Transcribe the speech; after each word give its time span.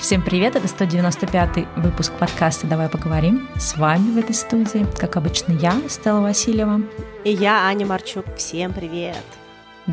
Всем 0.00 0.22
привет, 0.22 0.56
это 0.56 0.66
195 0.66 1.66
выпуск 1.76 2.14
подкаста 2.18 2.66
«Давай 2.66 2.88
поговорим». 2.88 3.46
С 3.56 3.76
вами 3.76 4.12
в 4.12 4.16
этой 4.16 4.34
студии, 4.34 4.86
как 4.98 5.18
обычно, 5.18 5.52
я, 5.52 5.74
Стелла 5.90 6.22
Васильева. 6.22 6.80
И 7.22 7.30
я, 7.30 7.66
Аня 7.66 7.84
Марчук. 7.84 8.24
Всем 8.34 8.72
привет! 8.72 9.39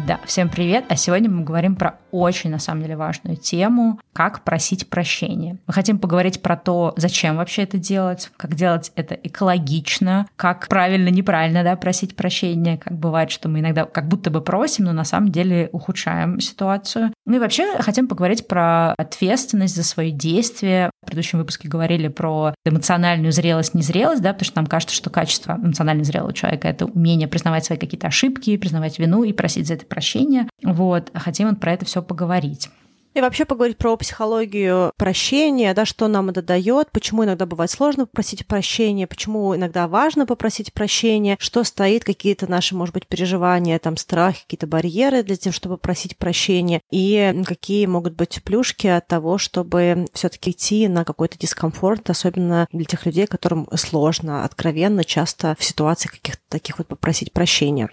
Да, 0.06 0.20
всем 0.26 0.50
привет. 0.50 0.86
А 0.90 0.96
сегодня 0.96 1.30
мы 1.30 1.44
говорим 1.44 1.76
про 1.76 1.98
очень, 2.12 2.50
на 2.50 2.60
самом 2.60 2.84
деле, 2.84 2.96
важную 2.96 3.36
тему, 3.36 4.00
как 4.14 4.44
просить 4.44 4.90
прощения. 4.90 5.58
Мы 5.66 5.74
хотим 5.74 5.98
поговорить 5.98 6.42
про 6.42 6.56
то, 6.56 6.94
зачем 6.98 7.38
вообще 7.38 7.64
это 7.64 7.78
делать, 7.78 8.30
как 8.38 8.54
делать 8.56 8.92
это 8.96 9.16
экологично, 9.16 10.28
как 10.36 10.68
правильно, 10.68 11.10
неправильно, 11.10 11.64
да, 11.64 11.76
просить 11.76 12.16
прощения, 12.16 12.78
как 12.78 12.98
бывает, 12.98 13.32
что 13.32 13.50
мы 13.50 13.60
иногда 13.60 13.86
как 13.86 14.08
будто 14.08 14.30
бы 14.30 14.42
просим, 14.42 14.86
но 14.86 14.94
на 14.94 15.04
самом 15.04 15.32
деле 15.32 15.70
ухудшаем 15.72 16.40
ситуацию. 16.40 17.12
Ну 17.26 17.36
и 17.36 17.40
вообще 17.40 17.80
хотим 17.80 18.08
поговорить 18.08 18.48
про 18.48 18.94
ответственность 18.98 19.76
за 19.76 19.84
свои 19.84 20.12
действия. 20.12 20.92
В 21.04 21.08
предыдущем 21.08 21.40
выпуске 21.40 21.68
говорили 21.68 22.08
про 22.08 22.54
эмоциональную 22.66 23.32
зрелость, 23.32 23.74
незрелость, 23.74 24.22
да, 24.22 24.34
потому 24.34 24.46
что 24.46 24.58
нам 24.58 24.68
кажется, 24.68 24.96
что 24.96 25.10
качество 25.10 25.54
эмоционально 25.54 26.04
зрелого 26.04 26.34
человека— 26.34 26.68
это 26.70 26.86
умение 26.86 27.28
признавать 27.28 27.66
свои 27.66 27.78
какие-то 27.78 28.08
ошибки, 28.08 28.58
признавать 28.58 29.00
вину 29.00 29.24
и 29.24 29.34
просить 29.34 29.68
за 29.68 29.76
это 29.76 29.87
прощения. 29.88 30.48
Вот, 30.64 31.12
хотим 31.14 31.50
вот 31.50 31.60
про 31.60 31.74
это 31.74 31.86
все 31.86 32.02
поговорить. 32.02 32.70
И 33.18 33.22
вообще 33.22 33.46
поговорить 33.46 33.80
про 33.80 33.98
психологию 33.98 34.92
прощения, 34.96 35.74
да, 35.74 35.86
что 35.86 36.08
нам 36.08 36.30
это 36.30 36.44
дает, 36.44 36.92
почему 36.92 37.26
иногда 37.26 37.48
бывает 37.48 37.72
сложно 37.72 38.06
попросить 38.06 38.46
прощения, 38.46 39.08
почему 39.08 39.56
иногда 39.56 39.88
важно 39.88 40.28
попросить 40.28 40.72
прощения, 40.72 41.36
что 41.40 41.64
стоит, 41.64 42.04
какие-то 42.04 42.46
наши, 42.46 42.76
может 42.76 42.94
быть, 42.94 43.08
переживания, 43.08 43.80
там, 43.80 43.98
страхи, 43.98 44.44
какие-то 44.44 44.68
барьеры 44.68 45.24
для 45.24 45.36
того, 45.36 45.52
чтобы 45.52 45.78
просить 45.78 46.16
прощения, 46.16 46.82
и 46.92 47.42
какие 47.44 47.88
могут 47.88 48.14
быть 48.14 48.44
плюшки 48.44 48.86
от 48.86 49.08
того, 49.08 49.40
чтобы 49.40 50.06
все 50.14 50.30
таки 50.30 50.52
идти 50.52 50.88
на 50.88 51.04
какой-то 51.04 51.40
дискомфорт, 51.40 52.08
особенно 52.12 52.68
для 52.72 52.86
тех 52.86 53.04
людей, 53.08 53.26
которым 53.26 53.68
сложно, 53.74 54.44
откровенно, 54.46 55.04
часто 55.04 55.56
в 55.58 55.64
ситуации 55.64 56.08
каких-то 56.08 56.44
таких 56.50 56.78
вот 56.78 56.86
попросить 56.86 57.34
прощения. 57.34 57.90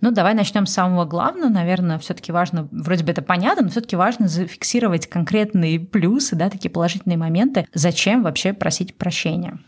Ну, 0.00 0.10
давай 0.10 0.34
начнем 0.34 0.66
с 0.66 0.72
самого 0.72 1.04
главного. 1.04 1.48
Наверное, 1.48 1.98
все-таки 1.98 2.32
важно, 2.32 2.68
вроде 2.70 3.04
бы 3.04 3.12
это 3.12 3.22
понятно, 3.22 3.64
но 3.64 3.70
все-таки 3.70 3.96
важно 3.96 4.28
зафиксировать 4.28 5.06
конкретные 5.06 5.80
плюсы, 5.80 6.36
да, 6.36 6.50
такие 6.50 6.70
положительные 6.70 7.16
моменты. 7.16 7.66
Зачем 7.72 8.22
вообще 8.22 8.52
просить 8.52 8.96
прощения? 8.96 9.58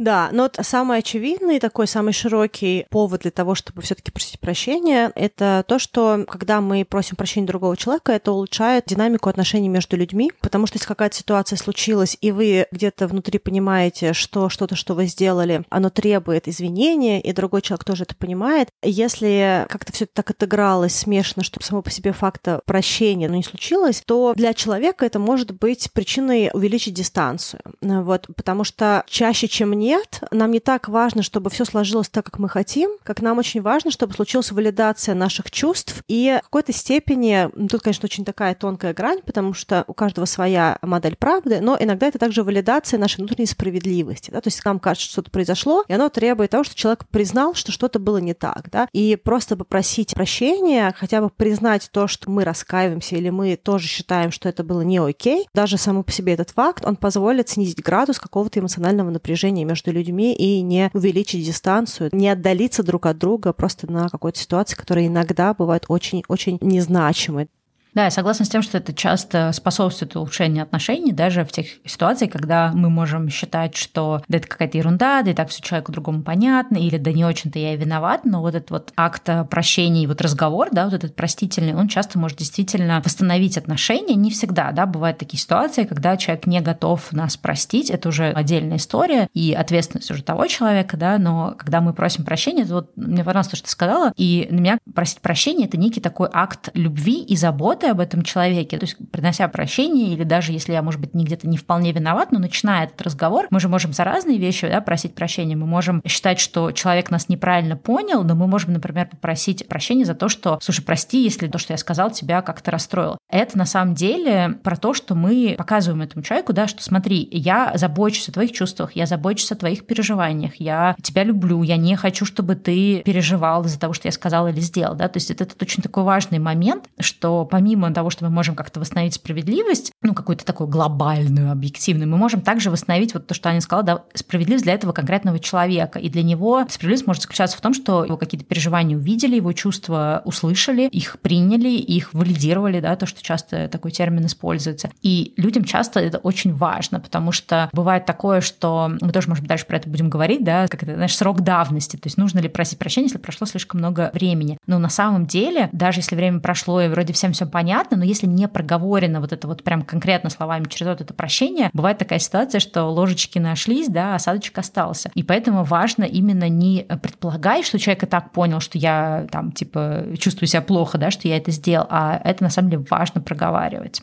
Да, 0.00 0.30
но 0.32 0.44
вот 0.44 0.56
самый 0.62 1.00
очевидный 1.00 1.60
такой 1.60 1.86
самый 1.86 2.14
широкий 2.14 2.86
повод 2.88 3.20
для 3.20 3.30
того, 3.30 3.54
чтобы 3.54 3.82
все-таки 3.82 4.10
просить 4.10 4.40
прощения, 4.40 5.12
это 5.14 5.62
то, 5.68 5.78
что 5.78 6.24
когда 6.26 6.62
мы 6.62 6.86
просим 6.86 7.16
прощения 7.16 7.46
другого 7.46 7.76
человека, 7.76 8.12
это 8.12 8.32
улучшает 8.32 8.84
динамику 8.86 9.28
отношений 9.28 9.68
между 9.68 9.98
людьми, 9.98 10.32
потому 10.40 10.66
что 10.66 10.78
если 10.78 10.88
какая-то 10.88 11.16
ситуация 11.16 11.58
случилась, 11.58 12.16
и 12.22 12.32
вы 12.32 12.66
где-то 12.72 13.08
внутри 13.08 13.38
понимаете, 13.38 14.14
что 14.14 14.48
что-то, 14.48 14.74
что 14.74 14.94
вы 14.94 15.04
сделали, 15.04 15.64
оно 15.68 15.90
требует 15.90 16.48
извинения, 16.48 17.20
и 17.20 17.34
другой 17.34 17.60
человек 17.60 17.84
тоже 17.84 18.04
это 18.04 18.16
понимает, 18.16 18.70
если 18.82 19.66
как-то 19.68 19.92
все 19.92 20.06
так 20.06 20.30
отыгралось, 20.30 20.94
смешано, 20.94 21.44
что 21.44 21.62
само 21.62 21.82
по 21.82 21.90
себе 21.90 22.12
факта 22.12 22.62
прощения 22.64 23.28
но 23.28 23.36
не 23.36 23.44
случилось, 23.44 24.02
то 24.06 24.32
для 24.34 24.54
человека 24.54 25.04
это 25.04 25.18
может 25.18 25.52
быть 25.52 25.92
причиной 25.92 26.48
увеличить 26.54 26.94
дистанцию. 26.94 27.60
Вот, 27.82 28.28
потому 28.34 28.64
что 28.64 29.04
чаще, 29.06 29.46
чем 29.46 29.74
не 29.74 29.89
нет, 29.90 30.20
нам 30.30 30.52
не 30.52 30.60
так 30.60 30.88
важно, 30.88 31.24
чтобы 31.24 31.50
все 31.50 31.64
сложилось 31.64 32.08
так, 32.08 32.24
как 32.24 32.38
мы 32.38 32.48
хотим, 32.48 32.90
как 33.02 33.20
нам 33.20 33.38
очень 33.38 33.60
важно, 33.60 33.90
чтобы 33.90 34.14
случилась 34.14 34.52
валидация 34.52 35.16
наших 35.16 35.50
чувств. 35.50 36.04
И 36.06 36.38
в 36.40 36.44
какой-то 36.44 36.72
степени, 36.72 37.48
ну, 37.54 37.66
тут, 37.66 37.82
конечно, 37.82 38.06
очень 38.06 38.24
такая 38.24 38.54
тонкая 38.54 38.94
грань, 38.94 39.18
потому 39.26 39.52
что 39.52 39.82
у 39.88 39.92
каждого 39.92 40.26
своя 40.26 40.78
модель 40.82 41.16
правды, 41.16 41.60
но 41.60 41.76
иногда 41.78 42.06
это 42.06 42.20
также 42.20 42.44
валидация 42.44 43.00
нашей 43.00 43.16
внутренней 43.16 43.46
справедливости, 43.46 44.30
да, 44.30 44.40
то 44.40 44.46
есть 44.46 44.64
нам 44.64 44.78
кажется, 44.78 45.06
что 45.06 45.14
что-то 45.14 45.32
произошло, 45.32 45.84
и 45.88 45.92
оно 45.92 46.08
требует 46.08 46.50
того, 46.50 46.62
что 46.62 46.76
человек 46.76 47.04
признал, 47.10 47.54
что 47.54 47.72
что-то 47.72 47.98
было 47.98 48.18
не 48.18 48.34
так, 48.34 48.70
да, 48.70 48.88
и 48.92 49.16
просто 49.16 49.56
попросить 49.56 50.14
прощения, 50.14 50.94
хотя 50.96 51.20
бы 51.20 51.30
признать 51.30 51.90
то, 51.90 52.06
что 52.06 52.30
мы 52.30 52.44
раскаиваемся 52.44 53.16
или 53.16 53.30
мы 53.30 53.56
тоже 53.56 53.88
считаем, 53.88 54.30
что 54.30 54.48
это 54.48 54.62
было 54.62 54.82
не 54.82 54.98
окей, 54.98 55.48
даже 55.52 55.78
само 55.78 56.04
по 56.04 56.12
себе 56.12 56.34
этот 56.34 56.50
факт, 56.50 56.84
он 56.86 56.94
позволит 56.94 57.48
снизить 57.48 57.82
градус 57.82 58.20
какого-то 58.20 58.60
эмоционального 58.60 59.10
напряжения 59.10 59.64
между 59.64 59.79
между 59.80 59.98
людьми 59.98 60.34
и 60.34 60.60
не 60.60 60.90
увеличить 60.92 61.44
дистанцию, 61.44 62.10
не 62.12 62.28
отдалиться 62.28 62.82
друг 62.82 63.06
от 63.06 63.18
друга 63.18 63.52
просто 63.52 63.90
на 63.90 64.08
какой-то 64.08 64.38
ситуации, 64.38 64.76
которая 64.76 65.06
иногда 65.06 65.54
бывает 65.54 65.84
очень-очень 65.88 66.58
незначимой. 66.60 67.48
Да, 67.94 68.04
я 68.04 68.10
согласна 68.10 68.44
с 68.44 68.48
тем, 68.48 68.62
что 68.62 68.78
это 68.78 68.92
часто 68.94 69.50
способствует 69.52 70.14
улучшению 70.14 70.62
отношений, 70.62 71.12
даже 71.12 71.44
в 71.44 71.50
тех 71.50 71.66
ситуациях, 71.84 72.30
когда 72.30 72.70
мы 72.72 72.88
можем 72.88 73.28
считать, 73.28 73.76
что 73.76 74.22
да 74.28 74.38
это 74.38 74.46
какая-то 74.46 74.78
ерунда, 74.78 75.22
да 75.22 75.32
и 75.32 75.34
так 75.34 75.48
все 75.48 75.60
человеку 75.60 75.90
другому 75.90 76.22
понятно, 76.22 76.76
или 76.76 76.98
да 76.98 77.12
не 77.12 77.24
очень-то 77.24 77.58
я 77.58 77.74
и 77.74 77.76
виноват, 77.76 78.24
но 78.24 78.40
вот 78.42 78.54
этот 78.54 78.70
вот 78.70 78.92
акт 78.96 79.28
прощения 79.50 80.04
и 80.04 80.06
вот 80.06 80.20
разговор, 80.20 80.68
да, 80.70 80.84
вот 80.84 80.94
этот 80.94 81.16
простительный, 81.16 81.74
он 81.74 81.88
часто 81.88 82.18
может 82.18 82.38
действительно 82.38 83.02
восстановить 83.04 83.58
отношения, 83.58 84.14
не 84.14 84.30
всегда, 84.30 84.70
да, 84.70 84.86
бывают 84.86 85.18
такие 85.18 85.40
ситуации, 85.40 85.84
когда 85.84 86.16
человек 86.16 86.46
не 86.46 86.60
готов 86.60 87.10
нас 87.12 87.36
простить, 87.36 87.90
это 87.90 88.08
уже 88.08 88.30
отдельная 88.30 88.76
история 88.76 89.28
и 89.34 89.52
ответственность 89.52 90.10
уже 90.10 90.22
того 90.22 90.46
человека, 90.46 90.96
да, 90.96 91.18
но 91.18 91.54
когда 91.58 91.80
мы 91.80 91.92
просим 91.92 92.24
прощения, 92.24 92.62
это 92.62 92.74
вот 92.74 92.96
мне 92.96 93.24
понравилось 93.24 93.48
то, 93.48 93.56
что 93.56 93.66
ты 93.66 93.72
сказала, 93.72 94.12
и 94.16 94.46
на 94.50 94.60
меня 94.60 94.78
просить 94.94 95.20
прощения— 95.20 95.64
это 95.66 95.76
некий 95.76 96.00
такой 96.00 96.28
акт 96.32 96.70
любви 96.74 97.22
и 97.22 97.36
заботы, 97.36 97.79
заботой 97.80 97.90
об 97.90 98.00
этом 98.00 98.22
человеке, 98.22 98.78
то 98.78 98.84
есть 98.84 98.96
принося 99.10 99.48
прощение, 99.48 100.12
или 100.12 100.24
даже 100.24 100.52
если 100.52 100.72
я, 100.72 100.82
может 100.82 101.00
быть, 101.00 101.14
не 101.14 101.24
где-то 101.24 101.48
не 101.48 101.56
вполне 101.56 101.92
виноват, 101.92 102.32
но 102.32 102.38
начиная 102.38 102.84
этот 102.84 103.00
разговор, 103.02 103.46
мы 103.50 103.60
же 103.60 103.68
можем 103.68 103.92
за 103.92 104.04
разные 104.04 104.38
вещи 104.38 104.68
да, 104.68 104.80
просить 104.80 105.14
прощения. 105.14 105.56
Мы 105.56 105.66
можем 105.66 106.02
считать, 106.06 106.38
что 106.40 106.72
человек 106.72 107.10
нас 107.10 107.28
неправильно 107.28 107.76
понял, 107.76 108.22
но 108.22 108.34
мы 108.34 108.46
можем, 108.46 108.72
например, 108.72 109.06
попросить 109.06 109.66
прощения 109.66 110.04
за 110.04 110.14
то, 110.14 110.28
что, 110.28 110.58
слушай, 110.62 110.82
прости, 110.84 111.22
если 111.22 111.48
то, 111.48 111.58
что 111.58 111.72
я 111.72 111.78
сказал, 111.78 112.10
тебя 112.10 112.42
как-то 112.42 112.70
расстроило. 112.70 113.18
Это 113.30 113.56
на 113.56 113.66
самом 113.66 113.94
деле 113.94 114.58
про 114.62 114.76
то, 114.76 114.94
что 114.94 115.14
мы 115.14 115.54
показываем 115.56 116.02
этому 116.02 116.22
человеку, 116.22 116.52
да, 116.52 116.66
что 116.66 116.82
смотри, 116.82 117.28
я 117.30 117.72
забочусь 117.74 118.28
о 118.28 118.32
твоих 118.32 118.52
чувствах, 118.52 118.92
я 118.96 119.06
забочусь 119.06 119.52
о 119.52 119.56
твоих 119.56 119.86
переживаниях, 119.86 120.56
я 120.56 120.94
тебя 121.02 121.24
люблю, 121.24 121.62
я 121.62 121.76
не 121.76 121.96
хочу, 121.96 122.24
чтобы 122.24 122.54
ты 122.54 123.02
переживал 123.04 123.64
из-за 123.64 123.78
того, 123.78 123.92
что 123.92 124.08
я 124.08 124.12
сказал 124.12 124.48
или 124.48 124.60
сделал, 124.60 124.94
да, 124.94 125.08
то 125.08 125.16
есть 125.16 125.30
это, 125.30 125.44
это 125.44 125.56
очень 125.62 125.82
такой 125.82 126.04
важный 126.04 126.38
момент, 126.38 126.84
что 126.98 127.44
помимо 127.44 127.69
помимо 127.70 127.94
того, 127.94 128.10
что 128.10 128.24
мы 128.24 128.30
можем 128.30 128.56
как-то 128.56 128.80
восстановить 128.80 129.14
справедливость, 129.14 129.92
ну, 130.02 130.12
какую-то 130.12 130.44
такую 130.44 130.66
глобальную, 130.66 131.52
объективную, 131.52 132.08
мы 132.08 132.16
можем 132.16 132.40
также 132.40 132.70
восстановить 132.70 133.14
вот 133.14 133.28
то, 133.28 133.34
что 133.34 133.48
Аня 133.48 133.60
сказала, 133.60 133.84
да, 133.84 134.02
справедливость 134.14 134.64
для 134.64 134.74
этого 134.74 134.92
конкретного 134.92 135.38
человека. 135.38 135.98
И 136.00 136.08
для 136.08 136.22
него 136.22 136.64
справедливость 136.68 137.06
может 137.06 137.22
заключаться 137.22 137.56
в 137.56 137.60
том, 137.60 137.74
что 137.74 138.04
его 138.04 138.16
какие-то 138.16 138.44
переживания 138.44 138.96
увидели, 138.96 139.36
его 139.36 139.52
чувства 139.52 140.22
услышали, 140.24 140.88
их 140.88 141.20
приняли, 141.20 141.68
их 141.68 142.12
валидировали, 142.12 142.80
да, 142.80 142.96
то, 142.96 143.06
что 143.06 143.22
часто 143.22 143.68
такой 143.68 143.92
термин 143.92 144.26
используется. 144.26 144.90
И 145.02 145.32
людям 145.36 145.64
часто 145.64 146.00
это 146.00 146.18
очень 146.18 146.52
важно, 146.52 146.98
потому 146.98 147.30
что 147.30 147.70
бывает 147.72 148.04
такое, 148.04 148.40
что 148.40 148.90
мы 149.00 149.12
тоже, 149.12 149.28
может 149.28 149.42
быть, 149.42 149.48
дальше 149.48 149.66
про 149.66 149.76
это 149.76 149.88
будем 149.88 150.10
говорить, 150.10 150.42
да, 150.42 150.66
как 150.66 150.82
это, 150.82 150.94
знаешь, 150.94 151.16
срок 151.16 151.42
давности, 151.42 151.96
то 151.96 152.06
есть 152.06 152.16
нужно 152.16 152.40
ли 152.40 152.48
просить 152.48 152.78
прощения, 152.78 153.06
если 153.06 153.18
прошло 153.18 153.46
слишком 153.46 153.78
много 153.78 154.10
времени. 154.12 154.58
Но 154.66 154.78
на 154.78 154.88
самом 154.88 155.26
деле, 155.26 155.68
даже 155.72 156.00
если 156.00 156.16
время 156.16 156.40
прошло 156.40 156.80
и 156.80 156.88
вроде 156.88 157.12
всем 157.12 157.32
все 157.32 157.46
понятно, 157.46 157.59
понятно, 157.60 157.98
но 157.98 158.04
если 158.04 158.26
не 158.26 158.48
проговорено 158.48 159.20
вот 159.20 159.34
это 159.34 159.46
вот 159.46 159.62
прям 159.62 159.82
конкретно 159.82 160.30
словами 160.30 160.64
через 160.64 160.86
вот 160.86 161.02
это 161.02 161.12
прощение, 161.12 161.68
бывает 161.74 161.98
такая 161.98 162.18
ситуация, 162.18 162.58
что 162.58 162.84
ложечки 162.84 163.38
нашлись, 163.38 163.88
да, 163.88 164.14
осадочек 164.14 164.56
остался. 164.56 165.10
И 165.14 165.22
поэтому 165.22 165.62
важно 165.64 166.04
именно 166.04 166.48
не 166.48 166.86
предполагать, 167.02 167.66
что 167.66 167.78
человек 167.78 168.04
и 168.04 168.06
так 168.06 168.32
понял, 168.32 168.60
что 168.60 168.78
я 168.78 169.26
там 169.30 169.52
типа 169.52 170.06
чувствую 170.18 170.48
себя 170.48 170.62
плохо, 170.62 170.96
да, 170.96 171.10
что 171.10 171.28
я 171.28 171.36
это 171.36 171.50
сделал, 171.50 171.86
а 171.90 172.18
это 172.24 172.44
на 172.44 172.48
самом 172.48 172.70
деле 172.70 172.86
важно 172.88 173.20
проговаривать. 173.20 174.00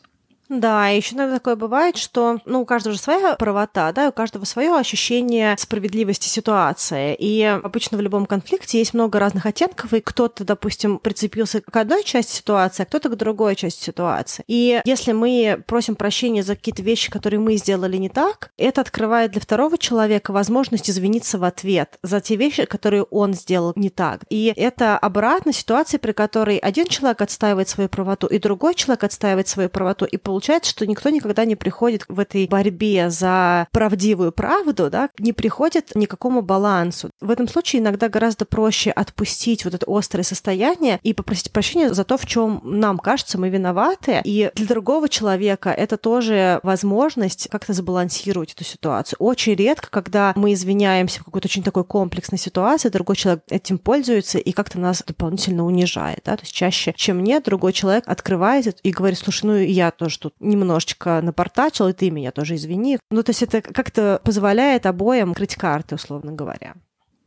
Да, 0.49 0.87
еще 0.87 1.15
иногда 1.15 1.35
такое 1.35 1.55
бывает, 1.55 1.97
что 1.97 2.39
ну, 2.45 2.61
у 2.61 2.65
каждого 2.65 2.95
же 2.95 3.01
своя 3.01 3.35
правота, 3.35 3.91
да, 3.91 4.09
у 4.09 4.11
каждого 4.11 4.45
свое 4.45 4.75
ощущение 4.75 5.55
справедливости 5.57 6.29
ситуации. 6.29 7.15
И 7.19 7.43
обычно 7.43 7.97
в 7.97 8.01
любом 8.01 8.25
конфликте 8.25 8.79
есть 8.79 8.93
много 8.93 9.19
разных 9.19 9.45
оттенков, 9.45 9.93
и 9.93 9.99
кто-то, 9.99 10.45
допустим, 10.45 10.99
прицепился 10.99 11.61
к 11.61 11.75
одной 11.75 12.03
части 12.03 12.37
ситуации, 12.37 12.83
а 12.83 12.85
кто-то 12.85 13.09
к 13.09 13.17
другой 13.17 13.55
части 13.55 13.83
ситуации. 13.83 14.43
И 14.47 14.81
если 14.85 15.11
мы 15.11 15.61
просим 15.67 15.95
прощения 15.95 16.43
за 16.43 16.55
какие-то 16.55 16.81
вещи, 16.81 17.11
которые 17.11 17.39
мы 17.39 17.57
сделали 17.57 17.97
не 17.97 18.09
так, 18.09 18.51
это 18.57 18.81
открывает 18.81 19.31
для 19.31 19.41
второго 19.41 19.77
человека 19.77 20.31
возможность 20.31 20.89
извиниться 20.89 21.37
в 21.37 21.43
ответ 21.43 21.97
за 22.03 22.21
те 22.21 22.37
вещи, 22.37 22.65
которые 22.65 23.03
он 23.03 23.33
сделал 23.33 23.73
не 23.75 23.89
так. 23.89 24.21
И 24.29 24.53
это 24.55 24.97
обратно 24.97 25.51
ситуация, 25.51 25.99
при 25.99 26.13
которой 26.13 26.57
один 26.57 26.87
человек 26.87 27.21
отстаивает 27.21 27.67
свою 27.67 27.89
правоту, 27.89 28.27
и 28.27 28.39
другой 28.39 28.75
человек 28.75 29.03
отстаивает 29.03 29.49
свою 29.49 29.69
правоту, 29.69 30.05
и 30.05 30.15
получается 30.15 30.36
получается, 30.37 30.69
что 30.69 30.85
никто 30.85 31.09
никогда 31.09 31.45
не 31.45 31.55
приходит 31.55 32.03
в 32.07 32.19
этой 32.19 32.45
борьбе 32.45 33.09
за 33.09 33.67
правдивую 33.71 34.31
правду, 34.31 34.91
да, 34.91 35.09
не 35.17 35.33
приходит 35.33 35.93
к 35.93 36.07
какому 36.07 36.43
балансу. 36.43 37.09
В 37.19 37.31
этом 37.31 37.47
случае 37.47 37.81
иногда 37.81 38.07
гораздо 38.07 38.45
проще 38.45 38.91
отпустить 38.91 39.65
вот 39.65 39.73
это 39.73 39.87
острое 39.89 40.23
состояние 40.23 40.99
и 41.01 41.15
попросить 41.15 41.51
прощения 41.51 41.91
за 41.91 42.03
то, 42.03 42.17
в 42.19 42.27
чем 42.27 42.61
нам 42.63 42.99
кажется, 42.99 43.39
мы 43.39 43.49
виноваты. 43.49 44.21
И 44.23 44.51
для 44.53 44.67
другого 44.67 45.09
человека 45.09 45.71
это 45.71 45.97
тоже 45.97 46.59
возможность 46.61 47.47
как-то 47.49 47.73
забалансировать 47.73 48.53
эту 48.53 48.63
ситуацию. 48.63 49.17
Очень 49.19 49.55
редко, 49.55 49.89
когда 49.89 50.33
мы 50.35 50.53
извиняемся 50.53 51.21
в 51.21 51.25
какой-то 51.25 51.47
очень 51.47 51.63
такой 51.63 51.83
комплексной 51.83 52.37
ситуации, 52.37 52.89
другой 52.89 53.15
человек 53.15 53.41
этим 53.49 53.79
пользуется 53.79 54.37
и 54.37 54.51
как-то 54.51 54.79
нас 54.79 55.01
дополнительно 55.01 55.65
унижает. 55.65 56.21
Да? 56.25 56.37
То 56.37 56.43
есть 56.43 56.53
чаще, 56.53 56.93
чем 56.95 57.23
нет, 57.23 57.45
другой 57.45 57.73
человек 57.73 58.03
открывает 58.05 58.77
и 58.83 58.91
говорит, 58.91 59.17
слушай, 59.17 59.45
ну 59.47 59.55
я 59.55 59.89
тоже 59.91 60.19
тут 60.29 60.35
немножечко 60.39 61.21
напортачил, 61.21 61.87
и 61.87 61.93
ты 61.93 62.09
меня 62.11 62.31
тоже 62.31 62.55
извини. 62.55 62.99
Ну, 63.09 63.23
то 63.23 63.31
есть 63.31 63.43
это 63.43 63.61
как-то 63.61 64.21
позволяет 64.23 64.85
обоим 64.85 65.33
крыть 65.33 65.55
карты, 65.55 65.95
условно 65.95 66.31
говоря. 66.31 66.75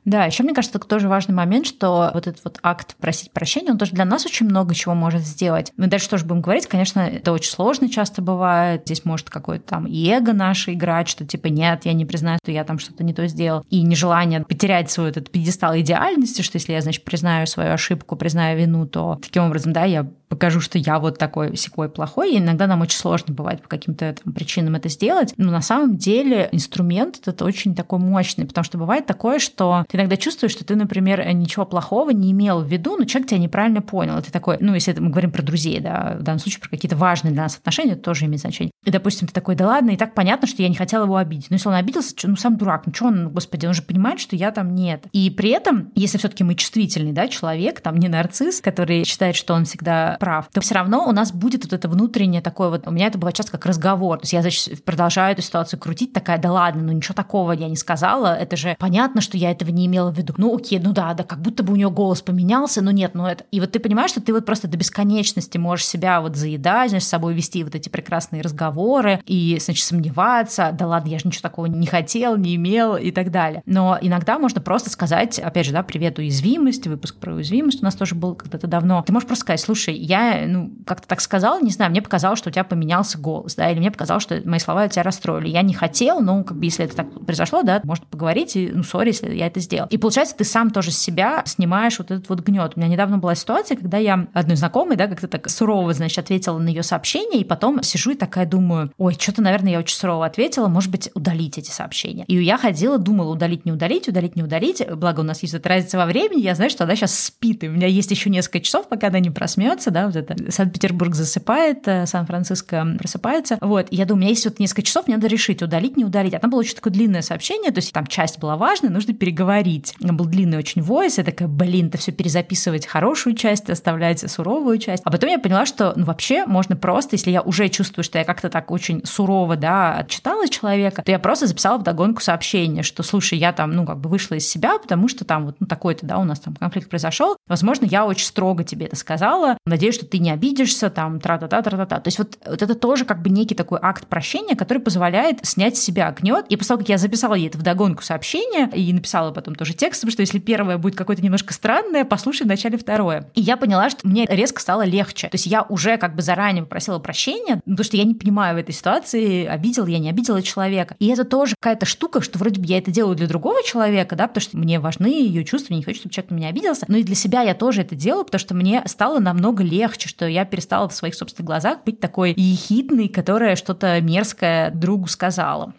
Да, 0.05 0.25
еще 0.25 0.43
мне 0.43 0.55
кажется, 0.55 0.79
это 0.79 0.89
тоже 0.89 1.09
важный 1.09 1.35
момент, 1.35 1.67
что 1.67 2.11
вот 2.15 2.27
этот 2.27 2.43
вот 2.45 2.59
акт 2.63 2.97
просить 2.97 3.33
прощения, 3.33 3.71
он 3.71 3.79
тоже 3.79 3.93
для 3.93 4.05
нас 4.05 4.25
очень 4.25 4.47
много 4.47 4.75
чего 4.75 4.95
может 4.95 5.23
сделать. 5.23 5.73
Мы 5.77 5.89
дальше 5.89 6.09
тоже 6.09 6.25
будем 6.25 6.41
говорить, 6.41 6.67
конечно, 6.67 7.01
это 7.01 7.33
очень 7.33 7.51
сложно 7.51 7.89
часто 7.89 8.23
бывает. 8.23 8.83
Здесь 8.87 9.05
может 9.05 9.29
какое-то 9.29 9.69
там 9.69 9.87
эго 9.87 10.33
наше 10.33 10.73
играть, 10.73 11.09
что 11.09 11.27
типа 11.27 11.49
нет, 11.49 11.85
я 11.85 11.93
не 11.93 12.07
признаю, 12.07 12.39
что 12.43 12.51
я 12.51 12.65
там 12.65 12.79
что-то 12.79 13.05
не 13.05 13.13
то 13.13 13.27
сделал. 13.27 13.65
И 13.69 13.83
нежелание 13.83 14.41
потерять 14.41 14.91
свой 14.91 15.11
этот 15.11 15.31
пьедестал 15.31 15.77
идеальности, 15.79 16.43
что 16.43 16.57
если 16.57 16.73
я, 16.73 16.81
значит, 16.81 17.05
признаю 17.05 17.47
свою 17.47 17.73
ошибку, 17.73 18.17
признаю 18.17 18.59
вину, 18.59 18.87
то 18.87 19.19
таким 19.23 19.45
образом, 19.45 19.73
да, 19.73 19.85
я 19.85 20.11
покажу, 20.31 20.61
что 20.61 20.79
я 20.79 20.99
вот 20.99 21.19
такой 21.19 21.57
секой 21.57 21.91
плохой. 21.91 22.33
И 22.33 22.39
иногда 22.39 22.67
нам 22.67 22.81
очень 22.81 22.99
сложно 22.99 23.35
бывает 23.35 23.61
по 23.61 23.69
каким-то 23.69 24.15
причинам 24.35 24.77
это 24.77 24.89
сделать. 24.89 25.35
Но 25.37 25.51
на 25.51 25.61
самом 25.61 25.97
деле 25.99 26.49
инструмент 26.53 27.19
этот 27.19 27.43
очень 27.43 27.75
такой 27.75 27.99
мощный, 27.99 28.47
потому 28.47 28.65
что 28.65 28.79
бывает 28.79 29.07
такое, 29.07 29.41
что 29.41 29.85
ты 29.89 29.99
иногда 29.99 30.17
чувствуешь, 30.17 30.53
что 30.53 30.65
ты, 30.65 30.77
например, 30.77 31.27
ничего 31.35 31.67
плохого 31.67 32.11
не 32.11 32.31
имел 32.31 32.61
в 32.61 32.69
виду, 32.69 32.97
но 32.97 33.05
человек 33.05 33.29
тебя 33.29 33.41
неправильно 33.41 33.83
понял. 33.83 34.19
И 34.19 34.23
ты 34.23 34.31
такой, 34.31 34.57
ну, 34.61 34.73
если 34.75 34.93
мы 34.99 35.11
говорим 35.11 35.33
про 35.33 35.43
друзей, 35.43 35.81
да, 35.81 36.17
в 36.19 36.23
данном 36.23 36.39
случае 36.39 36.61
про 36.61 36.71
какие-то 36.71 36.97
важные 36.97 37.33
для 37.33 37.43
нас 37.43 37.57
отношения, 37.57 37.93
это 37.93 38.03
тоже 38.03 38.27
имеет 38.27 38.41
значение. 38.41 38.71
И, 38.85 38.91
допустим, 38.91 39.27
ты 39.27 39.35
такой, 39.35 39.57
да 39.57 39.67
ладно, 39.67 39.91
и 39.91 39.97
так 39.97 40.15
понятно, 40.15 40.47
что 40.47 40.63
я 40.63 40.69
не 40.69 40.77
хотела 40.77 41.05
его 41.05 41.17
обидеть. 41.17 41.51
Но 41.51 41.55
если 41.55 41.69
он 41.69 41.75
обиделся, 41.75 42.15
ну, 42.23 42.37
сам 42.37 42.57
дурак, 42.57 42.87
ну, 42.87 42.95
что 42.95 43.07
он, 43.07 43.31
господи, 43.31 43.67
он 43.67 43.75
же 43.75 43.83
понимает, 43.83 44.21
что 44.21 44.37
я 44.37 44.53
там 44.53 44.77
нет. 44.77 45.07
И 45.13 45.29
при 45.31 45.51
этом, 45.51 45.91
если 45.97 46.19
все 46.19 46.29
таки 46.29 46.45
мы 46.45 46.55
чувствительный, 46.55 47.13
да, 47.13 47.27
человек, 47.27 47.81
там, 47.81 47.97
не 47.97 48.09
нарцисс, 48.09 48.61
который 48.61 49.05
считает, 49.05 49.35
что 49.35 49.55
он 49.55 49.65
всегда 49.65 50.17
прав, 50.21 50.49
то 50.53 50.61
все 50.61 50.77
равно 50.77 51.09
у 51.09 51.13
нас 51.13 51.33
будет 51.33 51.65
вот 51.65 51.73
это 51.73 51.89
внутреннее 51.89 52.43
такое 52.43 52.69
вот, 52.69 52.87
у 52.87 52.93
меня 52.93 53.07
это 53.07 53.19
бывает 53.19 53.35
часто 53.35 53.53
как 53.53 53.67
разговор, 53.67 54.19
то 54.19 54.25
есть 54.25 54.33
я 54.35 54.43
значит, 54.43 54.85
продолжаю 54.85 55.33
эту 55.33 55.43
ситуацию 55.43 55.81
крутить, 55.81 56.13
такая, 56.13 56.39
да 56.39 56.53
ладно, 56.53 56.83
ну 56.83 56.93
ничего 56.93 57.15
такого 57.15 57.53
я 57.53 57.69
не 57.69 57.77
сказала, 57.77 58.37
это 58.37 58.57
же 58.57 58.77
понятно, 58.79 59.21
что 59.21 59.37
я 59.37 59.51
этого 59.51 59.71
не 59.71 59.87
имела 59.87 60.13
в 60.13 60.17
виду. 60.17 60.35
Ну 60.37 60.55
окей, 60.55 60.79
ну 60.79 60.93
да, 60.93 61.15
да, 61.15 61.25
как 61.25 61.41
будто 61.41 61.63
бы 61.63 61.73
у 61.73 61.77
нее 61.77 61.91
голос 61.91 62.21
поменялся, 62.21 62.83
но 62.83 62.91
нет, 62.91 63.15
ну 63.15 63.27
это... 63.27 63.45
И 63.51 63.61
вот 63.61 63.73
ты 63.73 63.81
понимаешь, 63.81 64.11
что 64.11 64.21
ты 64.21 64.33
вот 64.33 64.45
просто 64.45 64.69
до 64.69 64.77
бесконечности 64.77 65.59
можешь 65.59 65.87
себя 65.87 66.21
вот 66.21 66.37
заедать, 66.37 66.91
значит, 66.91 67.07
с 67.07 67.11
собой 67.11 67.35
вести 67.35 67.65
вот 67.65 67.75
эти 67.75 67.89
прекрасные 67.89 68.43
разговоры 68.43 69.21
и, 69.27 69.59
значит, 69.61 69.85
сомневаться, 69.85 70.71
да 70.73 70.87
ладно, 70.87 71.09
я 71.09 71.19
же 71.19 71.27
ничего 71.27 71.43
такого 71.43 71.67
не 71.67 71.87
хотел, 71.87 72.37
не 72.37 72.57
имел 72.57 72.97
и 72.97 73.11
так 73.11 73.31
далее. 73.31 73.63
Но 73.65 73.99
иногда 74.01 74.39
можно 74.39 74.61
просто 74.61 74.91
сказать, 74.91 75.39
опять 75.39 75.67
же, 75.67 75.73
да, 75.73 75.83
привет, 75.83 76.19
уязвимость, 76.19 76.87
выпуск 76.87 77.17
про 77.17 77.35
уязвимость 77.35 77.83
у 77.83 77.85
нас 77.85 77.95
тоже 77.95 78.15
был 78.15 78.35
когда-то 78.35 78.67
давно. 78.67 79.03
Ты 79.07 79.13
можешь 79.13 79.27
просто 79.27 79.43
сказать, 79.43 79.61
слушай, 79.61 79.95
я 80.11 80.45
ну, 80.47 80.73
как-то 80.87 81.07
так 81.07 81.21
сказал, 81.21 81.61
не 81.61 81.71
знаю, 81.71 81.91
мне 81.93 82.03
показалось, 82.03 82.39
что 82.39 82.51
у 82.51 82.53
тебя 82.53 82.65
поменялся 82.65 83.17
голос, 83.17 83.55
да, 83.55 83.71
или 83.71 83.79
мне 83.79 83.91
показалось, 83.91 84.23
что 84.23 84.43
мои 84.45 84.59
слова 84.59 84.89
тебя 84.89 85.05
расстроили. 85.05 85.49
Я 85.49 85.63
не 85.63 85.73
хотел, 85.73 86.21
но 86.21 86.43
как 86.43 86.59
бы 86.59 86.65
если 86.65 86.85
это 86.85 86.97
так 86.97 87.25
произошло, 87.25 87.63
да, 87.63 87.81
можно 87.85 88.05
поговорить, 88.07 88.57
и, 88.57 88.71
ну, 88.73 88.83
сори, 88.83 89.11
если 89.11 89.35
я 89.35 89.47
это 89.47 89.61
сделал. 89.61 89.87
И 89.89 89.99
получается, 89.99 90.37
ты 90.37 90.45
сам 90.45 90.71
тоже 90.71 90.91
с 90.91 90.99
себя 90.99 91.43
снимаешь 91.47 91.99
вот 91.99 92.11
этот 92.11 92.29
вот 92.29 92.41
гнет. 92.41 92.73
У 92.75 92.81
меня 92.81 92.89
недавно 92.89 93.19
была 93.19 93.35
ситуация, 93.35 93.77
когда 93.77 93.99
я 93.99 94.27
одной 94.33 94.57
знакомой, 94.57 94.97
да, 94.97 95.07
как-то 95.07 95.29
так 95.29 95.49
сурово, 95.49 95.93
значит, 95.95 96.19
ответила 96.19 96.59
на 96.59 96.69
ее 96.69 96.83
сообщение, 96.83 97.41
и 97.41 97.45
потом 97.45 97.83
сижу 97.83 98.11
и 98.11 98.17
такая 98.17 98.47
думаю, 98.47 98.93
ой, 98.99 99.17
что-то, 99.19 99.43
наверное, 99.43 99.73
я 99.73 99.79
очень 99.79 99.97
сурово 99.97 100.27
ответила, 100.27 100.67
может 100.67 100.91
быть, 100.91 101.11
удалить 101.15 101.57
эти 101.57 101.71
сообщения. 101.71 102.25
И 102.27 102.37
я 102.43 102.59
ходила, 102.59 102.99
думала, 102.99 103.31
удалить, 103.31 103.65
не 103.65 103.73
удалить, 103.73 104.09
удалить, 104.09 104.35
не 104.35 104.43
удалить. 104.43 104.83
Благо 104.91 105.21
у 105.21 105.25
нас 105.25 105.43
есть 105.43 105.55
эта 105.55 105.69
разница 105.69 105.99
во 105.99 106.07
времени, 106.07 106.41
я 106.41 106.55
знаю, 106.55 106.71
что 106.71 106.85
она 106.85 106.97
сейчас 106.97 107.17
спит, 107.17 107.63
и 107.63 107.69
у 107.69 107.73
меня 107.73 107.87
есть 107.87 108.11
еще 108.11 108.29
несколько 108.29 108.61
часов, 108.61 108.89
пока 108.89 109.07
она 109.07 109.21
не 109.21 109.31
проснется, 109.31 109.91
да, 109.91 110.00
вот 110.07 110.17
это 110.17 110.51
Санкт-Петербург 110.51 111.15
засыпает, 111.15 111.87
э, 111.87 112.07
Сан-Франциско 112.07 112.87
просыпается. 112.99 113.59
Вот, 113.61 113.87
и 113.91 113.97
я 113.97 114.05
думаю, 114.05 114.21
у 114.21 114.21
меня 114.23 114.31
есть 114.31 114.45
вот 114.45 114.59
несколько 114.59 114.83
часов, 114.83 115.07
мне 115.07 115.17
надо 115.17 115.29
решить, 115.29 115.63
удалить, 115.63 115.97
не 115.97 116.05
удалить. 116.05 116.35
А 116.35 116.39
там 116.39 116.51
было 116.51 116.61
очень 116.61 116.75
такое 116.75 116.93
длинное 116.93 117.23
сообщение, 117.23 117.71
то 117.71 117.79
есть 117.79 117.93
там 117.93 118.07
часть 118.07 118.39
была 118.39 118.57
важная, 118.57 118.91
нужно 118.91 119.15
переговорить. 119.15 119.95
Там 120.01 120.17
был 120.17 120.27
длинный 120.27 120.59
очень 120.59 120.83
войс, 120.83 121.19
я 121.19 121.25
такая, 121.25 121.49
блин, 121.49 121.89
это 121.89 121.99
все 121.99 122.13
перезаписывать 122.13 122.87
хорошую 122.87 123.35
часть, 123.35 123.71
оставлять 123.71 124.31
суровую 124.31 124.79
часть. 124.79 125.03
А 125.05 125.11
потом 125.11 125.31
я 125.31 125.39
поняла, 125.39 125.67
что 125.67 125.93
ну, 125.97 126.05
вообще 126.05 126.47
можно 126.47 126.77
просто, 126.77 127.17
если 127.17 127.31
я 127.31 127.43
уже 127.43 127.69
чувствую, 127.69 128.05
что 128.05 128.19
я 128.19 128.25
как-то 128.25 128.49
так 128.49 128.71
очень 128.71 129.05
сурово, 129.05 129.57
да, 129.57 129.95
отчитала 129.95 130.49
человека, 130.49 131.03
то 131.03 131.11
я 131.11 131.19
просто 131.19 131.47
записала 131.47 131.79
в 131.79 131.83
догонку 131.83 132.21
сообщение, 132.21 132.83
что, 132.83 133.03
слушай, 133.03 133.39
я 133.39 133.53
там, 133.53 133.73
ну, 133.73 133.87
как 133.87 133.99
бы 133.99 134.09
вышла 134.09 134.35
из 134.35 134.49
себя, 134.49 134.79
потому 134.79 135.09
что 135.09 135.25
там 135.25 135.47
вот 135.47 135.57
ну, 135.61 135.67
такой-то, 135.67 136.07
да, 136.07 136.19
у 136.19 136.25
нас 136.25 136.41
там 136.41 136.55
конфликт 136.57 136.89
произошел. 136.89 137.37
Возможно, 137.47 137.87
я 137.87 138.07
очень 138.07 138.27
строго 138.27 138.65
тебе 138.65 138.87
это 138.87 138.97
сказала. 138.97 139.57
Надеюсь, 139.67 139.90
что 139.93 140.07
ты 140.07 140.19
не 140.19 140.31
обидишься, 140.31 140.91
там, 140.91 141.21
тра-та-та, 141.21 141.63
тра-та-та. 141.63 142.01
То 142.01 142.09
есть 142.09 142.19
вот, 142.19 142.39
вот 142.45 142.63
это 142.63 142.75
тоже 142.75 143.05
как 143.05 143.23
бы 143.23 143.31
некий 143.31 143.55
такой 143.55 143.79
акт 143.83 144.07
прощения, 144.07 144.57
который 144.57 144.79
позволяет 144.79 145.45
снять 145.45 145.77
с 145.77 145.81
себя 145.81 146.11
гнет. 146.13 146.47
И 146.49 146.57
после 146.57 146.69
того, 146.69 146.79
как 146.81 146.89
я 146.89 146.99
записала 146.99 147.35
ей 147.35 147.49
это 147.49 147.59
в 147.59 147.63
догонку 147.63 148.03
сообщение 148.03 148.69
и 148.75 148.93
написала 148.93 149.33
потом 149.33 149.55
тоже 149.55 149.75
текст, 149.75 150.09
что 150.11 150.23
если 150.23 150.39
первое 150.39 150.79
будет 150.79 150.97
какое-то 150.97 151.23
немножко 151.23 151.53
странное, 151.53 152.05
послушай 152.05 152.45
вначале 152.45 152.79
второе. 152.79 153.31
И 153.35 153.41
я 153.41 153.57
поняла, 153.57 153.91
что 153.91 154.07
мне 154.07 154.27
резко 154.27 154.61
стало 154.61 154.83
легче. 154.83 155.29
То 155.29 155.35
есть 155.35 155.47
я 155.47 155.63
уже 155.63 155.97
как 155.97 156.15
бы 156.15 156.23
заранее 156.23 156.63
попросила 156.65 156.99
прощения, 156.99 157.57
потому 157.65 157.85
что 157.85 157.97
я 157.97 158.05
не 158.05 158.15
понимаю 158.15 158.57
в 158.57 158.59
этой 158.59 158.73
ситуации, 158.73 159.47
обидел 159.47 159.87
я, 159.87 159.99
не 159.99 160.11
обидела 160.11 160.43
человека. 160.43 160.97
И 160.99 161.09
это 161.09 161.25
тоже 161.25 161.55
какая-то 161.59 161.87
штука, 161.87 162.21
что 162.21 162.39
вроде 162.39 162.61
бы 162.61 162.67
я 162.67 162.79
это 162.79 162.91
делаю 162.91 163.17
для 163.17 163.27
другого 163.27 163.63
человека, 163.63 164.17
да, 164.17 164.27
потому 164.27 164.43
что 164.43 164.57
мне 164.57 164.81
важны 164.81 165.07
ее 165.07 165.45
чувства, 165.45 165.75
не 165.75 165.83
хочу, 165.83 166.01
чтобы 166.01 166.15
человек 166.15 166.31
на 166.31 166.35
меня 166.37 166.49
обиделся. 166.49 166.85
Но 166.89 166.97
и 166.97 167.03
для 167.03 167.15
себя 167.15 167.43
я 167.43 167.55
тоже 167.55 167.83
это 167.83 167.95
делаю, 167.95 168.25
потому 168.25 168.41
что 168.41 168.55
мне 168.55 168.83
стало 168.87 169.19
намного 169.19 169.63
легче, 169.71 170.09
что 170.09 170.27
я 170.27 170.45
перестала 170.45 170.89
в 170.89 170.95
своих 170.95 171.15
собственных 171.15 171.47
глазах 171.47 171.85
быть 171.85 172.01
такой 172.01 172.35
ехидной, 172.37 173.09
которая 173.09 173.57
что-то 173.57 174.01
мерзкое 174.01 174.71
другу 174.71 175.07
сказала. 175.07 175.75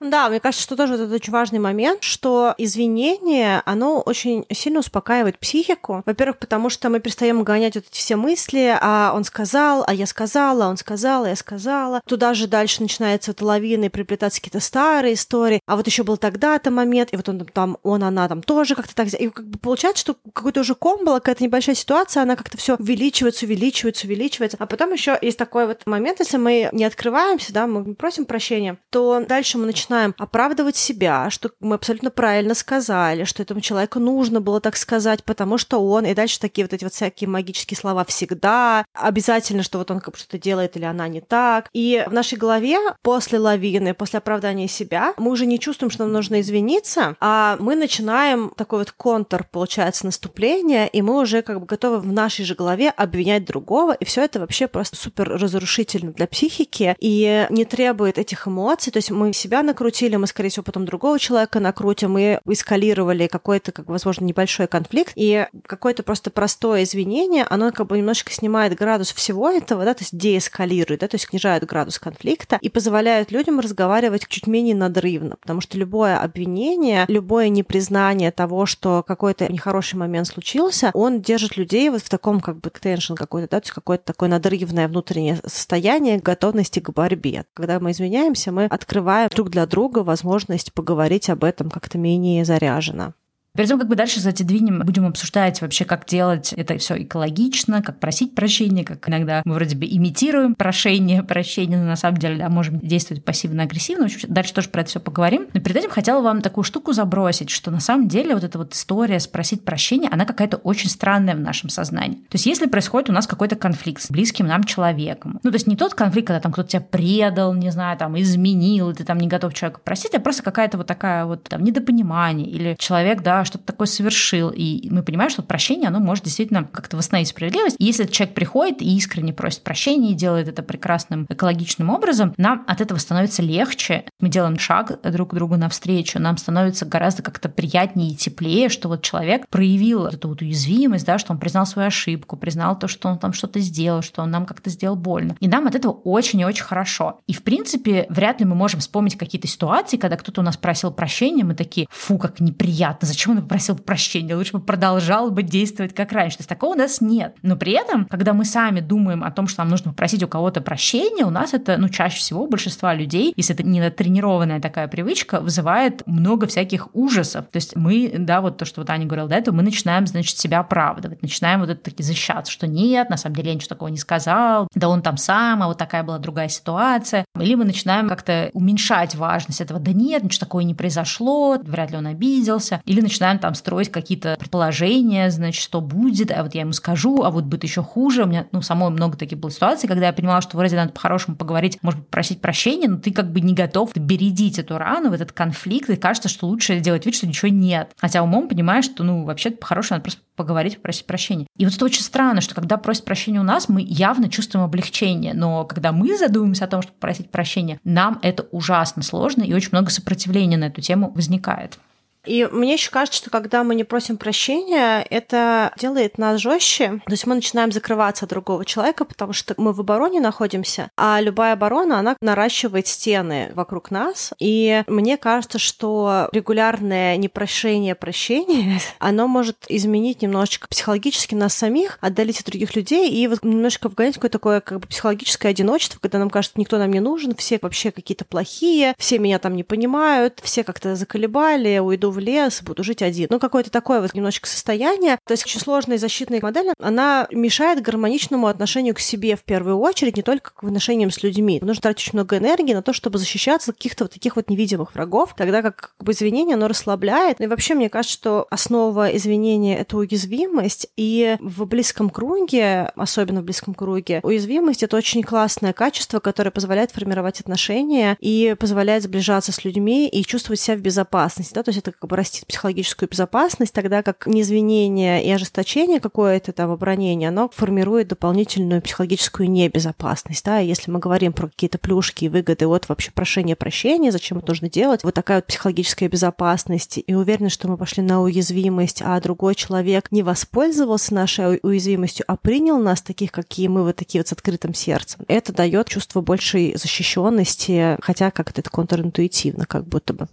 Да, 0.00 0.30
мне 0.30 0.40
кажется, 0.40 0.62
что 0.62 0.76
тоже 0.76 0.94
вот 0.94 1.02
это 1.02 1.14
очень 1.14 1.32
важный 1.32 1.58
момент, 1.58 2.02
что 2.02 2.54
извинение, 2.56 3.62
оно 3.66 4.00
очень 4.00 4.46
сильно 4.50 4.78
успокаивает 4.78 5.38
психику. 5.38 6.02
Во-первых, 6.06 6.38
потому 6.38 6.70
что 6.70 6.88
мы 6.88 7.00
перестаем 7.00 7.42
гонять 7.44 7.74
вот 7.74 7.84
эти 7.84 7.98
все 7.98 8.16
мысли, 8.16 8.78
а 8.80 9.12
он 9.14 9.24
сказал, 9.24 9.84
а 9.86 9.92
я 9.92 10.06
сказала, 10.06 10.68
он 10.68 10.78
сказал, 10.78 11.24
а 11.24 11.28
я 11.28 11.36
сказала. 11.36 12.00
Туда 12.06 12.32
же 12.32 12.46
дальше 12.46 12.80
начинается 12.80 13.32
вот 13.32 13.42
лавина 13.42 13.84
и 13.84 13.88
приплетаться 13.90 14.40
какие-то 14.40 14.60
старые 14.60 15.14
истории. 15.14 15.60
А 15.66 15.76
вот 15.76 15.86
еще 15.86 16.02
был 16.02 16.16
тогда-то 16.16 16.70
момент, 16.70 17.10
и 17.12 17.16
вот 17.16 17.28
он 17.28 17.44
там, 17.44 17.76
он, 17.82 18.02
она 18.02 18.26
там 18.26 18.42
тоже 18.42 18.74
как-то 18.74 18.94
так... 18.94 19.08
И 19.08 19.28
как 19.28 19.46
бы 19.46 19.58
получается, 19.58 20.00
что 20.00 20.16
какой-то 20.32 20.60
уже 20.60 20.74
ком 20.74 21.04
какая-то 21.04 21.44
небольшая 21.44 21.74
ситуация, 21.74 22.22
она 22.22 22.36
как-то 22.36 22.56
все 22.56 22.76
увеличивается, 22.76 23.44
увеличивается, 23.44 24.06
увеличивается. 24.06 24.56
А 24.58 24.64
потом 24.64 24.94
еще 24.94 25.18
есть 25.20 25.36
такой 25.36 25.66
вот 25.66 25.84
момент, 25.84 26.20
если 26.20 26.38
мы 26.38 26.70
не 26.72 26.84
открываемся, 26.84 27.52
да, 27.52 27.66
мы 27.66 27.94
просим 27.94 28.24
прощения, 28.24 28.78
то 28.88 29.22
дальше 29.28 29.58
мы 29.58 29.66
начинаем 29.66 29.89
начинаем 29.90 30.14
оправдывать 30.18 30.76
себя, 30.76 31.30
что 31.30 31.50
мы 31.58 31.74
абсолютно 31.74 32.10
правильно 32.10 32.54
сказали, 32.54 33.24
что 33.24 33.42
этому 33.42 33.60
человеку 33.60 33.98
нужно 33.98 34.40
было 34.40 34.60
так 34.60 34.76
сказать, 34.76 35.24
потому 35.24 35.58
что 35.58 35.84
он, 35.84 36.06
и 36.06 36.14
дальше 36.14 36.38
такие 36.38 36.64
вот 36.64 36.72
эти 36.72 36.84
вот 36.84 36.92
всякие 36.92 37.28
магические 37.28 37.76
слова 37.76 38.04
всегда, 38.04 38.84
обязательно, 38.94 39.64
что 39.64 39.78
вот 39.78 39.90
он 39.90 39.98
как 39.98 40.16
что-то 40.16 40.38
делает 40.38 40.76
или 40.76 40.84
она 40.84 41.08
не 41.08 41.20
так. 41.20 41.68
И 41.72 42.04
в 42.06 42.12
нашей 42.12 42.38
голове 42.38 42.78
после 43.02 43.40
лавины, 43.40 43.92
после 43.92 44.18
оправдания 44.18 44.68
себя, 44.68 45.12
мы 45.18 45.32
уже 45.32 45.44
не 45.44 45.58
чувствуем, 45.58 45.90
что 45.90 46.04
нам 46.04 46.12
нужно 46.12 46.40
извиниться, 46.40 47.16
а 47.20 47.56
мы 47.58 47.74
начинаем 47.74 48.52
такой 48.56 48.80
вот 48.80 48.92
контур, 48.92 49.44
получается, 49.50 50.06
наступление, 50.06 50.88
и 50.88 51.02
мы 51.02 51.20
уже 51.20 51.42
как 51.42 51.58
бы 51.58 51.66
готовы 51.66 51.98
в 51.98 52.12
нашей 52.12 52.44
же 52.44 52.54
голове 52.54 52.90
обвинять 52.90 53.44
другого, 53.44 53.92
и 53.92 54.04
все 54.04 54.24
это 54.24 54.38
вообще 54.38 54.68
просто 54.68 54.96
супер 54.96 55.28
разрушительно 55.28 56.12
для 56.12 56.28
психики 56.28 56.94
и 57.00 57.46
не 57.50 57.64
требует 57.64 58.18
этих 58.18 58.46
эмоций, 58.46 58.92
то 58.92 58.98
есть 58.98 59.10
мы 59.10 59.32
себя 59.32 59.62
накрутим, 59.64 59.79
накрутили, 59.80 60.16
мы, 60.16 60.26
скорее 60.26 60.50
всего, 60.50 60.62
потом 60.62 60.84
другого 60.84 61.18
человека 61.18 61.58
накрутим, 61.58 62.18
и 62.18 62.38
эскалировали 62.46 63.28
какой-то, 63.28 63.72
как, 63.72 63.88
возможно, 63.88 64.24
небольшой 64.24 64.66
конфликт, 64.66 65.12
и 65.16 65.46
какое-то 65.66 66.02
просто 66.02 66.30
простое 66.30 66.82
извинение, 66.82 67.46
оно 67.48 67.72
как 67.72 67.86
бы 67.86 67.96
немножечко 67.96 68.30
снимает 68.30 68.74
градус 68.74 69.12
всего 69.12 69.48
этого, 69.48 69.86
да, 69.86 69.94
то 69.94 70.02
есть 70.02 70.16
деэскалирует, 70.16 71.00
да, 71.00 71.08
то 71.08 71.14
есть 71.14 71.28
снижает 71.28 71.64
градус 71.64 71.98
конфликта 71.98 72.58
и 72.60 72.68
позволяет 72.68 73.30
людям 73.32 73.58
разговаривать 73.58 74.26
чуть 74.28 74.46
менее 74.46 74.74
надрывно, 74.74 75.36
потому 75.40 75.62
что 75.62 75.78
любое 75.78 76.20
обвинение, 76.20 77.06
любое 77.08 77.48
непризнание 77.48 78.32
того, 78.32 78.66
что 78.66 79.02
какой-то 79.06 79.50
нехороший 79.50 79.98
момент 79.98 80.26
случился, 80.26 80.90
он 80.92 81.22
держит 81.22 81.56
людей 81.56 81.88
вот 81.88 82.02
в 82.02 82.10
таком 82.10 82.40
как 82.40 82.58
бы 82.58 82.68
теншн 82.68 83.14
какой-то, 83.14 83.48
да, 83.50 83.60
то 83.60 83.64
есть 83.64 83.74
какое-то 83.74 84.04
такое 84.04 84.28
надрывное 84.28 84.88
внутреннее 84.88 85.40
состояние 85.46 86.18
готовности 86.18 86.80
к 86.80 86.90
борьбе. 86.90 87.46
Когда 87.54 87.80
мы 87.80 87.92
извиняемся, 87.92 88.52
мы 88.52 88.66
открываем 88.66 89.30
друг 89.30 89.48
для 89.48 89.62
друга 89.70 90.00
возможность 90.00 90.74
поговорить 90.74 91.30
об 91.30 91.44
этом 91.44 91.70
как-то 91.70 91.96
менее 91.96 92.44
заряженно. 92.44 93.14
Перед 93.56 93.68
тем, 93.68 93.78
как 93.78 93.88
бы 93.88 93.96
дальше 93.96 94.20
задвинем, 94.20 94.80
будем 94.80 95.06
обсуждать 95.06 95.60
вообще, 95.60 95.84
как 95.84 96.06
делать 96.06 96.52
это 96.52 96.78
все 96.78 97.02
экологично, 97.02 97.82
как 97.82 97.98
просить 97.98 98.34
прощения, 98.34 98.84
как 98.84 99.08
иногда 99.08 99.42
мы 99.44 99.54
вроде 99.54 99.76
бы 99.76 99.86
имитируем 99.86 100.54
прошение, 100.54 101.22
прощение, 101.30 101.78
но 101.78 101.84
на 101.84 101.96
самом 101.96 102.18
деле 102.18 102.36
да, 102.36 102.48
можем 102.48 102.78
действовать 102.78 103.24
пассивно-агрессивно. 103.24 104.06
Дальше 104.28 104.54
тоже 104.54 104.68
про 104.68 104.82
это 104.82 104.90
все 104.90 105.00
поговорим. 105.00 105.48
Но 105.52 105.60
перед 105.60 105.76
этим 105.76 105.90
хотела 105.90 106.22
вам 106.22 106.42
такую 106.42 106.64
штуку 106.64 106.92
забросить, 106.92 107.50
что 107.50 107.70
на 107.70 107.80
самом 107.80 108.08
деле 108.08 108.34
вот 108.34 108.44
эта 108.44 108.56
вот 108.56 108.72
история 108.72 109.18
спросить 109.18 109.64
прощения, 109.64 110.08
она 110.10 110.24
какая-то 110.24 110.58
очень 110.58 110.88
странная 110.88 111.34
в 111.34 111.40
нашем 111.40 111.70
сознании. 111.70 112.18
То 112.28 112.34
есть 112.34 112.46
если 112.46 112.66
происходит 112.66 113.10
у 113.10 113.12
нас 113.12 113.26
какой-то 113.26 113.56
конфликт 113.56 114.00
с 114.00 114.10
близким 114.10 114.46
нам 114.46 114.62
человеком, 114.62 115.40
ну 115.42 115.50
то 115.50 115.56
есть 115.56 115.66
не 115.66 115.76
тот 115.76 115.94
конфликт, 115.94 116.28
когда 116.28 116.40
там 116.40 116.52
кто-то 116.52 116.68
тебя 116.68 116.82
предал, 116.82 117.52
не 117.54 117.70
знаю, 117.70 117.98
там 117.98 118.18
изменил, 118.20 118.90
и 118.90 118.94
ты 118.94 119.04
там 119.04 119.18
не 119.18 119.26
готов 119.26 119.54
человека 119.54 119.80
простить, 119.82 120.14
а 120.14 120.20
просто 120.20 120.42
какая-то 120.44 120.78
вот 120.78 120.86
такая 120.86 121.24
вот 121.24 121.44
там 121.44 121.64
недопонимание, 121.64 122.46
или 122.46 122.76
человек, 122.78 123.22
да, 123.22 123.39
что-то 123.44 123.64
такое 123.64 123.86
совершил, 123.86 124.50
и 124.50 124.88
мы 124.90 125.02
понимаем, 125.02 125.30
что 125.30 125.42
прощение, 125.42 125.88
оно 125.88 126.00
может 126.00 126.24
действительно 126.24 126.64
как-то 126.64 126.96
восстановить 126.96 127.28
справедливость. 127.28 127.76
И 127.78 127.84
если 127.84 128.04
человек 128.04 128.34
приходит 128.34 128.82
и 128.82 128.96
искренне 128.96 129.32
просит 129.32 129.62
прощения 129.62 130.12
и 130.12 130.14
делает 130.14 130.48
это 130.48 130.62
прекрасным 130.62 131.26
экологичным 131.28 131.90
образом, 131.90 132.34
нам 132.36 132.64
от 132.66 132.80
этого 132.80 132.98
становится 132.98 133.42
легче. 133.42 134.04
Мы 134.20 134.28
делаем 134.28 134.58
шаг 134.58 135.00
друг 135.02 135.30
к 135.30 135.34
другу 135.34 135.56
навстречу, 135.56 136.18
нам 136.18 136.36
становится 136.36 136.86
гораздо 136.86 137.22
как-то 137.22 137.48
приятнее 137.48 138.12
и 138.12 138.16
теплее, 138.16 138.68
что 138.68 138.88
вот 138.88 139.02
человек 139.02 139.48
проявил 139.48 140.06
эту 140.06 140.28
вот 140.28 140.42
уязвимость, 140.42 141.06
да, 141.06 141.18
что 141.18 141.32
он 141.32 141.38
признал 141.38 141.66
свою 141.66 141.88
ошибку, 141.88 142.36
признал 142.36 142.78
то, 142.78 142.88
что 142.88 143.08
он 143.08 143.18
там 143.18 143.32
что-то 143.32 143.60
сделал, 143.60 144.02
что 144.02 144.22
он 144.22 144.30
нам 144.30 144.46
как-то 144.46 144.70
сделал 144.70 144.96
больно. 144.96 145.36
И 145.40 145.48
нам 145.48 145.66
от 145.66 145.74
этого 145.74 145.92
очень 145.92 146.40
и 146.40 146.44
очень 146.44 146.64
хорошо. 146.64 147.20
И, 147.26 147.32
в 147.32 147.42
принципе, 147.42 148.06
вряд 148.08 148.40
ли 148.40 148.46
мы 148.46 148.54
можем 148.54 148.80
вспомнить 148.80 149.16
какие-то 149.16 149.48
ситуации, 149.48 149.96
когда 149.96 150.16
кто-то 150.16 150.40
у 150.40 150.44
нас 150.44 150.56
просил 150.56 150.90
прощения, 150.92 151.44
мы 151.44 151.54
такие, 151.54 151.86
фу, 151.90 152.18
как 152.18 152.40
неприятно, 152.40 153.06
зачем 153.06 153.29
он 153.30 153.42
попросил 153.42 153.76
прощения, 153.76 154.34
лучше 154.34 154.52
бы 154.52 154.60
продолжал 154.60 155.30
бы 155.30 155.42
действовать 155.42 155.94
как 155.94 156.12
раньше. 156.12 156.38
То 156.38 156.42
есть 156.42 156.48
такого 156.48 156.74
у 156.74 156.78
нас 156.78 157.00
нет. 157.00 157.36
Но 157.42 157.56
при 157.56 157.72
этом, 157.72 158.04
когда 158.06 158.32
мы 158.32 158.44
сами 158.44 158.80
думаем 158.80 159.24
о 159.24 159.30
том, 159.30 159.46
что 159.46 159.62
нам 159.62 159.68
нужно 159.68 159.90
попросить 159.90 160.22
у 160.22 160.28
кого-то 160.28 160.60
прощения, 160.60 161.24
у 161.24 161.30
нас 161.30 161.54
это, 161.54 161.76
ну, 161.76 161.88
чаще 161.88 162.18
всего 162.18 162.44
у 162.44 162.48
большинства 162.48 162.94
людей, 162.94 163.32
если 163.36 163.54
это 163.54 163.62
не 163.62 163.80
натренированная 163.80 164.60
такая 164.60 164.88
привычка, 164.88 165.40
вызывает 165.40 166.06
много 166.06 166.46
всяких 166.46 166.94
ужасов. 166.94 167.46
То 167.46 167.56
есть 167.56 167.76
мы, 167.76 168.12
да, 168.18 168.40
вот 168.40 168.58
то, 168.58 168.64
что 168.64 168.80
вот 168.80 168.90
Аня 168.90 169.06
говорила 169.06 169.28
до 169.28 169.36
этого, 169.36 169.54
мы 169.54 169.62
начинаем, 169.62 170.06
значит, 170.06 170.38
себя 170.38 170.60
оправдывать, 170.60 171.22
начинаем 171.22 171.60
вот 171.60 171.70
это 171.70 171.82
таки 171.82 172.02
защищаться, 172.02 172.52
что 172.52 172.66
нет, 172.66 173.10
на 173.10 173.16
самом 173.16 173.36
деле 173.36 173.50
я 173.50 173.54
ничего 173.54 173.68
такого 173.68 173.88
не 173.88 173.96
сказал, 173.96 174.68
да 174.74 174.88
он 174.88 175.02
там 175.02 175.16
сам, 175.16 175.62
а 175.62 175.66
вот 175.68 175.78
такая 175.78 176.02
была 176.02 176.18
другая 176.18 176.48
ситуация. 176.48 177.24
Или 177.38 177.54
мы 177.54 177.64
начинаем 177.64 178.08
как-то 178.08 178.50
уменьшать 178.52 179.14
важность 179.14 179.60
этого, 179.60 179.80
да 179.80 179.92
нет, 179.92 180.22
ничего 180.22 180.40
такого 180.40 180.60
не 180.62 180.74
произошло, 180.74 181.58
вряд 181.62 181.90
ли 181.90 181.96
он 181.96 182.06
обиделся. 182.06 182.80
Или 182.84 183.00
начинаем 183.00 183.19
там 183.20 183.54
строить 183.54 183.90
какие-то 183.90 184.36
предположения, 184.38 185.30
значит, 185.30 185.62
что 185.62 185.80
будет, 185.80 186.30
а 186.30 186.42
вот 186.42 186.54
я 186.54 186.62
ему 186.62 186.72
скажу, 186.72 187.22
а 187.22 187.30
вот 187.30 187.44
будет 187.44 187.64
еще 187.64 187.82
хуже. 187.82 188.24
У 188.24 188.26
меня, 188.26 188.46
ну, 188.52 188.62
самой 188.62 188.90
много 188.90 189.16
таких 189.16 189.38
было 189.38 189.50
ситуаций, 189.50 189.88
когда 189.88 190.06
я 190.06 190.12
понимала, 190.12 190.40
что 190.40 190.56
вроде 190.56 190.76
надо 190.76 190.92
по-хорошему 190.92 191.36
поговорить, 191.36 191.78
может 191.82 192.00
быть, 192.00 192.08
просить 192.08 192.40
прощения, 192.40 192.88
но 192.88 192.98
ты 192.98 193.12
как 193.12 193.30
бы 193.32 193.40
не 193.40 193.54
готов 193.54 193.94
бередить 193.94 194.58
эту 194.58 194.78
рану, 194.78 195.10
в 195.10 195.12
этот 195.12 195.32
конфликт, 195.32 195.90
и 195.90 195.96
кажется, 195.96 196.28
что 196.28 196.46
лучше 196.46 196.80
делать 196.80 197.06
вид, 197.06 197.14
что 197.14 197.26
ничего 197.26 197.50
нет. 197.50 197.92
Хотя 197.98 198.22
умом 198.22 198.48
понимаешь, 198.48 198.84
что, 198.84 199.04
ну, 199.04 199.24
вообще 199.24 199.50
по-хорошему 199.50 199.96
надо 199.96 200.04
просто 200.04 200.20
поговорить, 200.36 200.76
попросить 200.76 201.06
прощения. 201.06 201.46
И 201.56 201.64
вот 201.64 201.74
это 201.74 201.84
очень 201.84 202.02
странно, 202.02 202.40
что 202.40 202.54
когда 202.54 202.76
просят 202.78 203.04
прощения 203.04 203.40
у 203.40 203.44
нас, 203.44 203.68
мы 203.68 203.84
явно 203.86 204.28
чувствуем 204.30 204.64
облегчение, 204.64 205.34
но 205.34 205.64
когда 205.64 205.92
мы 205.92 206.16
задумываемся 206.16 206.64
о 206.64 206.68
том, 206.68 206.82
чтобы 206.82 206.98
просить 206.98 207.30
прощения, 207.30 207.78
нам 207.84 208.18
это 208.22 208.46
ужасно 208.50 209.02
сложно, 209.02 209.42
и 209.42 209.52
очень 209.52 209.70
много 209.72 209.90
сопротивления 209.90 210.56
на 210.56 210.64
эту 210.64 210.80
тему 210.80 211.12
возникает. 211.14 211.78
И 212.26 212.48
мне 212.50 212.74
еще 212.74 212.90
кажется, 212.90 213.18
что 213.18 213.30
когда 213.30 213.64
мы 213.64 213.74
не 213.74 213.84
просим 213.84 214.16
прощения, 214.16 215.06
это 215.08 215.72
делает 215.78 216.18
нас 216.18 216.40
жестче. 216.40 217.00
То 217.06 217.12
есть 217.12 217.26
мы 217.26 217.34
начинаем 217.34 217.72
закрываться 217.72 218.24
от 218.24 218.30
другого 218.30 218.64
человека, 218.64 219.04
потому 219.04 219.32
что 219.32 219.54
мы 219.56 219.72
в 219.72 219.80
обороне 219.80 220.20
находимся, 220.20 220.90
а 220.96 221.20
любая 221.20 221.54
оборона, 221.54 221.98
она 221.98 222.16
наращивает 222.20 222.86
стены 222.86 223.50
вокруг 223.54 223.90
нас. 223.90 224.32
И 224.38 224.84
мне 224.86 225.16
кажется, 225.16 225.58
что 225.58 226.28
регулярное 226.32 227.16
непрошение 227.16 227.94
прощения, 227.94 228.80
оно 228.98 229.26
может 229.26 229.64
изменить 229.68 230.22
немножечко 230.22 230.68
психологически 230.68 231.34
нас 231.34 231.54
самих, 231.54 231.98
отдалить 232.00 232.40
от 232.40 232.46
других 232.46 232.76
людей 232.76 233.10
и 233.10 233.26
вот 233.26 233.42
немножко 233.42 233.88
вгонять 233.88 234.14
какое-то 234.14 234.38
такое 234.38 234.60
как 234.60 234.80
бы 234.80 234.86
психологическое 234.86 235.48
одиночество, 235.48 235.98
когда 236.00 236.18
нам 236.18 236.30
кажется, 236.30 236.58
никто 236.58 236.78
нам 236.78 236.90
не 236.90 237.00
нужен, 237.00 237.34
все 237.34 237.58
вообще 237.60 237.90
какие-то 237.90 238.24
плохие, 238.24 238.94
все 238.98 239.18
меня 239.18 239.38
там 239.38 239.54
не 239.56 239.64
понимают, 239.64 240.40
все 240.42 240.64
как-то 240.64 240.96
заколебали, 240.96 241.78
уйду 241.78 242.10
в 242.10 242.18
лес, 242.20 242.62
буду 242.62 242.84
жить 242.84 243.02
один. 243.02 243.28
Ну, 243.30 243.38
какое-то 243.38 243.70
такое 243.70 244.00
вот 244.00 244.14
немножечко 244.14 244.48
состояние. 244.48 245.18
То 245.26 245.32
есть 245.32 245.44
очень 245.44 245.60
сложная 245.60 245.98
защитная 245.98 246.40
модель, 246.40 246.72
она 246.78 247.26
мешает 247.30 247.82
гармоничному 247.82 248.46
отношению 248.46 248.94
к 248.94 249.00
себе 249.00 249.36
в 249.36 249.42
первую 249.42 249.78
очередь, 249.78 250.16
не 250.16 250.22
только 250.22 250.52
к 250.52 250.64
отношениям 250.64 251.10
с 251.10 251.22
людьми. 251.22 251.58
Нужно 251.62 251.82
тратить 251.82 252.06
очень 252.06 252.18
много 252.18 252.38
энергии 252.38 252.74
на 252.74 252.82
то, 252.82 252.92
чтобы 252.92 253.18
защищаться 253.18 253.70
от 253.70 253.76
каких-то 253.76 254.04
вот 254.04 254.12
таких 254.12 254.36
вот 254.36 254.48
невидимых 254.50 254.94
врагов, 254.94 255.34
тогда 255.36 255.62
как, 255.62 255.94
как 255.96 256.04
бы 256.04 256.12
извинение, 256.12 256.54
оно 256.54 256.68
расслабляет. 256.68 257.38
Ну 257.38 257.46
и 257.46 257.48
вообще, 257.48 257.74
мне 257.74 257.88
кажется, 257.88 258.14
что 258.14 258.46
основа 258.50 259.08
извинения— 259.16 259.78
это 259.78 259.96
уязвимость, 259.96 260.88
и 260.96 261.36
в 261.40 261.64
близком 261.66 262.10
круге, 262.10 262.92
особенно 262.96 263.40
в 263.40 263.44
близком 263.44 263.74
круге, 263.74 264.20
уязвимость— 264.22 264.82
это 264.84 264.96
очень 264.96 265.22
классное 265.22 265.72
качество, 265.72 266.20
которое 266.20 266.50
позволяет 266.50 266.90
формировать 266.90 267.40
отношения 267.40 268.16
и 268.20 268.54
позволяет 268.58 269.02
сближаться 269.02 269.52
с 269.52 269.64
людьми 269.64 270.08
и 270.08 270.24
чувствовать 270.24 270.60
себя 270.60 270.76
в 270.76 270.80
безопасности. 270.80 271.54
Да? 271.54 271.62
То 271.62 271.70
есть 271.70 271.78
это 271.78 271.92
как 272.00 272.08
бы 272.08 272.16
растит 272.16 272.46
психологическую 272.46 273.10
безопасность, 273.10 273.74
тогда 273.74 274.02
как 274.02 274.26
неизвинение 274.26 275.22
и 275.22 275.30
ожесточение 275.30 276.00
какое-то 276.00 276.52
там 276.52 276.70
оборонение, 276.70 277.28
оно 277.28 277.50
формирует 277.54 278.08
дополнительную 278.08 278.80
психологическую 278.80 279.50
небезопасность. 279.50 280.42
Да? 280.46 280.62
И 280.62 280.66
если 280.66 280.90
мы 280.90 280.98
говорим 280.98 281.34
про 281.34 281.48
какие-то 281.48 281.76
плюшки 281.78 282.24
и 282.24 282.28
выгоды 282.30 282.66
от 282.66 282.88
вообще 282.88 283.10
прошения 283.10 283.54
прощения, 283.54 284.12
зачем 284.12 284.38
это 284.38 284.48
нужно 284.48 284.70
делать, 284.70 285.04
вот 285.04 285.12
такая 285.12 285.38
вот 285.38 285.46
психологическая 285.46 286.08
безопасность 286.08 286.98
и 287.06 287.14
уверенность, 287.14 287.56
что 287.56 287.68
мы 287.68 287.76
пошли 287.76 288.02
на 288.02 288.22
уязвимость, 288.22 289.02
а 289.04 289.20
другой 289.20 289.54
человек 289.54 290.10
не 290.10 290.22
воспользовался 290.22 291.12
нашей 291.12 291.60
уязвимостью, 291.62 292.24
а 292.28 292.38
принял 292.38 292.78
нас 292.78 293.02
таких, 293.02 293.30
какие 293.30 293.68
мы, 293.68 293.82
вот 293.84 293.96
такие 293.96 294.20
вот 294.20 294.28
с 294.28 294.32
открытым 294.32 294.72
сердцем. 294.72 295.20
Это 295.28 295.52
дает 295.52 295.88
чувство 295.88 296.22
большей 296.22 296.74
защищенности, 296.76 297.98
хотя 298.00 298.30
как-то 298.30 298.62
это 298.62 298.70
контринтуитивно, 298.70 299.66
как 299.66 299.86
будто 299.86 300.14
бы. 300.14 300.28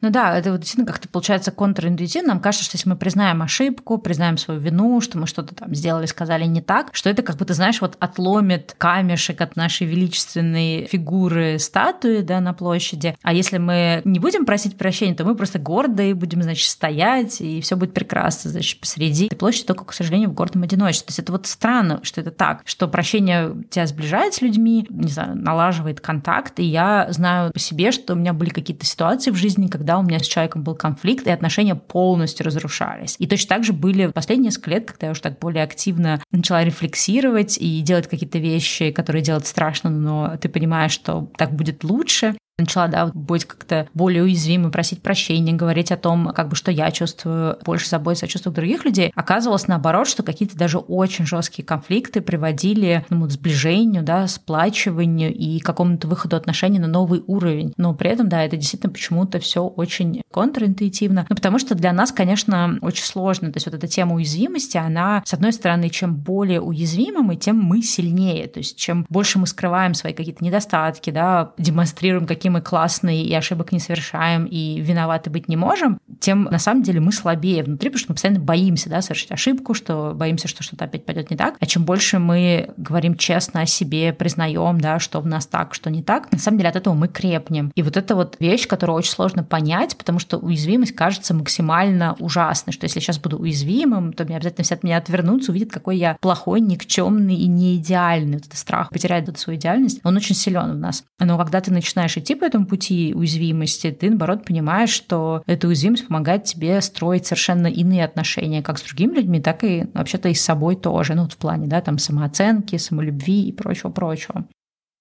Ну 0.00 0.10
да, 0.10 0.38
это 0.38 0.52
вот 0.52 0.60
действительно 0.60 0.86
как-то 0.86 1.08
получается 1.08 1.50
контринтуитивно. 1.50 2.28
Нам 2.28 2.40
кажется, 2.40 2.64
что 2.64 2.76
если 2.76 2.88
мы 2.88 2.96
признаем 2.96 3.42
ошибку, 3.42 3.98
признаем 3.98 4.38
свою 4.38 4.60
вину, 4.60 5.00
что 5.00 5.18
мы 5.18 5.26
что-то 5.26 5.56
там 5.56 5.74
сделали, 5.74 6.06
сказали 6.06 6.44
не 6.44 6.60
так, 6.60 6.90
что 6.92 7.10
это 7.10 7.22
как 7.22 7.36
ты 7.36 7.54
знаешь, 7.54 7.80
вот 7.80 7.96
отломит 7.98 8.74
камешек 8.78 9.40
от 9.40 9.56
нашей 9.56 9.86
величественной 9.86 10.86
фигуры 10.86 11.58
статуи 11.58 12.20
да, 12.20 12.40
на 12.40 12.52
площади. 12.52 13.16
А 13.22 13.32
если 13.32 13.58
мы 13.58 14.02
не 14.04 14.18
будем 14.18 14.44
просить 14.44 14.76
прощения, 14.76 15.14
то 15.14 15.24
мы 15.24 15.34
просто 15.34 15.58
гордые 15.58 16.14
будем, 16.14 16.42
значит, 16.42 16.68
стоять, 16.68 17.40
и 17.40 17.60
все 17.60 17.74
будет 17.74 17.94
прекрасно, 17.94 18.50
значит, 18.50 18.80
посреди 18.80 19.26
этой 19.26 19.36
площади, 19.36 19.66
только, 19.66 19.84
к 19.84 19.92
сожалению, 19.92 20.30
в 20.30 20.34
гордом 20.34 20.62
одиночестве. 20.62 21.06
То 21.06 21.10
есть 21.10 21.18
это 21.20 21.32
вот 21.32 21.46
странно, 21.46 22.00
что 22.02 22.20
это 22.20 22.30
так, 22.30 22.62
что 22.66 22.86
прощение 22.86 23.56
тебя 23.70 23.86
сближает 23.86 24.34
с 24.34 24.42
людьми, 24.42 24.86
не 24.90 25.10
знаю, 25.10 25.36
налаживает 25.36 26.00
контакт, 26.00 26.60
и 26.60 26.64
я 26.64 27.08
знаю 27.10 27.50
по 27.52 27.58
себе, 27.58 27.90
что 27.90 28.12
у 28.12 28.16
меня 28.16 28.32
были 28.32 28.50
какие-то 28.50 28.84
ситуации 28.84 29.30
в 29.30 29.36
жизни, 29.36 29.68
когда 29.68 29.87
когда 29.88 30.00
у 30.00 30.02
меня 30.02 30.18
с 30.18 30.26
человеком 30.26 30.64
был 30.64 30.74
конфликт, 30.74 31.26
и 31.26 31.30
отношения 31.30 31.74
полностью 31.74 32.44
разрушались. 32.44 33.16
И 33.18 33.26
точно 33.26 33.48
так 33.48 33.64
же 33.64 33.72
были 33.72 34.08
последние 34.08 34.48
несколько 34.48 34.68
лет, 34.72 34.84
когда 34.84 35.06
я 35.06 35.12
уже 35.12 35.22
так 35.22 35.38
более 35.38 35.64
активно 35.64 36.22
начала 36.30 36.62
рефлексировать 36.62 37.56
и 37.56 37.80
делать 37.80 38.06
какие-то 38.06 38.36
вещи, 38.36 38.90
которые 38.90 39.22
делать 39.22 39.46
страшно, 39.46 39.88
но 39.88 40.36
ты 40.36 40.50
понимаешь, 40.50 40.92
что 40.92 41.32
так 41.38 41.54
будет 41.54 41.84
лучше. 41.84 42.34
Начала, 42.58 42.88
да, 42.88 43.06
быть 43.14 43.44
как-то 43.44 43.88
более 43.94 44.24
уязвимой, 44.24 44.72
просить 44.72 45.00
прощения, 45.00 45.52
говорить 45.52 45.92
о 45.92 45.96
том, 45.96 46.32
как 46.34 46.48
бы, 46.48 46.56
что 46.56 46.72
я 46.72 46.90
чувствую, 46.90 47.56
больше 47.64 47.88
заботиться 47.88 48.26
о 48.26 48.28
чувствах 48.28 48.54
других 48.54 48.84
людей, 48.84 49.12
оказывалось 49.14 49.68
наоборот, 49.68 50.08
что 50.08 50.24
какие-то 50.24 50.56
даже 50.56 50.78
очень 50.78 51.24
жесткие 51.24 51.64
конфликты 51.64 52.20
приводили 52.20 53.04
ну, 53.10 53.26
к 53.26 53.30
сближению, 53.30 54.02
да, 54.02 54.26
сплачиванию 54.26 55.32
и 55.32 55.60
какому-то 55.60 56.08
выходу 56.08 56.36
отношений 56.36 56.80
на 56.80 56.88
новый 56.88 57.22
уровень. 57.26 57.72
Но 57.76 57.94
при 57.94 58.10
этом, 58.10 58.28
да, 58.28 58.42
это 58.42 58.56
действительно 58.56 58.92
почему-то 58.92 59.38
все 59.38 59.62
очень 59.62 60.22
контринтуитивно. 60.32 61.26
Ну, 61.28 61.36
потому 61.36 61.60
что 61.60 61.76
для 61.76 61.92
нас, 61.92 62.10
конечно, 62.10 62.78
очень 62.82 63.04
сложно. 63.04 63.52
То 63.52 63.58
есть 63.58 63.66
вот 63.66 63.74
эта 63.76 63.86
тема 63.86 64.16
уязвимости, 64.16 64.76
она, 64.76 65.22
с 65.24 65.32
одной 65.32 65.52
стороны, 65.52 65.90
чем 65.90 66.16
более 66.16 66.60
уязвимы 66.60 67.22
мы, 67.22 67.36
тем 67.36 67.56
мы 67.56 67.82
сильнее. 67.82 68.48
То 68.48 68.58
есть 68.58 68.76
чем 68.76 69.06
больше 69.08 69.38
мы 69.38 69.46
скрываем 69.46 69.94
свои 69.94 70.12
какие-то 70.12 70.44
недостатки, 70.44 71.10
да, 71.10 71.52
демонстрируем 71.56 72.26
какие 72.26 72.47
какие 72.48 72.54
мы 72.54 72.60
классные 72.62 73.24
и 73.24 73.34
ошибок 73.34 73.72
не 73.72 73.78
совершаем, 73.78 74.46
и 74.46 74.80
виноваты 74.80 75.28
быть 75.30 75.48
не 75.48 75.56
можем, 75.56 76.00
тем 76.20 76.44
на 76.44 76.58
самом 76.58 76.82
деле 76.82 77.00
мы 77.00 77.12
слабее 77.12 77.62
внутри, 77.62 77.90
потому 77.90 78.00
что 78.00 78.10
мы 78.10 78.14
постоянно 78.14 78.40
боимся 78.40 78.88
да, 78.88 79.02
совершить 79.02 79.30
ошибку, 79.30 79.74
что 79.74 80.12
боимся, 80.14 80.48
что 80.48 80.62
что-то 80.62 80.86
опять 80.86 81.04
пойдет 81.04 81.30
не 81.30 81.36
так. 81.36 81.56
А 81.60 81.66
чем 81.66 81.84
больше 81.84 82.18
мы 82.18 82.70
говорим 82.76 83.16
честно 83.16 83.60
о 83.60 83.66
себе, 83.66 84.12
признаем, 84.12 84.80
да, 84.80 84.98
что 84.98 85.20
в 85.20 85.26
нас 85.26 85.46
так, 85.46 85.74
что 85.74 85.90
не 85.90 86.02
так, 86.02 86.32
на 86.32 86.38
самом 86.38 86.58
деле 86.58 86.70
от 86.70 86.76
этого 86.76 86.94
мы 86.94 87.08
крепнем. 87.08 87.70
И 87.74 87.82
вот 87.82 87.96
это 87.96 88.14
вот 88.14 88.36
вещь, 88.40 88.66
которую 88.66 88.96
очень 88.96 89.12
сложно 89.12 89.44
понять, 89.44 89.96
потому 89.96 90.18
что 90.18 90.38
уязвимость 90.38 90.94
кажется 90.94 91.34
максимально 91.34 92.14
ужасной, 92.18 92.72
что 92.72 92.84
если 92.84 92.98
я 92.98 93.02
сейчас 93.02 93.18
буду 93.18 93.38
уязвимым, 93.38 94.12
то 94.12 94.24
мне 94.24 94.36
обязательно 94.36 94.64
все 94.64 94.74
от 94.74 94.82
меня 94.82 94.96
отвернутся, 94.96 95.52
увидят, 95.52 95.70
какой 95.70 95.98
я 95.98 96.16
плохой, 96.20 96.60
никчемный 96.60 97.36
и 97.36 97.46
не 97.46 97.76
идеальный. 97.76 98.34
Вот 98.34 98.46
этот 98.46 98.58
страх 98.58 98.90
потерять 98.90 99.28
эту 99.28 99.38
свою 99.38 99.58
идеальность, 99.58 100.00
он 100.02 100.16
очень 100.16 100.34
силен 100.34 100.72
в 100.72 100.78
нас. 100.78 101.04
Но 101.18 101.36
когда 101.36 101.60
ты 101.60 101.72
начинаешь 101.72 102.16
идти 102.16 102.34
по 102.38 102.44
этому 102.44 102.66
пути 102.66 103.12
уязвимости, 103.14 103.90
ты, 103.90 104.08
наоборот, 104.08 104.44
понимаешь, 104.44 104.90
что 104.90 105.42
эта 105.46 105.68
уязвимость 105.68 106.06
помогает 106.06 106.44
тебе 106.44 106.80
строить 106.80 107.26
совершенно 107.26 107.66
иные 107.66 108.04
отношения 108.04 108.62
как 108.62 108.78
с 108.78 108.82
другими 108.82 109.14
людьми, 109.14 109.40
так 109.40 109.64
и 109.64 109.86
вообще-то 109.94 110.28
и 110.28 110.34
с 110.34 110.42
собой 110.42 110.76
тоже, 110.76 111.14
ну, 111.14 111.22
вот 111.22 111.32
в 111.32 111.36
плане, 111.36 111.66
да, 111.66 111.80
там, 111.80 111.98
самооценки, 111.98 112.76
самолюбви 112.76 113.48
и 113.48 113.52
прочего-прочего. 113.52 114.46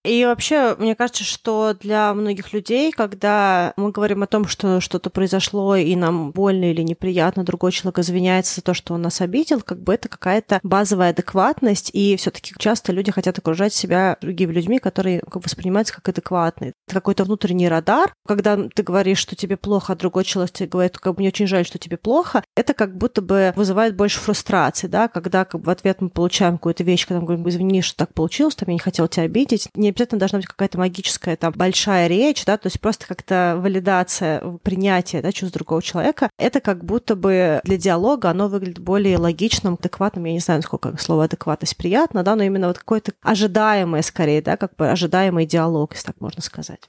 И 0.08 0.26
вообще, 0.26 0.76
мне 0.80 0.96
кажется, 0.96 1.26
что 1.26 1.76
для 1.80 2.14
многих 2.14 2.54
людей, 2.54 2.92
когда 2.92 3.74
мы 3.76 3.92
говорим 3.92 4.24
о 4.24 4.28
том, 4.28 4.48
что 4.48 4.80
что-то 4.80 5.10
произошло, 5.10 5.76
и 5.76 5.96
нам 5.96 6.32
больно 6.32 6.72
или 6.72 6.82
неприятно, 6.82 7.44
другой 7.44 7.74
человек 7.74 8.00
извиняется 8.00 8.56
за 8.56 8.62
то, 8.62 8.74
что 8.74 8.94
он 8.94 9.02
нас 9.02 9.20
обидел, 9.20 9.62
как 9.62 9.82
бы 9.82 9.94
это 9.94 10.08
какая-то 10.08 10.62
базовая 10.64 11.10
адекватность, 11.10 11.90
и 11.92 12.16
все 12.16 12.32
таки 12.32 12.54
часто 12.58 12.94
люди 12.94 13.12
хотят 13.12 13.38
окружать 13.38 13.74
себя 13.74 14.18
другими 14.22 14.54
людьми, 14.54 14.80
которые 14.80 15.22
воспринимаются 15.26 15.94
как 15.94 16.08
адекватные. 16.08 16.74
Это 16.88 16.96
какой-то 16.96 17.26
внутренний 17.26 17.68
радар. 17.68 18.14
Когда 18.26 18.58
ты 18.58 18.84
говоришь, 18.84 19.20
что 19.20 19.36
тебе 19.36 19.58
плохо, 19.58 19.94
а 19.94 19.96
другой 19.98 20.24
человек 20.24 20.54
тебе 20.54 20.70
говорит, 20.70 20.98
как 20.98 21.16
бы 21.16 21.20
мне 21.20 21.30
очень 21.30 21.48
жаль, 21.48 21.66
что 21.66 21.80
тебе 21.80 21.98
плохо, 21.98 22.44
это 22.56 22.74
как 22.74 22.98
будто 22.98 23.22
бы 23.22 23.52
вызывает 23.58 23.98
больше 23.98 24.20
фрустрации, 24.20 24.88
да, 24.88 25.10
когда 25.10 25.44
как 25.44 25.60
бы, 25.60 25.66
в 25.66 25.70
ответ 25.70 26.00
мы 26.00 26.10
получаем 26.10 26.54
какую-то 26.54 26.86
вещь, 26.86 27.06
когда 27.06 27.20
мы 27.20 27.26
говорим, 27.26 27.50
извини, 27.50 27.82
что 27.82 27.98
так 27.98 28.14
получилось, 28.14 28.56
там 28.56 28.70
я 28.70 28.74
не 28.74 28.80
хотел 28.80 29.10
тебя 29.10 29.24
обидеть. 29.24 29.68
Не 29.76 29.97
обязательно 29.98 30.20
должна 30.20 30.40
быть 30.40 30.48
какая-то 30.48 30.78
магическая 30.78 31.36
там 31.36 31.54
большая 31.56 32.08
речь, 32.08 32.46
да, 32.46 32.58
то 32.58 32.68
есть 32.68 32.80
просто 32.80 33.08
как-то 33.08 33.58
валидация, 33.60 34.42
принятие, 34.64 35.22
да, 35.22 35.32
чувств 35.32 35.54
другого 35.54 35.82
человека. 35.82 36.30
Это 36.38 36.60
как 36.60 36.84
будто 36.84 37.16
бы 37.16 37.60
для 37.64 37.78
диалога 37.78 38.30
оно 38.30 38.48
выглядит 38.48 38.80
более 38.80 39.18
логичным, 39.18 39.78
адекватным. 39.80 40.26
Я 40.26 40.34
не 40.34 40.40
знаю, 40.40 40.60
насколько 40.60 40.96
слово 40.98 41.26
адекватность 41.26 41.78
приятно, 41.78 42.24
да, 42.24 42.36
но 42.36 42.44
именно 42.44 42.68
вот 42.68 42.78
какое-то 42.78 43.14
ожидаемое 43.22 44.02
скорее, 44.02 44.42
да, 44.42 44.58
как 44.58 44.76
бы 44.76 44.90
ожидаемый 44.90 45.46
диалог, 45.46 45.94
если 45.94 46.08
так 46.08 46.22
можно 46.22 46.42
сказать. 46.42 46.82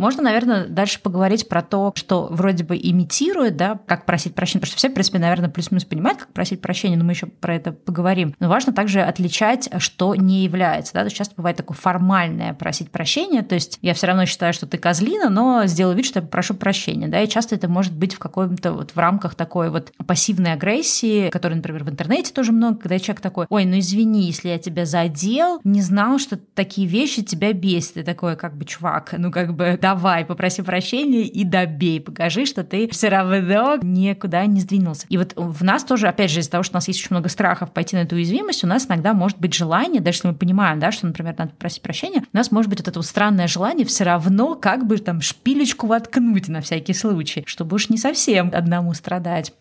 Можно, 0.00 0.22
наверное, 0.22 0.66
дальше 0.66 0.98
поговорить 0.98 1.46
про 1.46 1.60
то, 1.60 1.92
что 1.94 2.26
вроде 2.30 2.64
бы 2.64 2.74
имитирует, 2.82 3.58
да, 3.58 3.78
как 3.84 4.06
просить 4.06 4.34
прощения, 4.34 4.60
потому 4.60 4.70
что 4.70 4.78
все, 4.78 4.88
в 4.88 4.94
принципе, 4.94 5.18
наверное, 5.18 5.50
плюс-минус 5.50 5.84
понимают, 5.84 6.20
как 6.20 6.32
просить 6.32 6.62
прощения, 6.62 6.96
но 6.96 7.04
мы 7.04 7.12
еще 7.12 7.26
про 7.26 7.54
это 7.54 7.72
поговорим. 7.72 8.34
Но 8.40 8.48
важно 8.48 8.72
также 8.72 9.02
отличать, 9.02 9.68
что 9.76 10.14
не 10.14 10.42
является, 10.42 10.94
да, 10.94 11.00
то 11.00 11.06
есть 11.06 11.16
часто 11.16 11.34
бывает 11.36 11.58
такое 11.58 11.76
формальное 11.76 12.54
просить 12.54 12.90
прощения, 12.90 13.42
то 13.42 13.54
есть 13.54 13.78
я 13.82 13.92
все 13.92 14.06
равно 14.06 14.24
считаю, 14.24 14.54
что 14.54 14.66
ты 14.66 14.78
козлина, 14.78 15.28
но 15.28 15.66
сделаю 15.66 15.94
вид, 15.94 16.06
что 16.06 16.20
я 16.20 16.26
прошу 16.26 16.54
прощения, 16.54 17.06
да, 17.06 17.20
и 17.20 17.28
часто 17.28 17.54
это 17.54 17.68
может 17.68 17.94
быть 17.94 18.14
в 18.14 18.18
каком-то 18.18 18.72
вот 18.72 18.92
в 18.92 18.96
рамках 18.96 19.34
такой 19.34 19.68
вот 19.68 19.92
пассивной 20.06 20.54
агрессии, 20.54 21.28
которой, 21.28 21.56
например, 21.56 21.84
в 21.84 21.90
интернете 21.90 22.32
тоже 22.32 22.52
много, 22.52 22.78
когда 22.78 22.98
человек 22.98 23.20
такой, 23.20 23.44
ой, 23.50 23.66
ну 23.66 23.78
извини, 23.78 24.22
если 24.22 24.48
я 24.48 24.58
тебя 24.58 24.86
задел, 24.86 25.60
не 25.62 25.82
знал, 25.82 26.18
что 26.18 26.38
такие 26.38 26.88
вещи 26.88 27.22
тебя 27.22 27.52
бесят, 27.52 27.98
и 27.98 28.02
такой, 28.02 28.36
как 28.36 28.56
бы, 28.56 28.64
чувак, 28.64 29.14
ну 29.18 29.30
как 29.30 29.54
бы, 29.54 29.78
да, 29.78 29.89
давай, 29.90 30.24
попроси 30.24 30.62
прощения 30.62 31.22
и 31.22 31.42
добей, 31.42 32.00
покажи, 32.00 32.46
что 32.46 32.62
ты 32.62 32.88
все 32.88 33.08
равно 33.08 33.76
никуда 33.82 34.46
не 34.46 34.60
сдвинулся. 34.60 35.04
И 35.08 35.18
вот 35.18 35.32
в 35.34 35.64
нас 35.64 35.82
тоже, 35.82 36.06
опять 36.06 36.30
же, 36.30 36.40
из-за 36.40 36.50
того, 36.50 36.62
что 36.62 36.74
у 36.74 36.76
нас 36.76 36.86
есть 36.86 37.00
очень 37.00 37.08
много 37.10 37.28
страхов 37.28 37.72
пойти 37.72 37.96
на 37.96 38.02
эту 38.02 38.14
уязвимость, 38.14 38.62
у 38.62 38.68
нас 38.68 38.86
иногда 38.86 39.14
может 39.14 39.38
быть 39.38 39.52
желание, 39.52 40.00
даже 40.00 40.18
если 40.18 40.28
мы 40.28 40.34
понимаем, 40.34 40.78
да, 40.78 40.92
что, 40.92 41.06
например, 41.06 41.34
надо 41.36 41.50
попросить 41.50 41.82
прощения, 41.82 42.20
у 42.32 42.36
нас 42.36 42.52
может 42.52 42.70
быть 42.70 42.78
вот 42.78 42.86
это 42.86 42.98
вот 43.00 43.06
странное 43.06 43.48
желание 43.48 43.84
все 43.84 44.04
равно 44.04 44.54
как 44.54 44.86
бы 44.86 44.98
там 44.98 45.20
шпилечку 45.20 45.88
воткнуть 45.88 46.46
на 46.46 46.60
всякий 46.60 46.94
случай, 46.94 47.42
чтобы 47.46 47.74
уж 47.74 47.88
не 47.88 47.98
совсем 47.98 48.52
одному 48.54 48.94
страдать. 48.94 49.52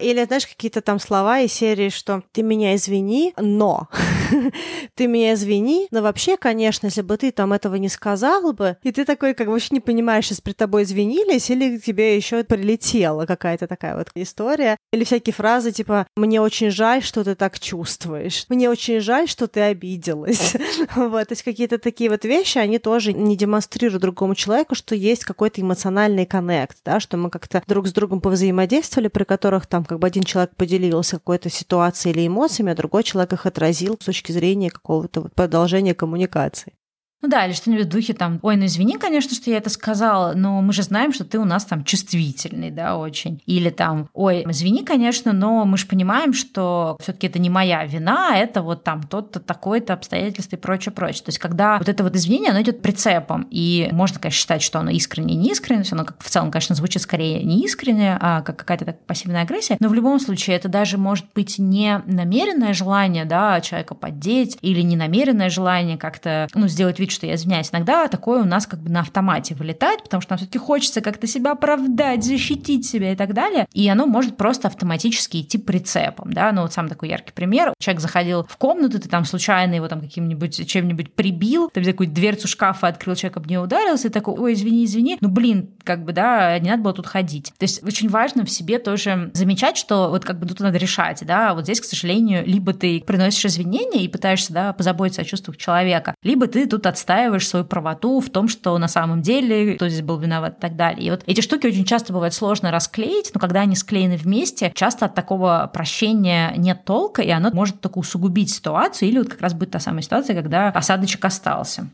Или, 0.00 0.24
знаешь, 0.24 0.46
какие-то 0.46 0.80
там 0.80 0.98
слова 0.98 1.40
из 1.40 1.52
серии, 1.52 1.88
что 1.88 2.22
ты 2.32 2.42
меня 2.42 2.74
извини, 2.74 3.34
но 3.36 3.88
ты 4.94 5.06
меня 5.06 5.34
извини, 5.34 5.88
но 5.90 6.02
вообще, 6.02 6.36
конечно, 6.36 6.86
если 6.86 7.02
бы 7.02 7.16
ты 7.16 7.30
там 7.32 7.52
этого 7.52 7.74
не 7.76 7.88
сказал 7.88 8.52
бы, 8.52 8.76
и 8.82 8.92
ты 8.92 9.04
такой, 9.04 9.34
как 9.34 9.48
вообще 9.48 9.68
не 9.72 9.80
понимаешь, 9.80 10.28
если 10.28 10.42
при 10.42 10.52
тобой 10.52 10.84
извинились, 10.84 11.50
или 11.50 11.78
тебе 11.78 12.16
еще 12.16 12.42
прилетела 12.44 13.26
какая-то 13.26 13.66
такая 13.66 13.96
вот 13.96 14.08
история, 14.14 14.76
или 14.92 15.04
всякие 15.04 15.34
фразы 15.34 15.72
типа 15.72 16.06
«мне 16.16 16.40
очень 16.40 16.70
жаль, 16.70 17.02
что 17.02 17.24
ты 17.24 17.34
так 17.34 17.58
чувствуешь», 17.58 18.46
«мне 18.48 18.70
очень 18.70 19.00
жаль, 19.00 19.28
что 19.28 19.46
ты 19.46 19.60
обиделась». 19.60 20.54
вот, 20.96 21.28
то 21.28 21.32
есть 21.32 21.42
какие-то 21.42 21.78
такие 21.78 22.10
вот 22.10 22.24
вещи, 22.24 22.58
они 22.58 22.78
тоже 22.78 23.12
не 23.12 23.36
демонстрируют 23.36 24.02
другому 24.02 24.34
человеку, 24.34 24.74
что 24.74 24.94
есть 24.94 25.24
какой-то 25.24 25.60
эмоциональный 25.60 26.26
коннект, 26.26 26.78
да, 26.84 27.00
что 27.00 27.16
мы 27.16 27.30
как-то 27.30 27.62
друг 27.66 27.86
с 27.86 27.92
другом 27.92 28.20
повзаимодействовали, 28.20 29.08
при 29.08 29.24
которых 29.24 29.66
там 29.66 29.84
как 29.90 29.98
бы 29.98 30.06
один 30.06 30.22
человек 30.22 30.54
поделился 30.54 31.16
какой-то 31.16 31.50
ситуацией 31.50 32.14
или 32.14 32.28
эмоциями, 32.28 32.70
а 32.70 32.76
другой 32.76 33.02
человек 33.02 33.32
их 33.32 33.44
отразил 33.44 33.98
с 34.00 34.04
точки 34.04 34.30
зрения 34.30 34.70
какого-то 34.70 35.22
продолжения 35.22 35.96
коммуникации. 35.96 36.74
Ну 37.22 37.28
да, 37.28 37.44
или 37.44 37.52
что-нибудь 37.52 37.86
в 37.86 37.88
духе 37.88 38.14
там, 38.14 38.38
ой, 38.42 38.56
ну 38.56 38.64
извини, 38.64 38.96
конечно, 38.96 39.34
что 39.34 39.50
я 39.50 39.58
это 39.58 39.68
сказала, 39.68 40.32
но 40.34 40.62
мы 40.62 40.72
же 40.72 40.82
знаем, 40.82 41.12
что 41.12 41.24
ты 41.24 41.38
у 41.38 41.44
нас 41.44 41.66
там 41.66 41.84
чувствительный, 41.84 42.70
да, 42.70 42.96
очень. 42.96 43.42
Или 43.44 43.68
там, 43.68 44.08
ой, 44.14 44.44
извини, 44.48 44.84
конечно, 44.84 45.32
но 45.32 45.66
мы 45.66 45.76
же 45.76 45.86
понимаем, 45.86 46.32
что 46.32 46.96
все 47.00 47.12
таки 47.12 47.26
это 47.26 47.38
не 47.38 47.50
моя 47.50 47.84
вина, 47.84 48.38
это 48.38 48.62
вот 48.62 48.84
там 48.84 49.02
тот-то, 49.02 49.38
такое-то 49.38 49.92
обстоятельство 49.92 50.56
и 50.56 50.58
прочее, 50.58 50.92
прочее. 50.92 51.24
То 51.24 51.28
есть 51.28 51.38
когда 51.38 51.76
вот 51.78 51.88
это 51.88 52.02
вот 52.02 52.16
извинение, 52.16 52.50
оно 52.52 52.62
идет 52.62 52.80
прицепом, 52.80 53.46
и 53.50 53.90
можно, 53.92 54.18
конечно, 54.18 54.38
считать, 54.38 54.62
что 54.62 54.78
оно 54.78 54.90
искренне 54.90 55.34
не 55.34 55.50
искренне, 55.50 55.84
оно 55.90 56.04
как 56.04 56.22
в 56.22 56.30
целом, 56.30 56.50
конечно, 56.50 56.74
звучит 56.74 57.02
скорее 57.02 57.42
не 57.42 57.64
искренне, 57.64 58.16
а 58.18 58.40
как 58.40 58.56
какая-то 58.56 58.86
так 58.86 59.04
пассивная 59.04 59.42
агрессия, 59.42 59.76
но 59.78 59.88
в 59.88 59.94
любом 59.94 60.20
случае 60.20 60.56
это 60.56 60.68
даже 60.68 60.96
может 60.96 61.26
быть 61.34 61.58
не 61.58 62.02
намеренное 62.06 62.72
желание, 62.72 63.26
да, 63.26 63.60
человека 63.60 63.94
поддеть, 63.94 64.56
или 64.62 64.80
не 64.80 64.96
намеренное 64.96 65.50
желание 65.50 65.98
как-то, 65.98 66.48
ну, 66.54 66.66
сделать 66.66 66.98
вид, 66.98 67.09
что 67.10 67.26
я 67.26 67.34
извиняюсь. 67.34 67.70
Иногда 67.72 68.08
такое 68.08 68.42
у 68.42 68.46
нас 68.46 68.66
как 68.66 68.80
бы 68.80 68.90
на 68.90 69.00
автомате 69.00 69.54
вылетает, 69.54 70.02
потому 70.02 70.20
что 70.20 70.32
нам 70.32 70.38
все-таки 70.38 70.58
хочется 70.58 71.00
как-то 71.00 71.26
себя 71.26 71.52
оправдать, 71.52 72.24
защитить 72.24 72.86
себя 72.86 73.12
и 73.12 73.16
так 73.16 73.34
далее. 73.34 73.66
И 73.72 73.88
оно 73.88 74.06
может 74.06 74.36
просто 74.36 74.68
автоматически 74.68 75.38
идти 75.38 75.58
прицепом, 75.58 76.32
да. 76.32 76.52
Ну 76.52 76.62
вот 76.62 76.72
сам 76.72 76.88
такой 76.88 77.08
яркий 77.08 77.32
пример. 77.32 77.74
Человек 77.78 78.00
заходил 78.00 78.44
в 78.48 78.56
комнату, 78.56 79.00
ты 79.00 79.08
там 79.08 79.24
случайно 79.24 79.74
его 79.74 79.88
там 79.88 80.00
каким-нибудь 80.00 80.66
чем-нибудь 80.66 81.12
прибил, 81.14 81.70
ты 81.72 81.84
такую 81.84 82.08
дверцу 82.08 82.48
шкафа 82.48 82.88
открыл, 82.88 83.14
человек 83.14 83.36
об 83.36 83.46
нее 83.46 83.60
ударился, 83.60 84.08
и 84.08 84.10
такой, 84.10 84.34
ой, 84.34 84.54
извини, 84.54 84.84
извини. 84.84 85.18
Ну, 85.20 85.28
блин, 85.28 85.70
как 85.84 86.04
бы, 86.04 86.12
да, 86.12 86.58
не 86.58 86.70
надо 86.70 86.82
было 86.82 86.92
тут 86.92 87.06
ходить. 87.06 87.52
То 87.58 87.64
есть 87.64 87.82
очень 87.82 88.08
важно 88.08 88.44
в 88.44 88.50
себе 88.50 88.78
тоже 88.78 89.30
замечать, 89.34 89.76
что 89.76 90.10
вот 90.10 90.24
как 90.24 90.38
бы 90.38 90.46
тут 90.46 90.60
надо 90.60 90.78
решать, 90.78 91.24
да, 91.26 91.54
вот 91.54 91.64
здесь, 91.64 91.80
к 91.80 91.84
сожалению, 91.84 92.44
либо 92.46 92.72
ты 92.72 93.00
приносишь 93.00 93.44
извинения 93.46 94.04
и 94.04 94.08
пытаешься, 94.08 94.52
да, 94.52 94.72
позаботиться 94.72 95.22
о 95.22 95.24
чувствах 95.24 95.56
человека, 95.56 96.14
либо 96.22 96.46
ты 96.46 96.66
тут 96.66 96.86
отстаиваешь 97.00 97.48
свою 97.48 97.64
правоту 97.64 98.20
в 98.20 98.28
том, 98.28 98.48
что 98.48 98.76
на 98.78 98.88
самом 98.88 99.22
деле 99.22 99.74
кто 99.74 99.88
здесь 99.88 100.02
был 100.02 100.18
виноват 100.18 100.58
и 100.58 100.60
так 100.60 100.76
далее. 100.76 101.06
И 101.06 101.10
вот 101.10 101.22
эти 101.26 101.40
штуки 101.40 101.66
очень 101.66 101.84
часто 101.84 102.12
бывает 102.12 102.34
сложно 102.34 102.70
расклеить, 102.70 103.30
но 103.34 103.40
когда 103.40 103.60
они 103.60 103.74
склеены 103.74 104.16
вместе, 104.16 104.70
часто 104.74 105.06
от 105.06 105.14
такого 105.14 105.70
прощения 105.72 106.52
нет 106.56 106.84
толка, 106.84 107.22
и 107.22 107.30
оно 107.30 107.50
может 107.52 107.80
только 107.80 107.98
усугубить 107.98 108.50
ситуацию, 108.50 109.08
или 109.08 109.18
вот 109.18 109.28
как 109.28 109.40
раз 109.40 109.54
будет 109.54 109.70
та 109.70 109.78
самая 109.78 110.02
ситуация, 110.02 110.36
когда 110.36 110.68
осадочек 110.68 111.24
остался. 111.24 111.88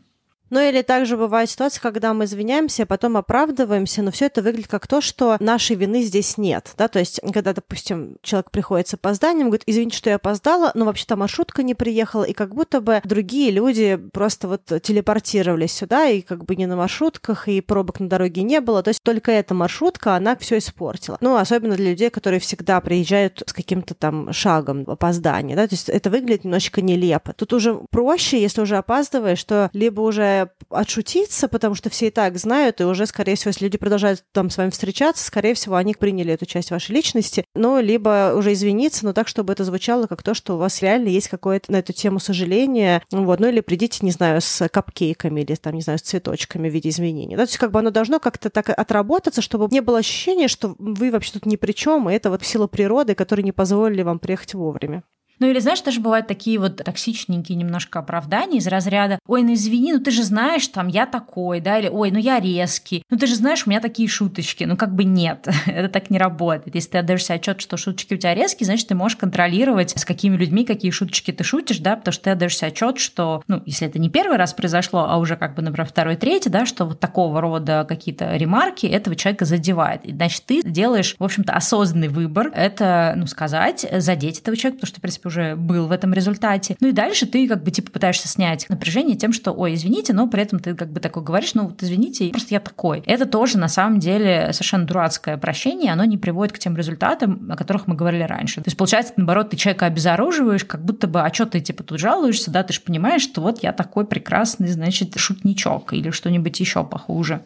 Ну 0.51 0.61
или 0.61 0.83
также 0.83 1.17
бывает 1.17 1.51
ситуация, 1.51 1.81
когда 1.81 2.15
мы 2.15 2.25
извиняемся, 2.25 2.85
а 2.85 2.87
потом 2.87 3.17
оправдываемся, 3.17 4.03
но 4.03 4.11
все 4.11 4.27
это 4.27 4.43
выглядит 4.43 4.69
как 4.69 4.87
то, 4.87 5.01
что 5.01 5.37
нашей 5.41 5.77
вины 5.77 6.03
здесь 6.03 6.39
нет. 6.39 6.73
Да? 6.79 6.89
То 6.89 6.99
есть, 6.99 7.21
когда, 7.33 7.53
допустим, 7.53 8.17
человек 8.23 8.51
приходит 8.51 8.89
с 8.89 8.95
опозданием, 8.95 9.49
говорит, 9.49 9.65
извините, 9.67 9.97
что 9.97 10.11
я 10.11 10.17
опоздала, 10.17 10.71
но 10.75 10.85
вообще-то 10.85 11.17
маршрутка 11.17 11.63
не 11.63 11.75
приехала, 11.75 12.25
и 12.25 12.33
как 12.33 12.55
будто 12.55 12.81
бы 12.81 13.01
другие 13.05 13.51
люди 13.51 13.97
просто 14.13 14.49
вот 14.49 14.65
телепортировались 14.83 15.73
сюда, 15.73 16.07
и 16.09 16.21
как 16.21 16.45
бы 16.45 16.55
не 16.57 16.67
на 16.67 16.77
маршрутках, 16.77 17.49
и 17.49 17.61
пробок 17.61 18.01
на 18.01 18.09
дороге 18.09 18.43
не 18.43 18.61
было. 18.61 18.83
То 18.83 18.91
есть 18.91 19.03
только 19.03 19.33
эта 19.33 19.55
маршрутка, 19.55 20.15
она 20.15 20.37
все 20.37 20.59
испортила. 20.59 21.19
Ну, 21.21 21.37
особенно 21.37 21.77
для 21.77 21.91
людей, 21.91 22.11
которые 22.11 22.41
всегда 22.41 22.81
приезжают 22.81 23.43
с 23.47 23.53
каким-то 23.53 23.95
там 23.95 24.33
шагом 24.33 24.85
опоздания. 24.87 25.57
Да? 25.57 25.67
То 25.67 25.75
есть 25.75 25.89
это 25.89 26.11
выглядит 26.11 26.45
немножечко 26.45 26.83
нелепо. 26.83 27.33
Тут 27.33 27.53
уже 27.53 27.81
проще, 27.91 28.41
если 28.41 28.61
уже 28.61 28.77
опаздываешь, 28.77 29.39
что 29.39 29.71
либо 29.73 30.01
уже 30.01 30.36
отшутиться, 30.71 31.49
потому 31.49 31.75
что 31.75 31.91
все 31.91 32.09
и 32.09 32.11
так 32.11 32.39
знают, 32.39 32.81
и 32.81 32.85
уже, 32.85 33.07
скорее 33.07 33.37
всего, 33.37 33.51
если 33.51 33.65
люди 33.65 33.79
продолжают 33.79 34.25
там 34.33 34.51
с 34.51 34.57
вами 34.57 34.71
встречаться, 34.71 35.25
скорее 35.25 35.55
всего, 35.55 35.77
они 35.77 35.95
приняли 35.95 36.33
эту 36.33 36.47
часть 36.47 36.71
вашей 36.71 36.93
личности, 36.93 37.45
ну, 37.55 37.81
либо 37.81 38.35
уже 38.37 38.53
извиниться, 38.53 39.05
но 39.05 39.13
так, 39.13 39.29
чтобы 39.29 39.53
это 39.53 39.65
звучало 39.65 40.07
как 40.07 40.23
то, 40.23 40.35
что 40.35 40.55
у 40.55 40.59
вас 40.59 40.83
реально 40.83 41.09
есть 41.09 41.29
какое-то 41.29 41.73
на 41.73 41.77
эту 41.77 41.93
тему 41.93 42.19
сожаление, 42.19 43.03
вот, 43.11 43.41
ну, 43.41 43.49
или 43.49 43.61
придите, 43.61 44.01
не 44.03 44.11
знаю, 44.11 44.41
с 44.41 44.69
капкейками 44.69 45.41
или 45.41 45.55
там, 45.55 45.75
не 45.75 45.83
знаю, 45.83 45.99
с 45.99 46.03
цветочками 46.03 46.69
в 46.69 46.73
виде 46.73 46.89
извинений. 46.89 47.37
Да? 47.37 47.45
То 47.45 47.51
есть 47.51 47.59
как 47.59 47.71
бы 47.71 47.79
оно 47.79 47.91
должно 47.91 48.21
как-то 48.21 48.51
так 48.51 48.71
отработаться, 48.71 49.43
чтобы 49.43 49.69
не 49.71 49.81
было 49.81 49.99
ощущения, 49.99 50.49
что 50.49 50.75
вы 50.79 51.11
вообще 51.11 51.33
тут 51.33 51.47
ни 51.47 51.57
при 51.57 51.73
чем, 51.73 52.11
и 52.11 52.15
это 52.15 52.31
вот 52.31 52.45
сила 52.45 52.67
природы, 52.67 53.15
которые 53.15 53.45
не 53.45 53.53
позволили 53.53 54.03
вам 54.03 54.19
приехать 54.19 54.55
вовремя. 54.55 55.03
Ну 55.39 55.49
или 55.49 55.59
знаешь, 55.59 55.83
даже 55.83 56.01
бывают 56.01 56.27
такие 56.27 56.59
вот 56.59 56.77
токсичненькие 56.77 57.57
немножко 57.57 57.99
оправдания 57.99 58.59
из 58.59 58.67
разряда 58.67 59.19
«Ой, 59.27 59.43
ну 59.43 59.55
извини, 59.55 59.93
ну 59.93 60.01
ты 60.01 60.11
же 60.11 60.23
знаешь, 60.23 60.67
там, 60.69 60.89
я 60.89 61.07
такой», 61.07 61.61
да, 61.61 61.79
или 61.79 61.89
«Ой, 61.89 62.11
ну 62.11 62.19
я 62.19 62.41
резкий, 62.41 63.03
ну 63.11 63.19
ты 63.19 63.27
же 63.27 63.35
знаешь, 63.35 63.67
у 63.67 63.71
меня 63.71 63.81
такие 63.81 64.09
шуточки». 64.09 64.65
Ну 64.65 64.77
как 64.77 64.95
бы 64.95 65.05
нет, 65.05 65.47
это 65.67 65.89
так 65.89 66.11
не 66.11 66.19
работает. 66.19 66.75
Если 66.75 66.91
ты 66.91 66.99
отдаешься 66.99 67.35
отчет, 67.35 67.61
что 67.61 67.77
шуточки 67.77 68.15
у 68.15 68.17
тебя 68.17 68.35
резкие, 68.35 68.67
значит, 68.67 68.89
ты 68.89 68.95
можешь 68.95 69.17
контролировать, 69.17 69.91
с 69.97 70.05
какими 70.05 70.37
людьми 70.37 70.65
какие 70.65 70.91
шуточки 70.91 71.33
ты 71.33 71.45
шутишь, 71.45 71.79
да, 71.79 71.97
потому 71.97 72.13
что 72.13 72.25
ты 72.25 72.31
отдаешься 72.31 72.67
отчет, 72.67 72.99
что, 72.99 73.43
ну, 73.47 73.63
если 73.67 73.87
это 73.87 73.99
не 73.99 74.09
первый 74.09 74.39
раз 74.39 74.55
произошло, 74.55 75.07
а 75.09 75.19
уже 75.19 75.37
как 75.37 75.55
бы, 75.55 75.63
например, 75.63 75.87
второй, 75.87 76.17
третий, 76.17 76.51
да, 76.51 76.67
что 76.67 76.87
вот 76.87 77.01
такого 77.01 77.41
рода 77.41 77.85
какие-то 77.87 78.35
ремарки 78.37 78.87
этого 78.87 79.15
человека 79.17 79.45
задевает. 79.45 80.05
И, 80.05 80.13
значит, 80.13 80.45
ты 80.47 80.63
делаешь, 80.63 81.15
в 81.19 81.25
общем-то, 81.25 81.53
осознанный 81.53 82.09
выбор. 82.09 82.51
Это, 82.55 83.15
ну, 83.17 83.27
сказать, 83.27 83.87
задеть 83.93 84.41
этого 84.41 84.57
человека, 84.57 84.79
потому 84.79 84.89
что, 84.89 84.99
в 84.99 85.03
принципе, 85.03 85.26
уже 85.27 85.57
был 85.57 85.87
в 85.87 85.93
этом 85.93 86.13
результате. 86.13 86.77
Ну 86.81 86.89
и 86.89 86.93
дальше 86.93 87.27
ты 87.27 87.47
как 87.49 87.63
бы 87.63 87.71
типа 87.71 87.91
пытаешься 87.91 88.29
снять 88.29 88.67
напряжение 88.69 89.17
тем, 89.17 89.33
что, 89.33 89.53
ой, 89.53 89.75
извините, 89.75 90.13
но 90.13 90.29
при 90.29 90.43
этом 90.43 90.59
ты 90.59 90.75
как 90.75 90.91
бы 90.93 91.01
такой 91.01 91.23
говоришь, 91.23 91.55
ну 91.55 91.67
вот 91.67 91.83
извините, 91.83 92.31
просто 92.31 92.55
я 92.55 92.61
такой. 92.61 93.03
Это 93.07 93.27
тоже 93.27 93.59
на 93.59 93.69
самом 93.69 93.99
деле 93.99 94.53
совершенно 94.53 94.87
дурацкое 94.87 95.37
прощение, 95.37 95.93
оно 95.93 96.05
не 96.05 96.19
приводит 96.19 96.55
к 96.55 96.59
тем 96.59 96.77
результатам, 96.77 97.51
о 97.51 97.57
которых 97.57 97.87
мы 97.87 97.95
говорили 97.95 98.23
раньше. 98.23 98.57
То 98.57 98.69
есть 98.69 98.77
получается, 98.77 99.13
наоборот, 99.17 99.51
ты 99.51 99.57
человека 99.57 99.87
обезоруживаешь, 99.87 100.65
как 100.65 100.85
будто 100.85 101.07
бы, 101.07 101.23
а 101.23 101.33
что 101.33 101.47
ты 101.47 101.61
типа 101.61 101.83
тут 101.83 101.99
жалуешься, 101.99 102.51
да, 102.51 102.63
ты 102.63 102.73
же 102.73 102.81
понимаешь, 102.81 103.23
что 103.23 103.41
вот 103.41 103.63
я 103.63 103.73
такой 103.73 104.07
прекрасный, 104.07 104.69
значит, 104.69 105.17
шутничок 105.17 105.93
или 105.93 106.11
что-нибудь 106.11 106.61
еще 106.61 106.85
похуже. 106.85 107.43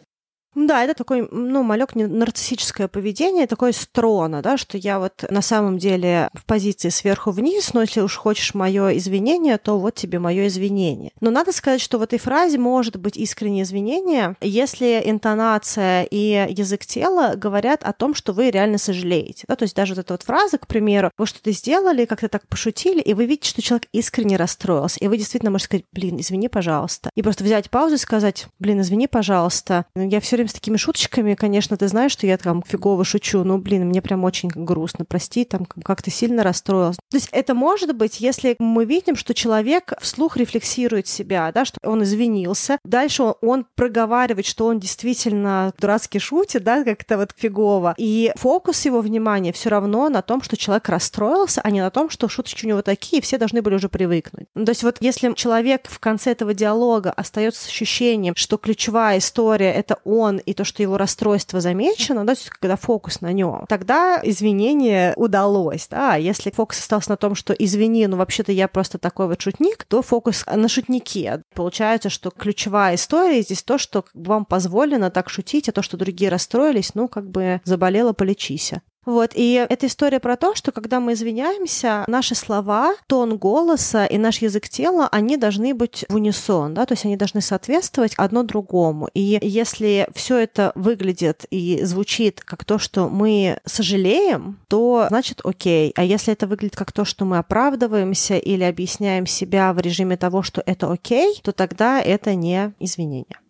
Да, 0.53 0.83
это 0.83 0.93
такой, 0.93 1.27
ну, 1.31 1.63
малек 1.63 1.95
нарциссическое 1.95 2.87
поведение, 2.87 3.47
такое 3.47 3.71
строна, 3.71 4.41
да, 4.41 4.57
что 4.57 4.77
я 4.77 4.99
вот 4.99 5.23
на 5.29 5.41
самом 5.41 5.77
деле 5.77 6.29
в 6.33 6.45
позиции 6.45 6.89
сверху 6.89 7.31
вниз, 7.31 7.73
но 7.73 7.81
если 7.81 8.01
уж 8.01 8.15
хочешь 8.17 8.53
мое 8.53 8.97
извинение, 8.97 9.57
то 9.57 9.79
вот 9.79 9.95
тебе 9.95 10.19
мое 10.19 10.47
извинение. 10.47 11.11
Но 11.21 11.31
надо 11.31 11.53
сказать, 11.53 11.79
что 11.79 11.97
в 11.97 12.01
этой 12.01 12.19
фразе 12.19 12.57
может 12.57 12.97
быть 12.97 13.15
искреннее 13.15 13.63
извинение, 13.63 14.35
если 14.41 15.01
интонация 15.05 16.03
и 16.03 16.47
язык 16.49 16.85
тела 16.85 17.33
говорят 17.35 17.83
о 17.83 17.93
том, 17.93 18.13
что 18.13 18.33
вы 18.33 18.51
реально 18.51 18.77
сожалеете. 18.77 19.45
Да? 19.47 19.55
То 19.55 19.63
есть 19.63 19.75
даже 19.75 19.93
вот 19.95 20.01
эта 20.01 20.13
вот 20.13 20.23
фраза, 20.23 20.57
к 20.57 20.67
примеру, 20.67 21.11
вы 21.17 21.25
что-то 21.25 21.51
сделали, 21.51 22.05
как-то 22.05 22.27
так 22.27 22.45
пошутили, 22.47 22.99
и 22.99 23.13
вы 23.13 23.25
видите, 23.25 23.49
что 23.49 23.61
человек 23.61 23.87
искренне 23.93 24.35
расстроился, 24.35 24.99
и 24.99 25.07
вы 25.07 25.17
действительно 25.17 25.51
можете 25.51 25.67
сказать, 25.67 25.85
блин, 25.93 26.19
извини, 26.19 26.49
пожалуйста. 26.49 27.09
И 27.15 27.21
просто 27.21 27.45
взять 27.45 27.69
паузу 27.69 27.95
и 27.95 27.97
сказать, 27.97 28.47
блин, 28.59 28.81
извини, 28.81 29.07
пожалуйста, 29.07 29.85
я 29.95 30.19
все 30.19 30.40
время 30.41 30.49
с 30.49 30.53
такими 30.53 30.77
шуточками, 30.77 31.35
конечно, 31.35 31.77
ты 31.77 31.87
знаешь, 31.87 32.11
что 32.11 32.25
я 32.25 32.37
там 32.37 32.63
фигово 32.65 33.05
шучу, 33.05 33.43
но, 33.43 33.57
блин, 33.57 33.87
мне 33.87 34.01
прям 34.01 34.23
очень 34.23 34.49
грустно, 34.49 35.05
прости, 35.05 35.45
там 35.45 35.65
как-то 35.65 36.09
сильно 36.09 36.43
расстроилась. 36.43 36.97
То 37.09 37.17
есть 37.17 37.29
это 37.31 37.53
может 37.53 37.95
быть, 37.95 38.19
если 38.19 38.55
мы 38.59 38.85
видим, 38.85 39.15
что 39.15 39.33
человек 39.33 39.93
вслух 40.01 40.37
рефлексирует 40.37 41.07
себя, 41.07 41.51
да, 41.51 41.65
что 41.65 41.77
он 41.83 42.03
извинился, 42.03 42.79
дальше 42.83 43.23
он, 43.23 43.35
он 43.41 43.65
проговаривает, 43.75 44.45
что 44.45 44.65
он 44.65 44.79
действительно 44.79 45.73
дурацки 45.79 46.17
шутит, 46.17 46.63
да, 46.63 46.83
как-то 46.83 47.17
вот 47.17 47.31
фигово, 47.35 47.93
и 47.97 48.31
фокус 48.35 48.85
его 48.85 49.01
внимания 49.01 49.53
все 49.53 49.69
равно 49.69 50.09
на 50.09 50.21
том, 50.21 50.41
что 50.41 50.57
человек 50.57 50.89
расстроился, 50.89 51.61
а 51.63 51.69
не 51.69 51.81
на 51.81 51.91
том, 51.91 52.09
что 52.09 52.27
шуточки 52.27 52.65
у 52.65 52.69
него 52.69 52.81
такие, 52.81 53.21
все 53.21 53.37
должны 53.37 53.61
были 53.61 53.75
уже 53.75 53.89
привыкнуть. 53.89 54.47
Ну, 54.55 54.65
то 54.65 54.71
есть 54.71 54.83
вот 54.83 54.97
если 55.01 55.33
человек 55.33 55.87
в 55.87 55.99
конце 55.99 56.31
этого 56.31 56.53
диалога 56.53 57.11
остается 57.11 57.63
с 57.63 57.67
ощущением, 57.67 58.35
что 58.35 58.57
ключевая 58.57 59.19
история— 59.19 59.71
это 59.73 59.99
он, 60.03 60.30
он 60.31 60.37
и 60.39 60.53
то, 60.53 60.63
что 60.63 60.81
его 60.81 60.97
расстройство 60.97 61.61
замечено, 61.61 62.25
да, 62.25 62.33
когда 62.59 62.75
фокус 62.75 63.21
на 63.21 63.31
нем, 63.31 63.65
тогда 63.67 64.19
извинение 64.23 65.13
удалось. 65.15 65.87
Да? 65.89 66.13
А 66.13 66.17
если 66.17 66.49
фокус 66.49 66.79
остался 66.79 67.11
на 67.11 67.17
том, 67.17 67.35
что 67.35 67.53
извини, 67.53 68.07
ну 68.07 68.17
вообще-то 68.17 68.51
я 68.51 68.67
просто 68.67 68.97
такой 68.97 69.27
вот 69.27 69.41
шутник, 69.41 69.83
то 69.83 70.01
фокус 70.01 70.45
на 70.47 70.67
шутнике. 70.67 71.43
Получается, 71.53 72.09
что 72.09 72.31
ключевая 72.31 72.95
история 72.95 73.41
здесь 73.41 73.63
то, 73.63 73.77
что 73.77 74.05
вам 74.13 74.45
позволено 74.45 75.11
так 75.11 75.29
шутить, 75.29 75.69
а 75.69 75.71
то, 75.71 75.81
что 75.81 75.97
другие 75.97 76.31
расстроились, 76.31 76.95
ну 76.95 77.07
как 77.07 77.29
бы 77.29 77.61
заболело, 77.65 78.13
полечись. 78.13 78.73
Вот, 79.05 79.31
и 79.33 79.65
эта 79.67 79.87
история 79.87 80.19
про 80.19 80.37
то, 80.37 80.53
что 80.53 80.71
когда 80.71 80.99
мы 80.99 81.13
извиняемся, 81.13 82.03
наши 82.07 82.35
слова, 82.35 82.93
тон 83.07 83.37
голоса 83.37 84.05
и 84.05 84.19
наш 84.19 84.37
язык 84.39 84.69
тела, 84.69 85.09
они 85.11 85.37
должны 85.37 85.73
быть 85.73 86.05
в 86.07 86.15
унисон, 86.15 86.75
да, 86.75 86.85
то 86.85 86.93
есть 86.93 87.05
они 87.05 87.17
должны 87.17 87.41
соответствовать 87.41 88.13
одно 88.17 88.43
другому. 88.43 89.09
И 89.15 89.39
если 89.41 90.07
все 90.13 90.37
это 90.37 90.71
выглядит 90.75 91.45
и 91.49 91.83
звучит 91.83 92.41
как 92.41 92.63
то, 92.63 92.77
что 92.77 93.09
мы 93.09 93.59
сожалеем, 93.65 94.59
то 94.67 95.07
значит 95.09 95.41
окей. 95.43 95.93
А 95.95 96.03
если 96.03 96.33
это 96.33 96.45
выглядит 96.45 96.75
как 96.75 96.91
то, 96.91 97.03
что 97.03 97.25
мы 97.25 97.39
оправдываемся 97.39 98.37
или 98.37 98.63
объясняем 98.63 99.25
себя 99.25 99.73
в 99.73 99.79
режиме 99.79 100.15
того, 100.15 100.43
что 100.43 100.61
это 100.65 100.91
окей, 100.91 101.39
то 101.43 101.51
тогда 101.51 101.99
это 101.99 102.35
не 102.35 102.73
извинение. 102.79 103.40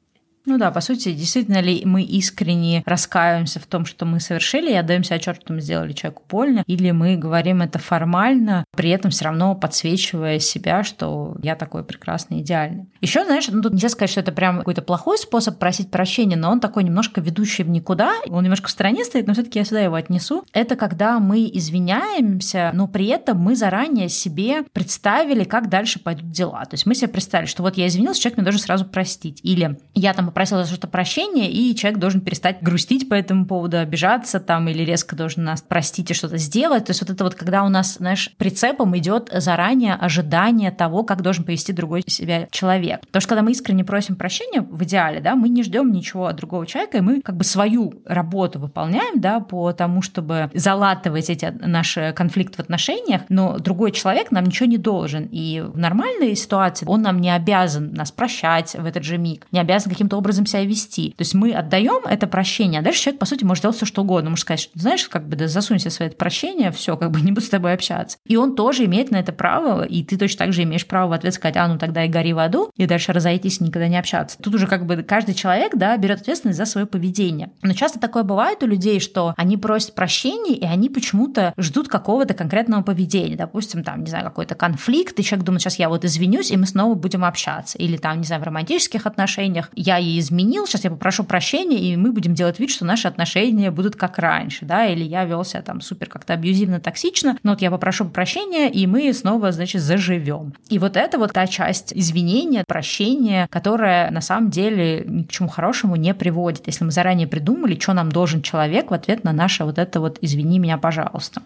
Ну 0.45 0.57
да, 0.57 0.71
по 0.71 0.81
сути, 0.81 1.13
действительно 1.13 1.61
ли 1.61 1.83
мы 1.85 2.01
искренне 2.01 2.83
раскаиваемся 2.85 3.59
в 3.59 3.67
том, 3.67 3.85
что 3.85 4.05
мы 4.05 4.19
совершили, 4.19 4.71
и 4.71 4.75
отдаемся 4.75 5.15
отчет, 5.15 5.37
что 5.41 5.53
мы 5.53 5.61
сделали 5.61 5.93
человеку 5.93 6.23
больно, 6.27 6.63
или 6.65 6.91
мы 6.91 7.15
говорим 7.15 7.61
это 7.61 7.77
формально, 7.77 8.65
при 8.75 8.89
этом 8.89 9.11
все 9.11 9.25
равно 9.25 9.55
подсвечивая 9.55 10.39
себя, 10.39 10.83
что 10.83 11.35
я 11.43 11.55
такой 11.55 11.83
прекрасный, 11.83 12.41
идеальный. 12.41 12.90
Еще, 13.01 13.25
знаешь, 13.25 13.47
ну 13.49 13.61
тут 13.63 13.73
нельзя 13.73 13.89
сказать, 13.89 14.11
что 14.11 14.19
это 14.19 14.31
прям 14.31 14.59
какой-то 14.59 14.83
плохой 14.83 15.17
способ 15.17 15.57
просить 15.57 15.89
прощения, 15.89 16.35
но 16.35 16.51
он 16.51 16.59
такой 16.59 16.83
немножко 16.83 17.19
ведущий 17.19 17.63
в 17.63 17.69
никуда, 17.69 18.13
он 18.29 18.43
немножко 18.43 18.67
в 18.67 18.71
стороне 18.71 19.03
стоит, 19.03 19.25
но 19.25 19.33
все-таки 19.33 19.57
я 19.57 19.65
сюда 19.65 19.81
его 19.81 19.95
отнесу. 19.95 20.45
Это 20.53 20.75
когда 20.75 21.19
мы 21.19 21.49
извиняемся, 21.51 22.69
но 22.73 22.87
при 22.87 23.07
этом 23.07 23.39
мы 23.39 23.55
заранее 23.55 24.07
себе 24.07 24.63
представили, 24.71 25.43
как 25.43 25.67
дальше 25.67 25.99
пойдут 25.99 26.29
дела. 26.29 26.63
То 26.65 26.75
есть 26.75 26.85
мы 26.85 26.93
себе 26.93 27.07
представили, 27.07 27.47
что 27.47 27.63
вот 27.63 27.75
я 27.75 27.87
извинился, 27.87 28.21
человек 28.21 28.37
мне 28.37 28.45
должен 28.45 28.61
сразу 28.61 28.85
простить. 28.85 29.39
Или 29.41 29.79
я 29.95 30.13
там 30.13 30.27
попросила 30.27 30.63
за 30.63 30.69
что-то 30.69 30.87
прощения, 30.87 31.51
и 31.51 31.75
человек 31.75 31.99
должен 31.99 32.21
перестать 32.21 32.61
грустить 32.61 33.09
по 33.09 33.15
этому 33.15 33.47
поводу, 33.47 33.79
обижаться 33.79 34.39
там 34.39 34.69
или 34.69 34.83
резко 34.83 35.15
должен 35.15 35.43
нас 35.43 35.61
простить 35.61 36.11
и 36.11 36.13
что-то 36.13 36.37
сделать. 36.37 36.85
То 36.85 36.91
есть 36.91 37.01
вот 37.01 37.09
это 37.09 37.23
вот, 37.23 37.33
когда 37.33 37.63
у 37.63 37.69
нас, 37.69 37.95
знаешь, 37.95 38.31
прицепом 38.37 38.95
идет 38.95 39.31
заранее 39.33 39.95
ожидание 39.95 40.69
того, 40.69 41.03
как 41.03 41.23
должен 41.23 41.43
повести 41.43 41.71
другой 41.71 42.03
себя 42.05 42.47
человек. 42.51 42.90
Потому 42.99 43.21
что 43.21 43.29
когда 43.29 43.41
мы 43.41 43.51
искренне 43.51 43.83
просим 43.83 44.15
прощения, 44.15 44.61
в 44.61 44.83
идеале, 44.83 45.19
да, 45.19 45.35
мы 45.35 45.49
не 45.49 45.63
ждем 45.63 45.91
ничего 45.91 46.27
от 46.27 46.35
другого 46.35 46.65
человека, 46.65 46.97
и 46.97 47.01
мы 47.01 47.21
как 47.21 47.37
бы 47.37 47.43
свою 47.43 47.93
работу 48.05 48.59
выполняем, 48.59 49.19
да, 49.19 49.39
по 49.39 49.71
тому, 49.73 50.01
чтобы 50.01 50.49
залатывать 50.53 51.29
эти 51.29 51.53
наши 51.61 52.13
конфликты 52.15 52.57
в 52.57 52.59
отношениях, 52.59 53.21
но 53.29 53.57
другой 53.59 53.91
человек 53.91 54.31
нам 54.31 54.45
ничего 54.45 54.67
не 54.67 54.77
должен. 54.77 55.27
И 55.31 55.61
в 55.61 55.77
нормальной 55.77 56.35
ситуации 56.35 56.85
он 56.87 57.01
нам 57.01 57.19
не 57.19 57.33
обязан 57.33 57.93
нас 57.93 58.11
прощать 58.11 58.75
в 58.75 58.85
этот 58.85 59.03
же 59.03 59.17
миг, 59.17 59.47
не 59.51 59.59
обязан 59.59 59.91
каким-то 59.91 60.17
образом 60.17 60.45
себя 60.45 60.63
вести. 60.63 61.11
То 61.11 61.21
есть 61.21 61.33
мы 61.33 61.53
отдаем 61.53 62.05
это 62.05 62.27
прощение, 62.27 62.79
а 62.79 62.83
дальше 62.83 63.01
человек, 63.03 63.19
по 63.19 63.25
сути, 63.25 63.43
может 63.43 63.63
делать 63.63 63.77
все, 63.77 63.85
что 63.85 64.01
угодно. 64.01 64.29
Может 64.29 64.43
сказать, 64.43 64.59
что, 64.61 64.79
знаешь, 64.79 65.07
как 65.07 65.27
бы 65.27 65.35
да 65.35 65.47
засунь 65.47 65.79
свое 65.79 66.11
прощение, 66.11 66.71
все, 66.71 66.97
как 66.97 67.11
бы 67.11 67.21
не 67.21 67.31
буду 67.31 67.45
с 67.45 67.49
тобой 67.49 67.73
общаться. 67.73 68.17
И 68.25 68.35
он 68.35 68.55
тоже 68.55 68.85
имеет 68.85 69.11
на 69.11 69.17
это 69.17 69.31
право, 69.31 69.83
и 69.83 70.03
ты 70.03 70.17
точно 70.17 70.45
так 70.45 70.53
же 70.53 70.63
имеешь 70.63 70.85
право 70.85 71.09
в 71.09 71.13
ответ 71.13 71.33
сказать, 71.33 71.57
а 71.57 71.67
ну 71.67 71.77
тогда 71.77 72.05
и 72.05 72.09
гори 72.09 72.33
в 72.33 72.39
аду, 72.39 72.71
и 72.81 72.87
дальше 72.87 73.13
разойтись 73.13 73.61
и 73.61 73.63
никогда 73.63 73.87
не 73.87 73.97
общаться. 73.97 74.37
Тут 74.41 74.55
уже 74.55 74.67
как 74.67 74.85
бы 74.85 75.03
каждый 75.03 75.33
человек, 75.33 75.75
да, 75.75 75.95
берет 75.97 76.21
ответственность 76.21 76.57
за 76.57 76.65
свое 76.65 76.87
поведение. 76.87 77.51
Но 77.61 77.73
часто 77.73 77.99
такое 77.99 78.23
бывает 78.23 78.63
у 78.63 78.67
людей, 78.67 78.99
что 78.99 79.33
они 79.37 79.57
просят 79.57 79.95
прощения, 79.95 80.55
и 80.55 80.65
они 80.65 80.89
почему-то 80.89 81.53
ждут 81.57 81.87
какого-то 81.87 82.33
конкретного 82.33 82.81
поведения. 82.81 83.35
Допустим, 83.35 83.83
там, 83.83 84.03
не 84.03 84.09
знаю, 84.09 84.25
какой-то 84.25 84.55
конфликт, 84.55 85.19
и 85.19 85.23
человек 85.23 85.45
думает, 85.45 85.61
сейчас 85.61 85.79
я 85.79 85.89
вот 85.89 86.05
извинюсь, 86.05 86.51
и 86.51 86.57
мы 86.57 86.65
снова 86.65 86.95
будем 86.95 87.23
общаться. 87.23 87.77
Или 87.77 87.97
там, 87.97 88.19
не 88.19 88.25
знаю, 88.25 88.41
в 88.41 88.45
романтических 88.45 89.05
отношениях 89.05 89.69
я 89.75 89.97
ей 89.97 90.19
изменил, 90.19 90.67
сейчас 90.67 90.83
я 90.83 90.89
попрошу 90.89 91.23
прощения, 91.23 91.79
и 91.79 91.95
мы 91.95 92.11
будем 92.11 92.33
делать 92.33 92.59
вид, 92.59 92.69
что 92.69 92.85
наши 92.85 93.07
отношения 93.07 93.71
будут 93.71 93.95
как 93.95 94.17
раньше, 94.17 94.65
да, 94.65 94.85
или 94.85 95.03
я 95.03 95.25
вел 95.25 95.43
себя 95.43 95.61
там 95.61 95.81
супер 95.81 96.09
как-то 96.09 96.33
абьюзивно, 96.33 96.79
токсично, 96.79 97.37
но 97.43 97.51
вот 97.51 97.61
я 97.61 97.71
попрошу 97.71 98.05
прощения, 98.05 98.69
и 98.69 98.87
мы 98.87 99.13
снова, 99.13 99.51
значит, 99.51 99.81
заживем. 99.81 100.53
И 100.69 100.79
вот 100.79 100.97
это 100.97 101.17
вот 101.17 101.33
та 101.33 101.47
часть 101.47 101.93
извинения, 101.93 102.63
прощения, 102.71 103.47
которая 103.49 104.09
на 104.11 104.21
самом 104.21 104.49
деле 104.49 105.03
ни 105.05 105.23
к 105.23 105.29
чему 105.29 105.49
хорошему 105.49 105.97
не 105.97 106.13
приводит. 106.13 106.67
Если 106.67 106.85
мы 106.85 106.91
заранее 106.91 107.27
придумали, 107.27 107.77
что 107.77 107.91
нам 107.91 108.09
должен 108.09 108.41
человек 108.41 108.91
в 108.91 108.93
ответ 108.93 109.25
на 109.25 109.33
наше 109.33 109.65
вот 109.65 109.77
это 109.77 109.99
вот 109.99 110.19
«извини 110.21 110.57
меня, 110.57 110.77
пожалуйста». 110.77 111.41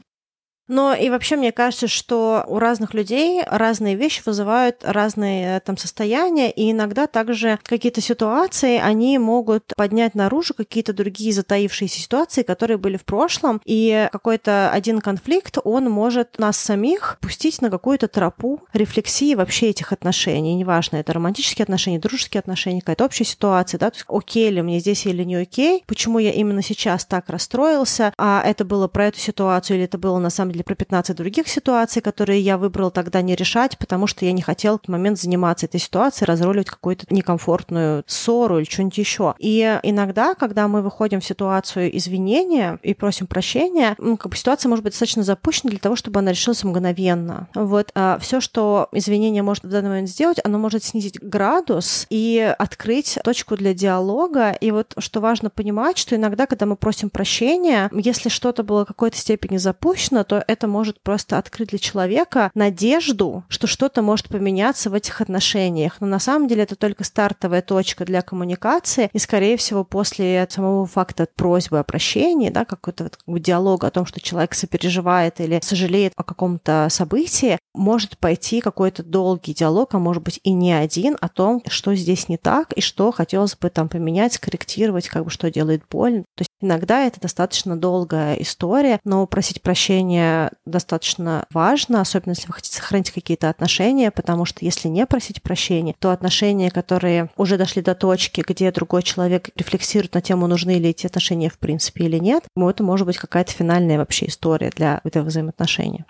Но 0.67 0.93
и 0.93 1.09
вообще 1.09 1.35
мне 1.35 1.51
кажется, 1.51 1.87
что 1.87 2.43
у 2.47 2.59
разных 2.59 2.93
людей 2.93 3.43
разные 3.45 3.95
вещи 3.95 4.21
вызывают 4.25 4.77
разные 4.83 5.59
там 5.59 5.77
состояния, 5.77 6.51
и 6.51 6.71
иногда 6.71 7.07
также 7.07 7.59
какие-то 7.63 8.01
ситуации, 8.01 8.79
они 8.79 9.17
могут 9.17 9.73
поднять 9.75 10.15
наружу 10.15 10.53
какие-то 10.53 10.93
другие 10.93 11.33
затаившиеся 11.33 11.99
ситуации, 11.99 12.43
которые 12.43 12.77
были 12.77 12.97
в 12.97 13.05
прошлом, 13.05 13.61
и 13.65 14.09
какой-то 14.11 14.71
один 14.71 15.01
конфликт, 15.01 15.57
он 15.63 15.89
может 15.89 16.39
нас 16.39 16.57
самих 16.57 17.17
пустить 17.21 17.61
на 17.61 17.69
какую-то 17.69 18.07
тропу 18.07 18.61
рефлексии 18.73 19.35
вообще 19.35 19.69
этих 19.69 19.91
отношений. 19.91 20.55
Неважно, 20.55 20.97
это 20.97 21.13
романтические 21.13 21.63
отношения, 21.63 21.99
дружеские 21.99 22.39
отношения, 22.39 22.81
какая-то 22.81 23.05
общая 23.05 23.25
ситуация, 23.25 23.77
да, 23.77 23.91
то 23.91 23.97
есть 23.97 24.05
окей 24.07 24.49
ли 24.49 24.61
мне 24.61 24.79
здесь 24.79 25.05
или 25.05 25.23
не 25.23 25.35
окей, 25.35 25.83
почему 25.85 26.19
я 26.19 26.31
именно 26.31 26.61
сейчас 26.61 27.05
так 27.05 27.29
расстроился, 27.29 28.13
а 28.17 28.41
это 28.43 28.65
было 28.65 28.87
про 28.87 29.07
эту 29.07 29.19
ситуацию 29.19 29.77
или 29.77 29.85
это 29.85 29.97
было 29.97 30.19
на 30.19 30.29
самом 30.29 30.54
деле 30.55 30.63
про 30.63 30.75
15 30.75 31.15
других 31.15 31.47
ситуаций, 31.47 32.01
которые 32.01 32.39
я 32.39 32.57
выбрал 32.57 32.91
тогда 32.91 33.21
не 33.21 33.35
решать, 33.35 33.77
потому 33.77 34.07
что 34.07 34.25
я 34.25 34.31
не 34.31 34.41
хотел 34.41 34.73
в 34.73 34.75
этот 34.77 34.87
момент 34.89 35.19
заниматься 35.19 35.65
этой 35.65 35.79
ситуацией, 35.79 36.27
разруливать 36.27 36.69
какую-то 36.69 37.05
некомфортную 37.09 38.03
ссору 38.07 38.57
или 38.57 38.65
что-нибудь 38.65 38.97
еще. 38.97 39.35
И 39.39 39.79
иногда, 39.83 40.33
когда 40.35 40.67
мы 40.67 40.81
выходим 40.81 41.19
в 41.19 41.25
ситуацию 41.25 41.95
извинения 41.95 42.79
и 42.81 42.93
просим 42.93 43.27
прощения, 43.27 43.95
ну, 43.97 44.17
как 44.17 44.31
бы 44.31 44.37
ситуация 44.37 44.69
может 44.69 44.83
быть 44.83 44.93
достаточно 44.93 45.23
запущена 45.23 45.69
для 45.71 45.79
того, 45.79 45.95
чтобы 45.95 46.19
она 46.19 46.31
решилась 46.31 46.63
мгновенно. 46.63 47.47
Вот 47.53 47.91
а 47.95 48.17
все, 48.19 48.41
что 48.41 48.87
извинение 48.91 49.43
может 49.43 49.63
в 49.63 49.69
данный 49.69 49.89
момент 49.89 50.09
сделать, 50.09 50.39
оно 50.43 50.57
может 50.57 50.83
снизить 50.83 51.19
градус 51.19 52.07
и 52.09 52.55
открыть 52.57 53.17
точку 53.23 53.57
для 53.57 53.73
диалога. 53.73 54.51
И 54.51 54.71
вот 54.71 54.93
что 54.97 55.19
важно 55.19 55.49
понимать, 55.49 55.97
что 55.97 56.15
иногда, 56.15 56.45
когда 56.45 56.65
мы 56.65 56.75
просим 56.75 57.09
прощения, 57.09 57.89
если 57.93 58.29
что-то 58.29 58.63
было 58.63 58.83
в 58.83 58.87
какой-то 58.87 59.17
степени 59.17 59.57
запущено, 59.57 60.23
то 60.23 60.44
это 60.47 60.67
может 60.67 61.01
просто 61.01 61.37
открыть 61.37 61.69
для 61.69 61.79
человека 61.79 62.51
надежду, 62.53 63.43
что 63.47 63.67
что-то 63.67 64.01
может 64.01 64.29
поменяться 64.29 64.89
в 64.89 64.93
этих 64.93 65.21
отношениях. 65.21 65.97
Но 65.99 66.07
на 66.07 66.19
самом 66.19 66.47
деле 66.47 66.63
это 66.63 66.75
только 66.75 67.03
стартовая 67.03 67.61
точка 67.61 68.05
для 68.05 68.21
коммуникации, 68.21 69.09
и, 69.13 69.19
скорее 69.19 69.57
всего, 69.57 69.83
после 69.83 70.47
самого 70.49 70.85
факта 70.85 71.27
просьбы 71.35 71.79
о 71.79 71.83
прощении, 71.83 72.49
да, 72.49 72.65
какой-то 72.65 73.09
вот, 73.25 73.41
диалога 73.41 73.87
о 73.87 73.91
том, 73.91 74.05
что 74.05 74.19
человек 74.19 74.53
сопереживает 74.53 75.39
или 75.39 75.59
сожалеет 75.61 76.13
о 76.15 76.23
каком-то 76.23 76.87
событии, 76.89 77.57
может 77.73 78.17
пойти 78.17 78.61
какой-то 78.61 79.03
долгий 79.03 79.53
диалог, 79.53 79.93
а 79.93 79.99
может 79.99 80.23
быть 80.23 80.39
и 80.43 80.51
не 80.51 80.73
один, 80.73 81.17
о 81.19 81.29
том, 81.29 81.61
что 81.67 81.93
здесь 81.95 82.29
не 82.29 82.37
так 82.37 82.73
и 82.73 82.81
что 82.81 83.11
хотелось 83.11 83.55
бы 83.55 83.69
там 83.69 83.89
поменять, 83.89 84.33
скорректировать, 84.33 85.07
как 85.07 85.25
бы 85.25 85.29
что 85.29 85.51
делает 85.51 85.83
больно. 85.89 86.23
То 86.35 86.41
есть 86.41 86.51
иногда 86.61 87.05
это 87.05 87.19
достаточно 87.19 87.77
долгая 87.77 88.35
история, 88.35 88.99
но 89.03 89.25
просить 89.27 89.61
прощения 89.61 90.34
достаточно 90.65 91.45
важно, 91.51 92.01
особенно 92.01 92.31
если 92.31 92.47
вы 92.47 92.53
хотите 92.53 92.77
сохранить 92.77 93.11
какие-то 93.11 93.49
отношения, 93.49 94.11
потому 94.11 94.45
что 94.45 94.63
если 94.65 94.87
не 94.87 95.05
просить 95.05 95.41
прощения, 95.41 95.95
то 95.99 96.11
отношения, 96.11 96.71
которые 96.71 97.29
уже 97.37 97.57
дошли 97.57 97.81
до 97.81 97.95
точки, 97.95 98.43
где 98.45 98.71
другой 98.71 99.03
человек 99.03 99.49
рефлексирует 99.55 100.13
на 100.13 100.21
тему, 100.21 100.47
нужны 100.47 100.77
ли 100.77 100.89
эти 100.89 101.05
отношения 101.05 101.49
в 101.49 101.57
принципе 101.57 102.05
или 102.05 102.17
нет, 102.17 102.43
ну, 102.55 102.69
это 102.69 102.83
может 102.83 103.05
быть 103.07 103.17
какая-то 103.17 103.51
финальная 103.51 103.97
вообще 103.97 104.27
история 104.27 104.69
для 104.69 105.01
этого 105.03 105.25
взаимоотношения. 105.25 106.05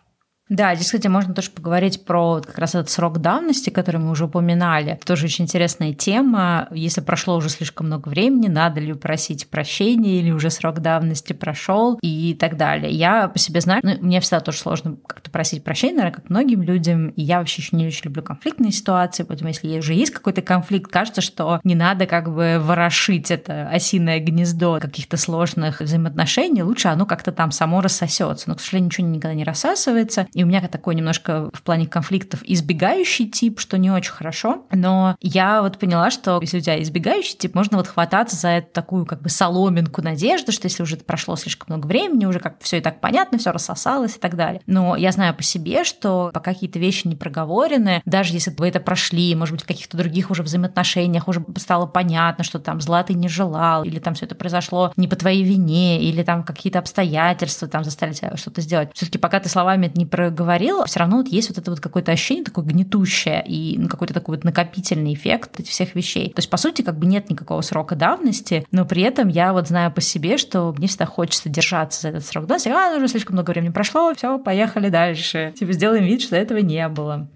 Да, 0.48 0.76
здесь, 0.76 0.88
кстати, 0.88 1.08
можно 1.08 1.34
тоже 1.34 1.50
поговорить 1.50 2.06
про 2.06 2.40
как 2.46 2.60
раз 2.60 2.76
этот 2.76 2.92
срок 2.92 3.18
давности, 3.18 3.72
который 3.72 3.98
мы 3.98 4.12
уже 4.12 4.26
упоминали. 4.26 5.00
Тоже 5.04 5.26
очень 5.26 5.46
интересная 5.46 5.94
тема. 5.94 6.68
Если 6.72 7.02
прошло 7.02 7.36
уже 7.36 7.50
слишком 7.50 7.88
много 7.88 8.10
времени, 8.10 8.48
надо 8.48 8.80
ли 8.80 8.94
просить 8.94 9.48
прощения 9.48 10.20
или 10.20 10.30
уже 10.30 10.52
срок 10.52 10.82
давности 10.82 11.34
прошел 11.34 11.98
и 12.04 12.36
так 12.40 12.58
далее. 12.58 12.92
Я 12.92 13.28
по 13.28 13.40
себе 13.40 13.60
знаю, 13.60 13.82
ну, 13.84 13.96
мне 14.02 14.22
всегда 14.22 14.40
тоже 14.40 14.60
сложно 14.60 14.98
как-то 15.08 15.32
просить 15.32 15.64
прощения, 15.64 15.96
наверное, 15.96 16.16
как 16.16 16.30
многим 16.30 16.62
людям. 16.62 17.10
И 17.10 17.24
я 17.24 17.40
вообще 17.40 17.64
еще 17.64 17.76
не 17.76 17.88
очень 17.88 18.06
люблю 18.06 18.22
конфликтные 18.22 18.72
ситуации, 18.72 19.24
поэтому 19.24 19.48
если 19.48 19.80
уже 19.80 19.96
есть 19.96 20.12
какой-то 20.12 20.44
конфликт, 20.44 20.92
кажется, 20.92 21.22
что 21.22 21.60
не 21.64 21.74
надо 21.74 22.06
как 22.06 22.32
бы 22.32 22.60
ворошить 22.62 23.32
это 23.32 23.68
осиное 23.70 24.20
гнездо 24.20 24.80
каких-то 24.80 25.18
сложных 25.18 25.82
взаимоотношений, 25.82 26.62
лучше 26.62 26.90
оно 26.90 27.08
как-то 27.08 27.32
там 27.32 27.50
само 27.50 27.82
рассосется. 27.82 28.48
Но, 28.48 28.54
к 28.56 28.62
сожалению, 28.62 28.90
ничего 28.90 29.08
никогда 29.08 29.34
не 29.34 29.44
рассасывается. 29.44 30.28
И 30.36 30.44
у 30.44 30.48
меня 30.48 30.60
такой 30.68 30.96
немножко 30.96 31.50
в 31.54 31.64
плане 31.64 31.88
конфликтов 31.88 32.42
избегающий 32.44 33.30
тип, 33.30 33.62
что 33.62 33.78
не 33.78 33.90
очень 33.90 34.12
хорошо. 34.12 34.66
Но 34.70 35.16
я 35.22 35.62
вот 35.62 35.80
поняла, 35.80 36.12
что 36.12 36.40
если 36.42 36.58
у 36.58 36.62
тебя 36.62 36.82
избегающий 36.84 37.38
тип, 37.38 37.56
можно 37.56 37.78
вот 37.78 37.88
хвататься 37.88 38.36
за 38.36 38.50
эту 38.50 38.68
такую 38.74 39.06
как 39.06 39.22
бы 39.22 39.30
соломинку 39.30 40.02
надежды, 40.02 40.52
что 40.52 40.66
если 40.66 40.84
уже 40.84 40.98
прошло 40.98 41.38
слишком 41.38 41.68
много 41.70 41.88
времени, 41.88 42.26
уже 42.26 42.40
как 42.40 42.58
все 42.60 42.80
и 42.80 42.82
так 42.82 43.00
понятно, 43.00 43.38
все 43.38 43.52
рассосалось 43.52 44.18
и 44.18 44.20
так 44.20 44.36
далее. 44.36 44.62
Но 44.66 44.98
я 44.98 45.14
знаю 45.14 45.34
по 45.34 45.42
себе, 45.42 45.86
что 45.86 46.32
пока 46.34 46.54
какие-то 46.54 46.80
вещи 46.80 47.08
не 47.08 47.16
проговорены, 47.16 48.02
даже 48.04 48.34
если 48.34 48.54
вы 48.58 48.68
это 48.68 48.82
прошли, 48.82 49.34
может 49.36 49.54
быть, 49.54 49.64
в 49.64 49.68
каких-то 49.68 49.96
других 49.96 50.32
уже 50.32 50.44
взаимоотношениях 50.44 51.30
уже 51.30 51.46
стало 51.58 51.86
понятно, 51.86 52.44
что 52.44 52.60
там 52.60 52.82
зла 52.82 53.04
ты 53.04 53.14
не 53.14 53.30
желал, 53.30 53.86
или 53.86 54.00
там 54.00 54.16
все 54.16 54.26
это 54.26 54.36
произошло 54.36 54.92
не 54.98 55.08
по 55.08 55.16
твоей 55.16 55.46
вине, 55.46 56.02
или 56.02 56.24
там 56.24 56.44
какие-то 56.44 56.80
обстоятельства 56.80 57.70
там 57.70 57.86
заставили 57.86 58.16
тебя 58.16 58.36
что-то 58.36 58.60
сделать. 58.60 58.90
Все-таки 58.94 59.18
пока 59.18 59.40
ты 59.40 59.48
словами 59.48 59.88
это 59.88 59.98
не 59.98 60.06
про 60.06 60.25
говорил, 60.30 60.86
все 60.86 61.00
равно 61.00 61.18
вот 61.18 61.28
есть 61.28 61.50
вот 61.50 61.58
это 61.58 61.72
вот 61.72 61.80
какое-то 61.80 62.12
ощущение 62.12 62.44
такое 62.44 62.66
гнетущее 62.66 63.44
и 63.46 63.78
ну, 63.78 63.88
какой-то 63.88 64.14
такой 64.14 64.36
вот 64.36 64.44
накопительный 64.44 65.14
эффект 65.14 65.60
этих 65.60 65.72
всех 65.72 65.96
вещей. 65.96 66.30
То 66.30 66.40
есть, 66.40 66.50
по 66.50 66.58
сути, 66.58 66.82
как 66.82 66.98
бы 66.98 67.06
нет 67.06 67.30
никакого 67.30 67.62
срока 67.62 67.96
давности, 67.96 68.66
но 68.72 68.86
при 68.86 69.04
этом 69.04 69.28
я 69.28 69.54
вот 69.54 69.68
знаю 69.68 69.92
по 69.92 70.02
себе, 70.02 70.38
что 70.38 70.74
мне 70.78 70.88
всегда 70.88 71.06
хочется 71.06 71.50
держаться 71.50 72.02
за 72.02 72.10
этот 72.10 72.26
срок 72.26 72.46
давности. 72.46 72.70
А, 72.70 72.96
уже 72.98 73.08
слишком 73.08 73.34
много 73.36 73.52
времени 73.52 73.72
прошло, 73.72 74.14
все, 74.16 74.38
поехали 74.40 74.90
дальше. 74.90 75.54
Типа 75.58 75.74
сделаем 75.74 76.06
вид, 76.06 76.22
что 76.22 76.36
этого 76.36 76.60
не 76.60 76.88
было. 76.88 77.28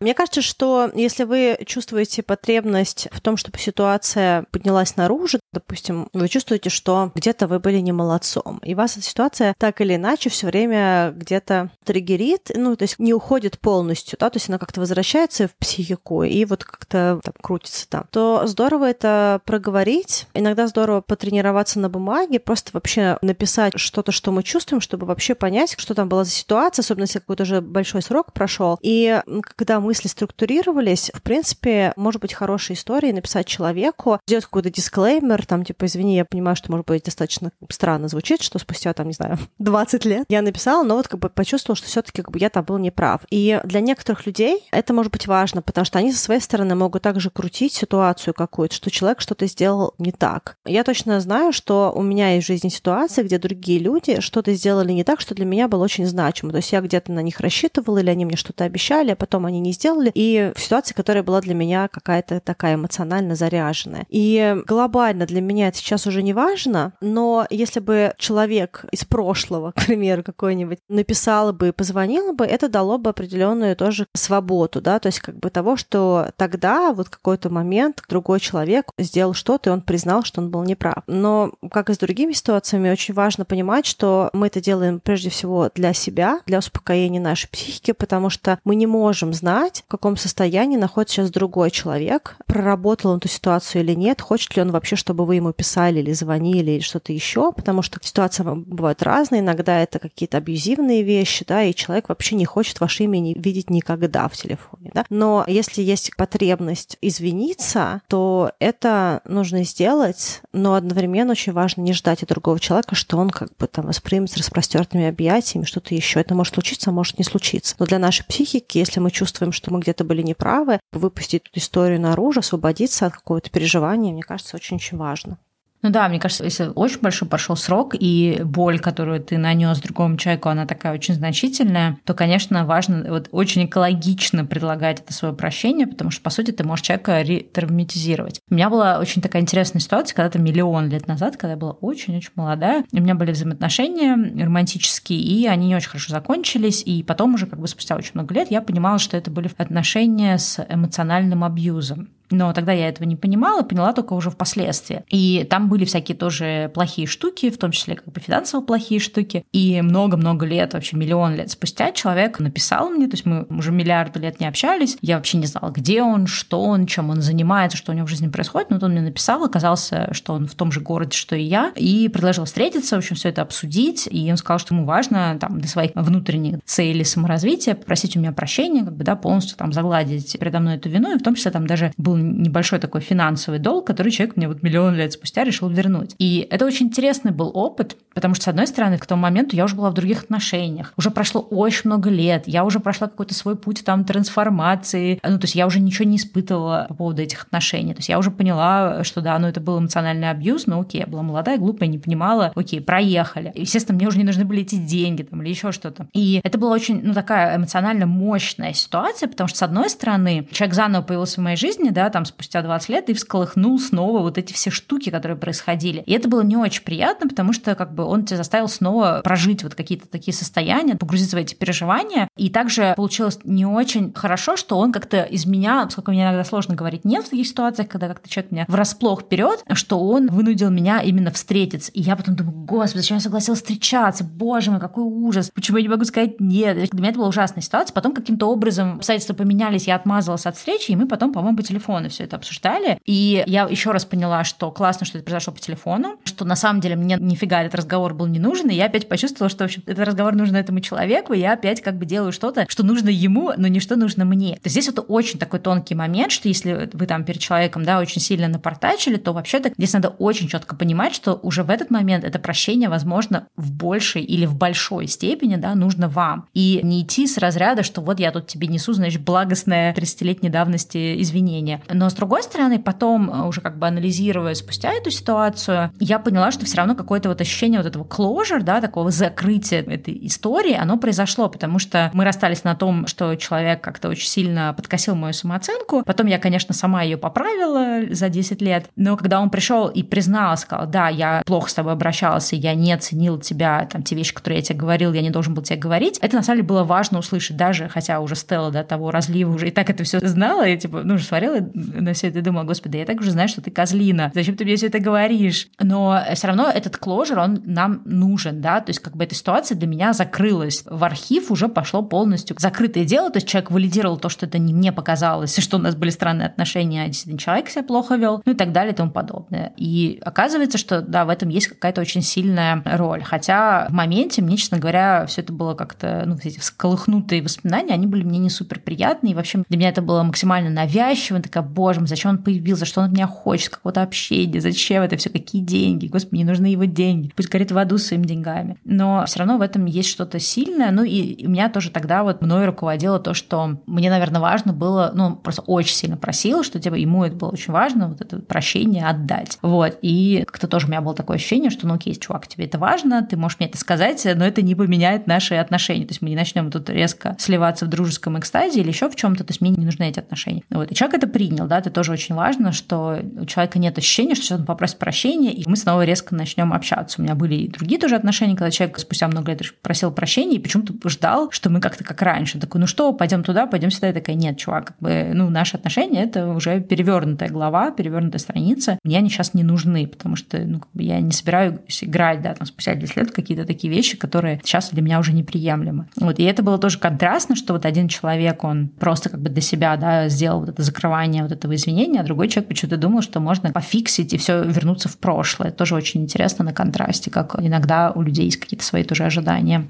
Мне 0.00 0.14
кажется, 0.14 0.42
что 0.42 0.90
если 0.94 1.24
вы 1.24 1.58
чувствуете 1.66 2.22
потребность 2.22 3.08
в 3.10 3.20
том, 3.20 3.36
чтобы 3.36 3.58
ситуация 3.58 4.46
поднялась 4.52 4.96
наружу, 4.96 5.40
допустим, 5.52 6.08
вы 6.12 6.28
чувствуете, 6.28 6.70
что 6.70 7.10
где-то 7.16 7.48
вы 7.48 7.58
были 7.58 7.78
не 7.78 7.90
молодцом, 7.90 8.60
и 8.62 8.76
вас 8.76 8.96
эта 8.96 9.04
ситуация 9.04 9.54
так 9.58 9.80
или 9.80 9.96
иначе 9.96 10.30
все 10.30 10.46
время 10.46 11.12
где-то 11.16 11.70
триггерит, 11.84 12.52
ну, 12.54 12.76
то 12.76 12.84
есть 12.84 13.00
не 13.00 13.12
уходит 13.12 13.58
полностью, 13.58 14.16
да, 14.20 14.30
то 14.30 14.36
есть 14.36 14.48
она 14.48 14.58
как-то 14.58 14.80
возвращается 14.80 15.48
в 15.48 15.56
психику 15.56 16.22
и 16.22 16.44
вот 16.44 16.64
как-то 16.64 17.20
там 17.24 17.34
крутится 17.42 17.88
там, 17.88 18.04
то 18.12 18.42
здорово 18.46 18.90
это 18.90 19.40
проговорить, 19.44 20.28
иногда 20.32 20.68
здорово 20.68 21.00
потренироваться 21.00 21.80
на 21.80 21.88
бумаге, 21.88 22.38
просто 22.38 22.70
вообще 22.72 23.18
написать 23.20 23.72
что-то, 23.76 24.12
что 24.12 24.30
мы 24.30 24.44
чувствуем, 24.44 24.80
чтобы 24.80 25.06
вообще 25.06 25.34
понять, 25.34 25.74
что 25.76 25.94
там 25.94 26.08
была 26.08 26.22
за 26.22 26.30
ситуация, 26.30 26.82
особенно 26.82 27.04
если 27.04 27.18
какой-то 27.18 27.42
уже 27.42 27.60
большой 27.60 28.02
срок 28.02 28.32
прошел. 28.32 28.78
И 28.80 29.20
когда 29.56 29.80
мысли 29.88 30.08
структурировались, 30.08 31.10
в 31.14 31.22
принципе, 31.22 31.94
может 31.96 32.20
быть 32.20 32.34
хорошей 32.34 32.74
историей 32.74 33.14
написать 33.14 33.46
человеку, 33.46 34.20
сделать 34.26 34.44
какой-то 34.44 34.70
дисклеймер, 34.70 35.46
там, 35.46 35.64
типа, 35.64 35.86
извини, 35.86 36.14
я 36.16 36.26
понимаю, 36.26 36.56
что, 36.56 36.70
может 36.70 36.86
быть, 36.86 37.04
достаточно 37.04 37.52
странно 37.70 38.08
звучит, 38.08 38.42
что 38.42 38.58
спустя, 38.58 38.92
там, 38.92 39.06
не 39.06 39.14
знаю, 39.14 39.38
20 39.58 40.04
лет 40.04 40.26
я 40.28 40.42
написала, 40.42 40.82
но 40.82 40.96
вот 40.96 41.08
как 41.08 41.20
бы 41.20 41.30
почувствовала, 41.30 41.74
что 41.74 41.86
все 41.86 42.02
таки 42.02 42.20
как 42.20 42.32
бы 42.32 42.38
я 42.38 42.50
там 42.50 42.64
был 42.64 42.76
неправ. 42.76 43.22
И 43.30 43.60
для 43.64 43.80
некоторых 43.80 44.26
людей 44.26 44.68
это 44.72 44.92
может 44.92 45.10
быть 45.10 45.26
важно, 45.26 45.62
потому 45.62 45.86
что 45.86 45.98
они 45.98 46.12
со 46.12 46.18
своей 46.18 46.40
стороны 46.40 46.74
могут 46.74 47.02
также 47.02 47.30
крутить 47.30 47.72
ситуацию 47.72 48.34
какую-то, 48.34 48.74
что 48.74 48.90
человек 48.90 49.22
что-то 49.22 49.46
сделал 49.46 49.94
не 49.98 50.12
так. 50.12 50.58
Я 50.66 50.84
точно 50.84 51.18
знаю, 51.20 51.54
что 51.54 51.92
у 51.94 52.02
меня 52.02 52.34
есть 52.34 52.44
в 52.44 52.48
жизни 52.48 52.68
ситуации, 52.68 53.22
где 53.22 53.38
другие 53.38 53.78
люди 53.78 54.20
что-то 54.20 54.52
сделали 54.52 54.92
не 54.92 55.04
так, 55.04 55.20
что 55.20 55.34
для 55.34 55.46
меня 55.46 55.66
было 55.66 55.84
очень 55.84 56.04
значимо. 56.04 56.50
То 56.50 56.58
есть 56.58 56.72
я 56.72 56.82
где-то 56.82 57.10
на 57.10 57.20
них 57.20 57.40
рассчитывала, 57.40 57.98
или 57.98 58.10
они 58.10 58.26
мне 58.26 58.36
что-то 58.36 58.64
обещали, 58.64 59.12
а 59.12 59.16
потом 59.16 59.46
они 59.46 59.60
не 59.60 59.72
сделали, 59.78 60.10
и 60.14 60.52
в 60.54 60.60
ситуации, 60.60 60.94
которая 60.94 61.22
была 61.22 61.40
для 61.40 61.54
меня 61.54 61.88
какая-то 61.88 62.40
такая 62.40 62.74
эмоционально 62.74 63.34
заряженная. 63.34 64.06
И 64.08 64.56
глобально 64.66 65.26
для 65.26 65.40
меня 65.40 65.68
это 65.68 65.78
сейчас 65.78 66.06
уже 66.06 66.22
не 66.22 66.32
важно, 66.32 66.92
но 67.00 67.46
если 67.50 67.80
бы 67.80 68.12
человек 68.18 68.84
из 68.90 69.04
прошлого, 69.04 69.72
к 69.76 69.86
примеру, 69.86 70.22
какой-нибудь, 70.22 70.78
написал 70.88 71.52
бы 71.52 71.68
и 71.68 71.72
позвонил 71.72 72.32
бы, 72.32 72.44
это 72.44 72.68
дало 72.68 72.98
бы 72.98 73.10
определенную 73.10 73.76
тоже 73.76 74.06
свободу, 74.14 74.80
да, 74.80 74.98
то 74.98 75.06
есть 75.06 75.20
как 75.20 75.38
бы 75.38 75.50
того, 75.50 75.76
что 75.76 76.30
тогда 76.36 76.92
вот 76.92 77.08
какой-то 77.08 77.50
момент 77.50 78.02
другой 78.08 78.40
человек 78.40 78.90
сделал 78.98 79.34
что-то, 79.34 79.70
и 79.70 79.72
он 79.72 79.80
признал, 79.80 80.24
что 80.24 80.40
он 80.40 80.50
был 80.50 80.62
неправ. 80.64 81.02
Но, 81.06 81.52
как 81.70 81.90
и 81.90 81.94
с 81.94 81.98
другими 81.98 82.32
ситуациями, 82.32 82.90
очень 82.90 83.14
важно 83.14 83.44
понимать, 83.44 83.86
что 83.86 84.30
мы 84.32 84.48
это 84.48 84.60
делаем 84.60 85.00
прежде 85.00 85.30
всего 85.30 85.70
для 85.74 85.92
себя, 85.92 86.40
для 86.46 86.58
успокоения 86.58 87.20
нашей 87.20 87.48
психики, 87.48 87.92
потому 87.92 88.30
что 88.30 88.58
мы 88.64 88.74
не 88.74 88.86
можем 88.86 89.32
знать, 89.32 89.67
в 89.76 89.90
каком 89.90 90.16
состоянии 90.16 90.76
находится 90.76 91.16
сейчас 91.16 91.30
другой 91.30 91.70
человек, 91.70 92.36
проработал 92.46 93.12
он 93.12 93.18
эту 93.18 93.28
ситуацию 93.28 93.82
или 93.82 93.94
нет, 93.94 94.20
хочет 94.20 94.54
ли 94.56 94.62
он 94.62 94.70
вообще, 94.70 94.96
чтобы 94.96 95.24
вы 95.24 95.36
ему 95.36 95.52
писали 95.52 96.00
или 96.00 96.12
звонили 96.12 96.72
или 96.72 96.80
что-то 96.80 97.12
еще, 97.12 97.52
потому 97.52 97.82
что 97.82 97.98
ситуации 98.02 98.42
бывают 98.44 99.02
разные, 99.02 99.40
иногда 99.40 99.80
это 99.80 99.98
какие-то 99.98 100.38
абьюзивные 100.38 101.02
вещи, 101.02 101.44
да, 101.46 101.62
и 101.62 101.74
человек 101.74 102.08
вообще 102.08 102.34
не 102.34 102.44
хочет 102.44 102.80
ваше 102.80 103.04
имя 103.04 103.18
не 103.18 103.34
видеть 103.34 103.70
никогда 103.70 104.28
в 104.28 104.32
телефоне, 104.32 104.90
да. 104.94 105.04
Но 105.10 105.44
если 105.46 105.82
есть 105.82 106.14
потребность 106.16 106.96
извиниться, 107.00 108.02
то 108.08 108.52
это 108.58 109.20
нужно 109.24 109.64
сделать, 109.64 110.42
но 110.52 110.74
одновременно 110.74 111.32
очень 111.32 111.52
важно 111.52 111.82
не 111.82 111.92
ждать 111.92 112.22
от 112.22 112.28
другого 112.28 112.58
человека, 112.58 112.94
что 112.94 113.18
он 113.18 113.30
как 113.30 113.50
бы 113.56 113.66
там 113.66 113.86
воспримет 113.86 114.30
с 114.30 114.36
распростертыми 114.36 115.06
объятиями 115.06 115.64
что-то 115.64 115.94
еще. 115.94 116.20
Это 116.20 116.34
может 116.34 116.54
случиться, 116.54 116.90
а 116.90 116.92
может 116.92 117.18
не 117.18 117.24
случиться. 117.24 117.74
Но 117.78 117.86
для 117.86 117.98
нашей 117.98 118.24
психики, 118.24 118.78
если 118.78 119.00
мы 119.00 119.10
чувствуем, 119.10 119.52
что 119.58 119.72
мы 119.72 119.80
где-то 119.80 120.04
были 120.04 120.22
неправы, 120.22 120.80
выпустить 120.92 121.42
эту 121.46 121.58
историю 121.58 122.00
наружу, 122.00 122.40
освободиться 122.40 123.06
от 123.06 123.14
какого-то 123.14 123.50
переживания, 123.50 124.12
мне 124.12 124.22
кажется, 124.22 124.56
очень-очень 124.56 124.96
важно. 124.96 125.38
Ну 125.82 125.90
да, 125.90 126.08
мне 126.08 126.18
кажется, 126.18 126.44
если 126.44 126.70
очень 126.74 127.00
большой 127.00 127.28
прошел 127.28 127.56
срок, 127.56 127.94
и 127.98 128.40
боль, 128.44 128.80
которую 128.80 129.20
ты 129.20 129.38
нанес 129.38 129.78
другому 129.78 130.16
человеку, 130.16 130.48
она 130.48 130.66
такая 130.66 130.92
очень 130.92 131.14
значительная, 131.14 131.98
то, 132.04 132.14
конечно, 132.14 132.66
важно, 132.66 133.04
вот 133.08 133.28
очень 133.30 133.66
экологично 133.66 134.44
предлагать 134.44 135.00
это 135.00 135.12
свое 135.12 135.34
прощение, 135.34 135.86
потому 135.86 136.10
что, 136.10 136.22
по 136.22 136.30
сути, 136.30 136.50
ты 136.50 136.64
можешь 136.64 136.84
человека 136.84 137.22
ретравматизировать. 137.22 138.40
У 138.50 138.54
меня 138.54 138.70
была 138.70 138.98
очень 138.98 139.22
такая 139.22 139.42
интересная 139.42 139.80
ситуация, 139.80 140.16
когда-то 140.16 140.40
миллион 140.40 140.88
лет 140.88 141.06
назад, 141.06 141.36
когда 141.36 141.52
я 141.52 141.56
была 141.56 141.72
очень-очень 141.72 142.32
молодая, 142.34 142.84
у 142.92 142.96
меня 143.00 143.14
были 143.14 143.30
взаимоотношения 143.30 144.14
романтические, 144.14 145.20
и 145.20 145.46
они 145.46 145.68
не 145.68 145.76
очень 145.76 145.90
хорошо 145.90 146.10
закончились, 146.10 146.82
и 146.84 147.04
потом 147.04 147.34
уже 147.34 147.46
как 147.46 147.60
бы 147.60 147.68
спустя 147.68 147.94
очень 147.94 148.12
много 148.14 148.34
лет 148.34 148.50
я 148.50 148.62
понимала, 148.62 148.98
что 148.98 149.16
это 149.16 149.30
были 149.30 149.48
отношения 149.56 150.38
с 150.38 150.64
эмоциональным 150.68 151.44
абьюзом. 151.44 152.08
Но 152.30 152.52
тогда 152.52 152.72
я 152.72 152.88
этого 152.88 153.06
не 153.06 153.16
понимала, 153.16 153.62
поняла 153.62 153.92
только 153.92 154.12
уже 154.12 154.30
впоследствии. 154.30 155.02
И 155.08 155.46
там 155.48 155.68
были 155.68 155.84
всякие 155.84 156.16
тоже 156.16 156.70
плохие 156.74 157.06
штуки, 157.06 157.50
в 157.50 157.58
том 157.58 157.72
числе 157.72 157.96
как 157.96 158.12
бы 158.12 158.20
финансово 158.20 158.60
плохие 158.60 159.00
штуки. 159.00 159.44
И 159.52 159.80
много-много 159.82 160.46
лет, 160.46 160.74
вообще 160.74 160.96
миллион 160.96 161.34
лет 161.34 161.50
спустя 161.50 161.92
человек 161.92 162.38
написал 162.38 162.90
мне, 162.90 163.06
то 163.06 163.14
есть 163.14 163.26
мы 163.26 163.46
уже 163.50 163.72
миллиарды 163.72 164.20
лет 164.20 164.40
не 164.40 164.46
общались, 164.46 164.98
я 165.00 165.16
вообще 165.16 165.38
не 165.38 165.46
знала, 165.46 165.70
где 165.70 166.02
он, 166.02 166.26
что 166.26 166.60
он, 166.62 166.86
чем 166.86 167.10
он 167.10 167.22
занимается, 167.22 167.78
что 167.78 167.92
у 167.92 167.94
него 167.94 168.06
в 168.06 168.10
жизни 168.10 168.28
происходит. 168.28 168.70
Но 168.70 168.76
вот 168.76 168.84
он 168.84 168.92
мне 168.92 169.00
написал, 169.00 169.44
оказался, 169.44 170.12
что 170.12 170.34
он 170.34 170.46
в 170.46 170.54
том 170.54 170.72
же 170.72 170.80
городе, 170.80 171.16
что 171.16 171.36
и 171.36 171.42
я, 171.42 171.72
и 171.74 172.08
предложил 172.08 172.44
встретиться, 172.44 172.96
в 172.96 172.98
общем, 172.98 173.16
все 173.16 173.30
это 173.30 173.42
обсудить. 173.42 174.08
И 174.10 174.30
он 174.30 174.36
сказал, 174.36 174.58
что 174.58 174.74
ему 174.74 174.84
важно 174.84 175.36
там 175.40 175.58
для 175.58 175.68
своих 175.68 175.92
внутренних 175.94 176.58
целей 176.64 177.04
саморазвития 177.04 177.74
попросить 177.74 178.16
у 178.16 178.20
меня 178.20 178.32
прощения, 178.32 178.84
как 178.84 178.96
бы, 178.96 179.04
да, 179.04 179.16
полностью 179.16 179.56
там 179.56 179.72
загладить 179.72 180.38
передо 180.38 180.60
мной 180.60 180.76
эту 180.76 180.88
вину, 180.88 181.14
и 181.14 181.18
в 181.18 181.22
том 181.22 181.34
числе 181.34 181.50
там 181.50 181.66
даже 181.66 181.92
был 181.96 182.17
небольшой 182.18 182.78
такой 182.78 183.00
финансовый 183.00 183.58
долг, 183.58 183.86
который 183.86 184.12
человек 184.12 184.36
мне 184.36 184.48
вот 184.48 184.62
миллион 184.62 184.94
лет 184.94 185.12
спустя 185.12 185.44
решил 185.44 185.68
вернуть. 185.68 186.14
И 186.18 186.46
это 186.50 186.64
очень 186.64 186.86
интересный 186.86 187.32
был 187.32 187.50
опыт, 187.54 187.96
потому 188.14 188.34
что, 188.34 188.44
с 188.44 188.48
одной 188.48 188.66
стороны, 188.66 188.98
к 188.98 189.06
тому 189.06 189.22
моменту 189.22 189.56
я 189.56 189.64
уже 189.64 189.76
была 189.76 189.90
в 189.90 189.94
других 189.94 190.24
отношениях. 190.24 190.92
Уже 190.96 191.10
прошло 191.10 191.40
очень 191.40 191.82
много 191.84 192.10
лет, 192.10 192.44
я 192.46 192.64
уже 192.64 192.80
прошла 192.80 193.08
какой-то 193.08 193.34
свой 193.34 193.56
путь 193.56 193.84
там 193.84 194.04
трансформации. 194.04 195.20
Ну, 195.22 195.38
то 195.38 195.44
есть 195.44 195.54
я 195.54 195.66
уже 195.66 195.80
ничего 195.80 196.08
не 196.08 196.16
испытывала 196.16 196.86
по 196.88 196.94
поводу 196.94 197.22
этих 197.22 197.44
отношений. 197.44 197.94
То 197.94 197.98
есть 197.98 198.08
я 198.08 198.18
уже 198.18 198.30
поняла, 198.30 199.04
что 199.04 199.20
да, 199.20 199.38
ну 199.38 199.46
это 199.46 199.60
был 199.60 199.78
эмоциональный 199.78 200.30
абьюз, 200.30 200.66
но 200.66 200.80
окей, 200.80 201.00
я 201.00 201.06
была 201.06 201.22
молодая, 201.22 201.58
глупая, 201.58 201.88
не 201.88 201.98
понимала, 201.98 202.52
окей, 202.54 202.80
проехали. 202.80 203.52
Естественно, 203.54 203.96
мне 203.96 204.08
уже 204.08 204.18
не 204.18 204.24
нужны 204.24 204.44
были 204.44 204.62
эти 204.62 204.76
деньги 204.76 205.22
там 205.22 205.42
или 205.42 205.50
еще 205.50 205.72
что-то. 205.72 206.08
И 206.12 206.40
это 206.42 206.58
была 206.58 206.72
очень, 206.72 207.00
ну, 207.02 207.14
такая 207.14 207.56
эмоционально 207.56 208.06
мощная 208.06 208.72
ситуация, 208.72 209.28
потому 209.28 209.48
что, 209.48 209.58
с 209.58 209.62
одной 209.62 209.90
стороны, 209.90 210.48
человек 210.52 210.74
заново 210.74 211.02
появился 211.02 211.40
в 211.40 211.44
моей 211.44 211.56
жизни, 211.56 211.90
да, 211.90 212.07
там 212.10 212.24
спустя 212.24 212.62
20 212.62 212.88
лет 212.88 213.10
и 213.10 213.14
всколыхнул 213.14 213.78
снова 213.78 214.20
вот 214.20 214.38
эти 214.38 214.52
все 214.52 214.70
штуки, 214.70 215.10
которые 215.10 215.36
происходили. 215.36 216.02
И 216.06 216.12
это 216.12 216.28
было 216.28 216.42
не 216.42 216.56
очень 216.56 216.82
приятно, 216.82 217.28
потому 217.28 217.52
что 217.52 217.74
как 217.74 217.94
бы 217.94 218.04
он 218.04 218.24
тебя 218.24 218.36
заставил 218.36 218.68
снова 218.68 219.20
прожить 219.24 219.62
вот 219.62 219.74
какие-то 219.74 220.06
такие 220.08 220.34
состояния, 220.34 220.96
погрузиться 220.96 221.36
в 221.36 221.40
эти 221.40 221.54
переживания. 221.54 222.28
И 222.36 222.50
также 222.50 222.94
получилось 222.96 223.38
не 223.44 223.66
очень 223.66 224.12
хорошо, 224.14 224.56
что 224.56 224.78
он 224.78 224.92
как-то 224.92 225.22
из 225.22 225.46
меня, 225.46 225.84
поскольку 225.84 226.10
мне 226.10 226.22
иногда 226.22 226.44
сложно 226.44 226.74
говорить 226.74 227.04
нет 227.04 227.26
в 227.26 227.30
таких 227.30 227.46
ситуациях, 227.46 227.88
когда 227.88 228.08
как-то 228.08 228.28
человек 228.28 228.52
меня 228.52 228.64
врасплох 228.68 229.22
вперед, 229.22 229.64
что 229.72 229.98
он 229.98 230.28
вынудил 230.28 230.70
меня 230.70 231.00
именно 231.00 231.30
встретиться. 231.30 231.90
И 231.92 232.00
я 232.00 232.16
потом 232.16 232.36
думаю, 232.36 232.56
господи, 232.64 233.02
зачем 233.02 233.16
я 233.16 233.22
согласилась 233.22 233.60
встречаться? 233.60 234.24
Боже 234.24 234.70
мой, 234.70 234.80
какой 234.80 235.04
ужас! 235.04 235.50
Почему 235.54 235.78
я 235.78 235.82
не 235.82 235.88
могу 235.88 236.04
сказать 236.04 236.40
нет? 236.40 236.76
Для 236.90 237.00
меня 237.00 237.10
это 237.10 237.18
была 237.18 237.28
ужасная 237.28 237.62
ситуация. 237.62 237.94
Потом 237.94 238.14
каким-то 238.14 238.46
образом 238.46 238.96
обстоятельства 238.96 239.34
поменялись, 239.34 239.86
я 239.86 239.96
отмазалась 239.96 240.46
от 240.46 240.56
встречи, 240.56 240.90
и 240.90 240.96
мы 240.96 241.06
потом, 241.06 241.32
по-моему, 241.32 241.56
по 241.56 241.62
телефону 241.62 241.97
все 242.06 242.24
это 242.24 242.36
обсуждали. 242.36 243.00
И 243.04 243.42
я 243.46 243.64
еще 243.64 243.90
раз 243.90 244.04
поняла, 244.04 244.44
что 244.44 244.70
классно, 244.70 245.06
что 245.06 245.18
это 245.18 245.24
произошло 245.24 245.52
по 245.52 245.60
телефону, 245.60 246.20
что 246.24 246.44
на 246.44 246.54
самом 246.54 246.80
деле 246.80 246.94
мне 246.94 247.16
нифига 247.18 247.62
этот 247.62 247.74
разговор 247.74 248.14
был 248.14 248.26
не 248.26 248.38
нужен, 248.38 248.68
и 248.68 248.74
я 248.74 248.86
опять 248.86 249.08
почувствовала, 249.08 249.50
что 249.50 249.64
в 249.64 249.66
общем, 249.66 249.82
этот 249.86 250.06
разговор 250.06 250.34
нужен 250.34 250.54
этому 250.54 250.80
человеку, 250.80 251.32
и 251.32 251.40
я 251.40 251.54
опять 251.54 251.80
как 251.82 251.98
бы 251.98 252.06
делаю 252.06 252.30
что-то, 252.32 252.66
что 252.68 252.84
нужно 252.84 253.08
ему, 253.08 253.52
но 253.56 253.66
не 253.66 253.80
что 253.80 253.96
нужно 253.96 254.24
мне. 254.24 254.54
То 254.54 254.62
есть 254.64 254.74
здесь 254.74 254.88
вот 254.94 255.04
очень 255.08 255.38
такой 255.38 255.58
тонкий 255.58 255.94
момент, 255.94 256.30
что 256.30 256.48
если 256.48 256.88
вы 256.92 257.06
там 257.06 257.24
перед 257.24 257.40
человеком, 257.40 257.84
да, 257.84 257.98
очень 257.98 258.20
сильно 258.20 258.48
напортачили, 258.48 259.16
то 259.16 259.32
вообще-то 259.32 259.72
здесь 259.76 259.92
надо 259.92 260.10
очень 260.10 260.48
четко 260.48 260.76
понимать, 260.76 261.14
что 261.14 261.38
уже 261.42 261.62
в 261.62 261.70
этот 261.70 261.90
момент 261.90 262.24
это 262.24 262.38
прощение, 262.38 262.88
возможно, 262.88 263.46
в 263.56 263.72
большей 263.72 264.22
или 264.22 264.46
в 264.46 264.54
большой 264.54 265.06
степени, 265.06 265.56
да, 265.56 265.74
нужно 265.74 266.08
вам. 266.08 266.46
И 266.54 266.80
не 266.82 267.02
идти 267.02 267.26
с 267.26 267.38
разряда, 267.38 267.82
что 267.82 268.00
вот 268.00 268.20
я 268.20 268.30
тут 268.30 268.46
тебе 268.46 268.68
несу, 268.68 268.92
значит, 268.92 269.22
благостное 269.22 269.94
30-летней 269.94 270.50
давности 270.50 271.20
извинения. 271.20 271.82
Но 271.92 272.08
с 272.08 272.14
другой 272.14 272.42
стороны, 272.42 272.78
потом, 272.78 273.30
э, 273.30 273.46
уже 273.46 273.60
как 273.60 273.78
бы 273.78 273.86
анализируя 273.86 274.54
спустя 274.54 274.92
эту 274.92 275.10
ситуацию, 275.10 275.90
я 275.98 276.18
поняла, 276.18 276.50
что 276.50 276.64
все 276.64 276.76
равно 276.76 276.94
какое-то 276.94 277.28
вот 277.28 277.40
ощущение 277.40 277.80
вот 277.80 277.86
этого 277.86 278.04
closure, 278.04 278.62
да, 278.62 278.80
такого 278.80 279.10
закрытия 279.10 279.82
этой 279.82 280.26
истории, 280.26 280.74
оно 280.74 280.98
произошло, 280.98 281.48
потому 281.48 281.78
что 281.78 282.10
мы 282.14 282.24
расстались 282.24 282.64
на 282.64 282.74
том, 282.74 283.06
что 283.06 283.34
человек 283.36 283.80
как-то 283.80 284.08
очень 284.08 284.28
сильно 284.28 284.74
подкосил 284.76 285.14
мою 285.14 285.32
самооценку. 285.32 286.02
Потом 286.04 286.26
я, 286.26 286.38
конечно, 286.38 286.74
сама 286.74 287.02
ее 287.02 287.16
поправила 287.16 288.14
за 288.14 288.28
10 288.28 288.60
лет, 288.62 288.86
но 288.96 289.16
когда 289.16 289.40
он 289.40 289.50
пришел 289.50 289.88
и 289.88 290.02
признал, 290.02 290.56
сказал, 290.56 290.86
да, 290.86 291.08
я 291.08 291.42
плохо 291.46 291.70
с 291.70 291.74
тобой 291.74 291.92
обращался, 291.92 292.56
я 292.56 292.74
не 292.74 292.92
оценил 292.92 293.38
тебя, 293.38 293.88
там, 293.90 294.02
те 294.02 294.14
вещи, 294.14 294.34
которые 294.34 294.58
я 294.58 294.64
тебе 294.64 294.78
говорил, 294.78 295.12
я 295.12 295.22
не 295.22 295.30
должен 295.30 295.54
был 295.54 295.62
тебе 295.62 295.78
говорить, 295.78 296.18
это 296.18 296.36
на 296.36 296.42
самом 296.42 296.58
деле 296.58 296.68
было 296.68 296.84
важно 296.84 297.18
услышать, 297.18 297.56
даже 297.56 297.88
хотя 297.88 298.20
уже 298.20 298.34
Стелла 298.34 298.70
до 298.70 298.84
того 298.84 299.10
разлива 299.10 299.52
уже 299.52 299.68
и 299.68 299.70
так 299.70 299.90
это 299.90 300.04
все 300.04 300.20
знала, 300.20 300.66
я 300.66 300.76
типа, 300.76 301.02
ну, 301.04 301.18
смотрела 301.18 301.60
на 301.74 302.12
все 302.12 302.28
это 302.28 302.42
думала, 302.42 302.64
господи, 302.64 302.96
я 302.96 303.04
так 303.04 303.20
уже 303.20 303.30
знаю, 303.30 303.48
что 303.48 303.60
ты 303.60 303.70
козлина, 303.70 304.30
зачем 304.34 304.56
ты 304.56 304.64
мне 304.64 304.76
все 304.76 304.86
это 304.86 304.98
говоришь? 304.98 305.68
Но 305.80 306.20
все 306.34 306.46
равно 306.46 306.68
этот 306.68 306.96
кложер, 306.96 307.38
он 307.38 307.62
нам 307.64 308.02
нужен, 308.04 308.60
да, 308.60 308.80
то 308.80 308.90
есть 308.90 309.00
как 309.00 309.16
бы 309.16 309.24
эта 309.24 309.34
ситуация 309.34 309.76
для 309.76 309.86
меня 309.86 310.12
закрылась. 310.12 310.84
В 310.86 311.04
архив 311.04 311.50
уже 311.50 311.68
пошло 311.68 312.02
полностью 312.02 312.56
закрытое 312.58 313.04
дело, 313.04 313.30
то 313.30 313.38
есть 313.38 313.48
человек 313.48 313.70
валидировал 313.70 314.18
то, 314.18 314.28
что 314.28 314.46
это 314.46 314.58
не 314.58 314.74
мне 314.74 314.92
показалось, 314.92 315.56
что 315.58 315.76
у 315.76 315.80
нас 315.80 315.94
были 315.94 316.10
странные 316.10 316.46
отношения, 316.46 317.04
а 317.04 317.06
действительно 317.06 317.38
человек 317.38 317.68
себя 317.68 317.82
плохо 317.82 318.16
вел, 318.16 318.42
ну 318.44 318.52
и 318.52 318.54
так 318.54 318.72
далее 318.72 318.92
и 318.92 318.96
тому 318.96 319.10
подобное. 319.10 319.72
И 319.76 320.20
оказывается, 320.24 320.78
что 320.78 321.02
да, 321.02 321.24
в 321.24 321.30
этом 321.30 321.48
есть 321.48 321.68
какая-то 321.68 322.00
очень 322.00 322.22
сильная 322.22 322.82
роль. 322.84 323.22
Хотя 323.22 323.86
в 323.88 323.92
моменте 323.92 324.42
мне, 324.42 324.56
честно 324.56 324.78
говоря, 324.78 325.26
все 325.26 325.42
это 325.42 325.52
было 325.52 325.74
как-то, 325.74 326.24
ну, 326.26 326.36
эти 326.42 326.58
всколыхнутые 326.58 327.42
воспоминания, 327.42 327.94
они 327.94 328.06
были 328.06 328.24
мне 328.24 328.38
не 328.38 328.50
супер 328.50 328.80
приятные. 328.80 329.32
И 329.32 329.34
вообще 329.34 329.62
для 329.68 329.78
меня 329.78 329.88
это 329.88 330.02
было 330.02 330.22
максимально 330.22 330.70
навязчиво. 330.70 331.40
Такая, 331.40 331.57
боже 331.62 332.00
мой, 332.00 332.08
зачем 332.08 332.32
он 332.32 332.38
появился, 332.38 332.84
что 332.84 333.00
он 333.00 333.06
от 333.06 333.12
меня 333.12 333.26
хочет, 333.26 333.70
какого-то 333.70 334.02
общения, 334.02 334.60
зачем 334.60 335.02
это 335.02 335.16
все, 335.16 335.30
какие 335.30 335.62
деньги, 335.62 336.06
господи, 336.06 336.34
мне 336.34 336.44
нужны 336.44 336.66
его 336.66 336.84
деньги. 336.84 337.32
Пусть 337.34 337.48
горит 337.48 337.72
в 337.72 337.78
аду 337.78 337.98
своими 337.98 338.24
деньгами. 338.24 338.76
Но 338.84 339.24
все 339.26 339.40
равно 339.40 339.58
в 339.58 339.62
этом 339.62 339.84
есть 339.86 340.08
что-то 340.08 340.38
сильное. 340.38 340.90
Ну 340.90 341.04
и 341.04 341.46
у 341.46 341.50
меня 341.50 341.68
тоже 341.68 341.90
тогда 341.90 342.22
вот 342.22 342.42
мной 342.42 342.66
руководило 342.66 343.18
то, 343.18 343.34
что 343.34 343.78
мне, 343.86 344.10
наверное, 344.10 344.40
важно 344.40 344.72
было, 344.72 345.12
ну, 345.14 345.36
просто 345.36 345.62
очень 345.62 345.94
сильно 345.94 346.16
просил, 346.16 346.62
что 346.62 346.80
типа 346.80 346.94
ему 346.94 347.24
это 347.24 347.36
было 347.36 347.50
очень 347.50 347.72
важно, 347.72 348.08
вот 348.08 348.20
это 348.20 348.38
прощение 348.38 349.06
отдать. 349.06 349.58
Вот. 349.62 349.98
И 350.02 350.44
как-то 350.46 350.68
тоже 350.68 350.86
у 350.86 350.90
меня 350.90 351.00
было 351.00 351.14
такое 351.14 351.36
ощущение, 351.36 351.70
что, 351.70 351.86
ну, 351.86 351.94
окей, 351.94 352.14
чувак, 352.14 352.46
тебе 352.46 352.66
это 352.66 352.78
важно, 352.78 353.22
ты 353.22 353.36
можешь 353.36 353.58
мне 353.58 353.68
это 353.68 353.78
сказать, 353.78 354.26
но 354.36 354.44
это 354.44 354.62
не 354.62 354.74
поменяет 354.74 355.26
наши 355.26 355.54
отношения. 355.54 356.06
То 356.06 356.12
есть 356.12 356.22
мы 356.22 356.30
не 356.30 356.36
начнем 356.36 356.70
тут 356.70 356.90
резко 356.90 357.36
сливаться 357.38 357.86
в 357.86 357.88
дружеском 357.88 358.38
экстазе 358.38 358.80
или 358.80 358.88
еще 358.88 359.08
в 359.08 359.16
чем-то, 359.16 359.44
то 359.44 359.50
есть 359.50 359.60
мне 359.60 359.70
не 359.70 359.84
нужны 359.84 360.08
эти 360.08 360.18
отношения. 360.18 360.62
Вот. 360.70 360.90
И 360.90 360.94
человек 360.94 361.18
это 361.18 361.26
принял, 361.26 361.47
да, 361.50 361.78
это 361.78 361.90
тоже 361.90 362.12
очень 362.12 362.34
важно, 362.34 362.72
что 362.72 363.18
у 363.40 363.44
человека 363.46 363.78
нет 363.78 363.96
ощущения, 363.98 364.34
что 364.34 364.44
сейчас 364.44 364.60
он 364.60 364.66
попросит 364.66 364.98
прощения, 364.98 365.52
и 365.52 365.68
мы 365.68 365.76
снова 365.76 366.04
резко 366.04 366.34
начнем 366.34 366.72
общаться. 366.72 367.20
У 367.20 367.24
меня 367.24 367.34
были 367.34 367.54
и 367.54 367.68
другие 367.68 368.00
тоже 368.00 368.16
отношения, 368.16 368.56
когда 368.56 368.70
человек 368.70 368.98
спустя 368.98 369.28
много 369.28 369.52
лет 369.52 369.62
просил 369.82 370.10
прощения 370.10 370.56
и 370.56 370.58
почему-то 370.58 370.94
ждал, 371.08 371.50
что 371.50 371.70
мы 371.70 371.80
как-то 371.80 372.04
как 372.04 372.20
раньше. 372.22 372.58
Такой, 372.58 372.80
ну 372.80 372.86
что, 372.86 373.12
пойдем 373.12 373.42
туда, 373.42 373.66
пойдем 373.66 373.90
сюда. 373.90 374.08
Я 374.08 374.12
такая, 374.12 374.36
нет, 374.36 374.58
чувак, 374.58 374.86
как 374.88 374.98
бы, 375.00 375.30
ну, 375.34 375.50
наши 375.50 375.76
отношения 375.76 376.22
это 376.22 376.48
уже 376.48 376.80
перевернутая 376.80 377.48
глава, 377.48 377.90
перевернутая 377.90 378.38
страница. 378.38 378.98
Мне 379.04 379.18
они 379.18 379.30
сейчас 379.30 379.54
не 379.54 379.62
нужны, 379.62 380.06
потому 380.06 380.36
что 380.36 380.58
ну, 380.58 380.80
как 380.80 380.88
бы 380.92 381.02
я 381.02 381.20
не 381.20 381.32
собираюсь 381.32 382.02
играть, 382.02 382.42
да, 382.42 382.54
там, 382.54 382.66
спустя 382.66 382.94
10 382.94 383.16
лет 383.16 383.30
какие-то 383.30 383.64
такие 383.64 383.92
вещи, 383.92 384.16
которые 384.16 384.60
сейчас 384.64 384.90
для 384.90 385.02
меня 385.02 385.18
уже 385.18 385.32
неприемлемы. 385.32 386.08
Вот. 386.16 386.38
И 386.38 386.44
это 386.44 386.62
было 386.62 386.78
тоже 386.78 386.98
контрастно, 386.98 387.56
что 387.56 387.72
вот 387.72 387.84
один 387.84 388.08
человек, 388.08 388.64
он 388.64 388.88
просто 388.88 389.30
как 389.30 389.40
бы 389.40 389.50
для 389.50 389.62
себя, 389.62 389.96
да, 389.96 390.28
сделал 390.28 390.60
вот 390.60 390.68
это 390.68 390.82
закрывание 390.82 391.37
вот 391.42 391.52
этого 391.52 391.74
извинения, 391.74 392.20
а 392.20 392.24
другой 392.24 392.48
человек 392.48 392.68
почему-то 392.68 392.96
думал, 392.96 393.22
что 393.22 393.40
можно 393.40 393.72
пофиксить 393.72 394.32
и 394.32 394.38
все 394.38 394.62
вернуться 394.62 395.08
в 395.08 395.18
прошлое. 395.18 395.70
Тоже 395.70 395.94
очень 395.94 396.22
интересно 396.22 396.64
на 396.64 396.72
контрасте, 396.72 397.30
как 397.30 397.56
иногда 397.60 398.12
у 398.12 398.22
людей 398.22 398.46
есть 398.46 398.58
какие-то 398.58 398.84
свои 398.84 399.04
тоже 399.04 399.24
ожидания. 399.24 399.88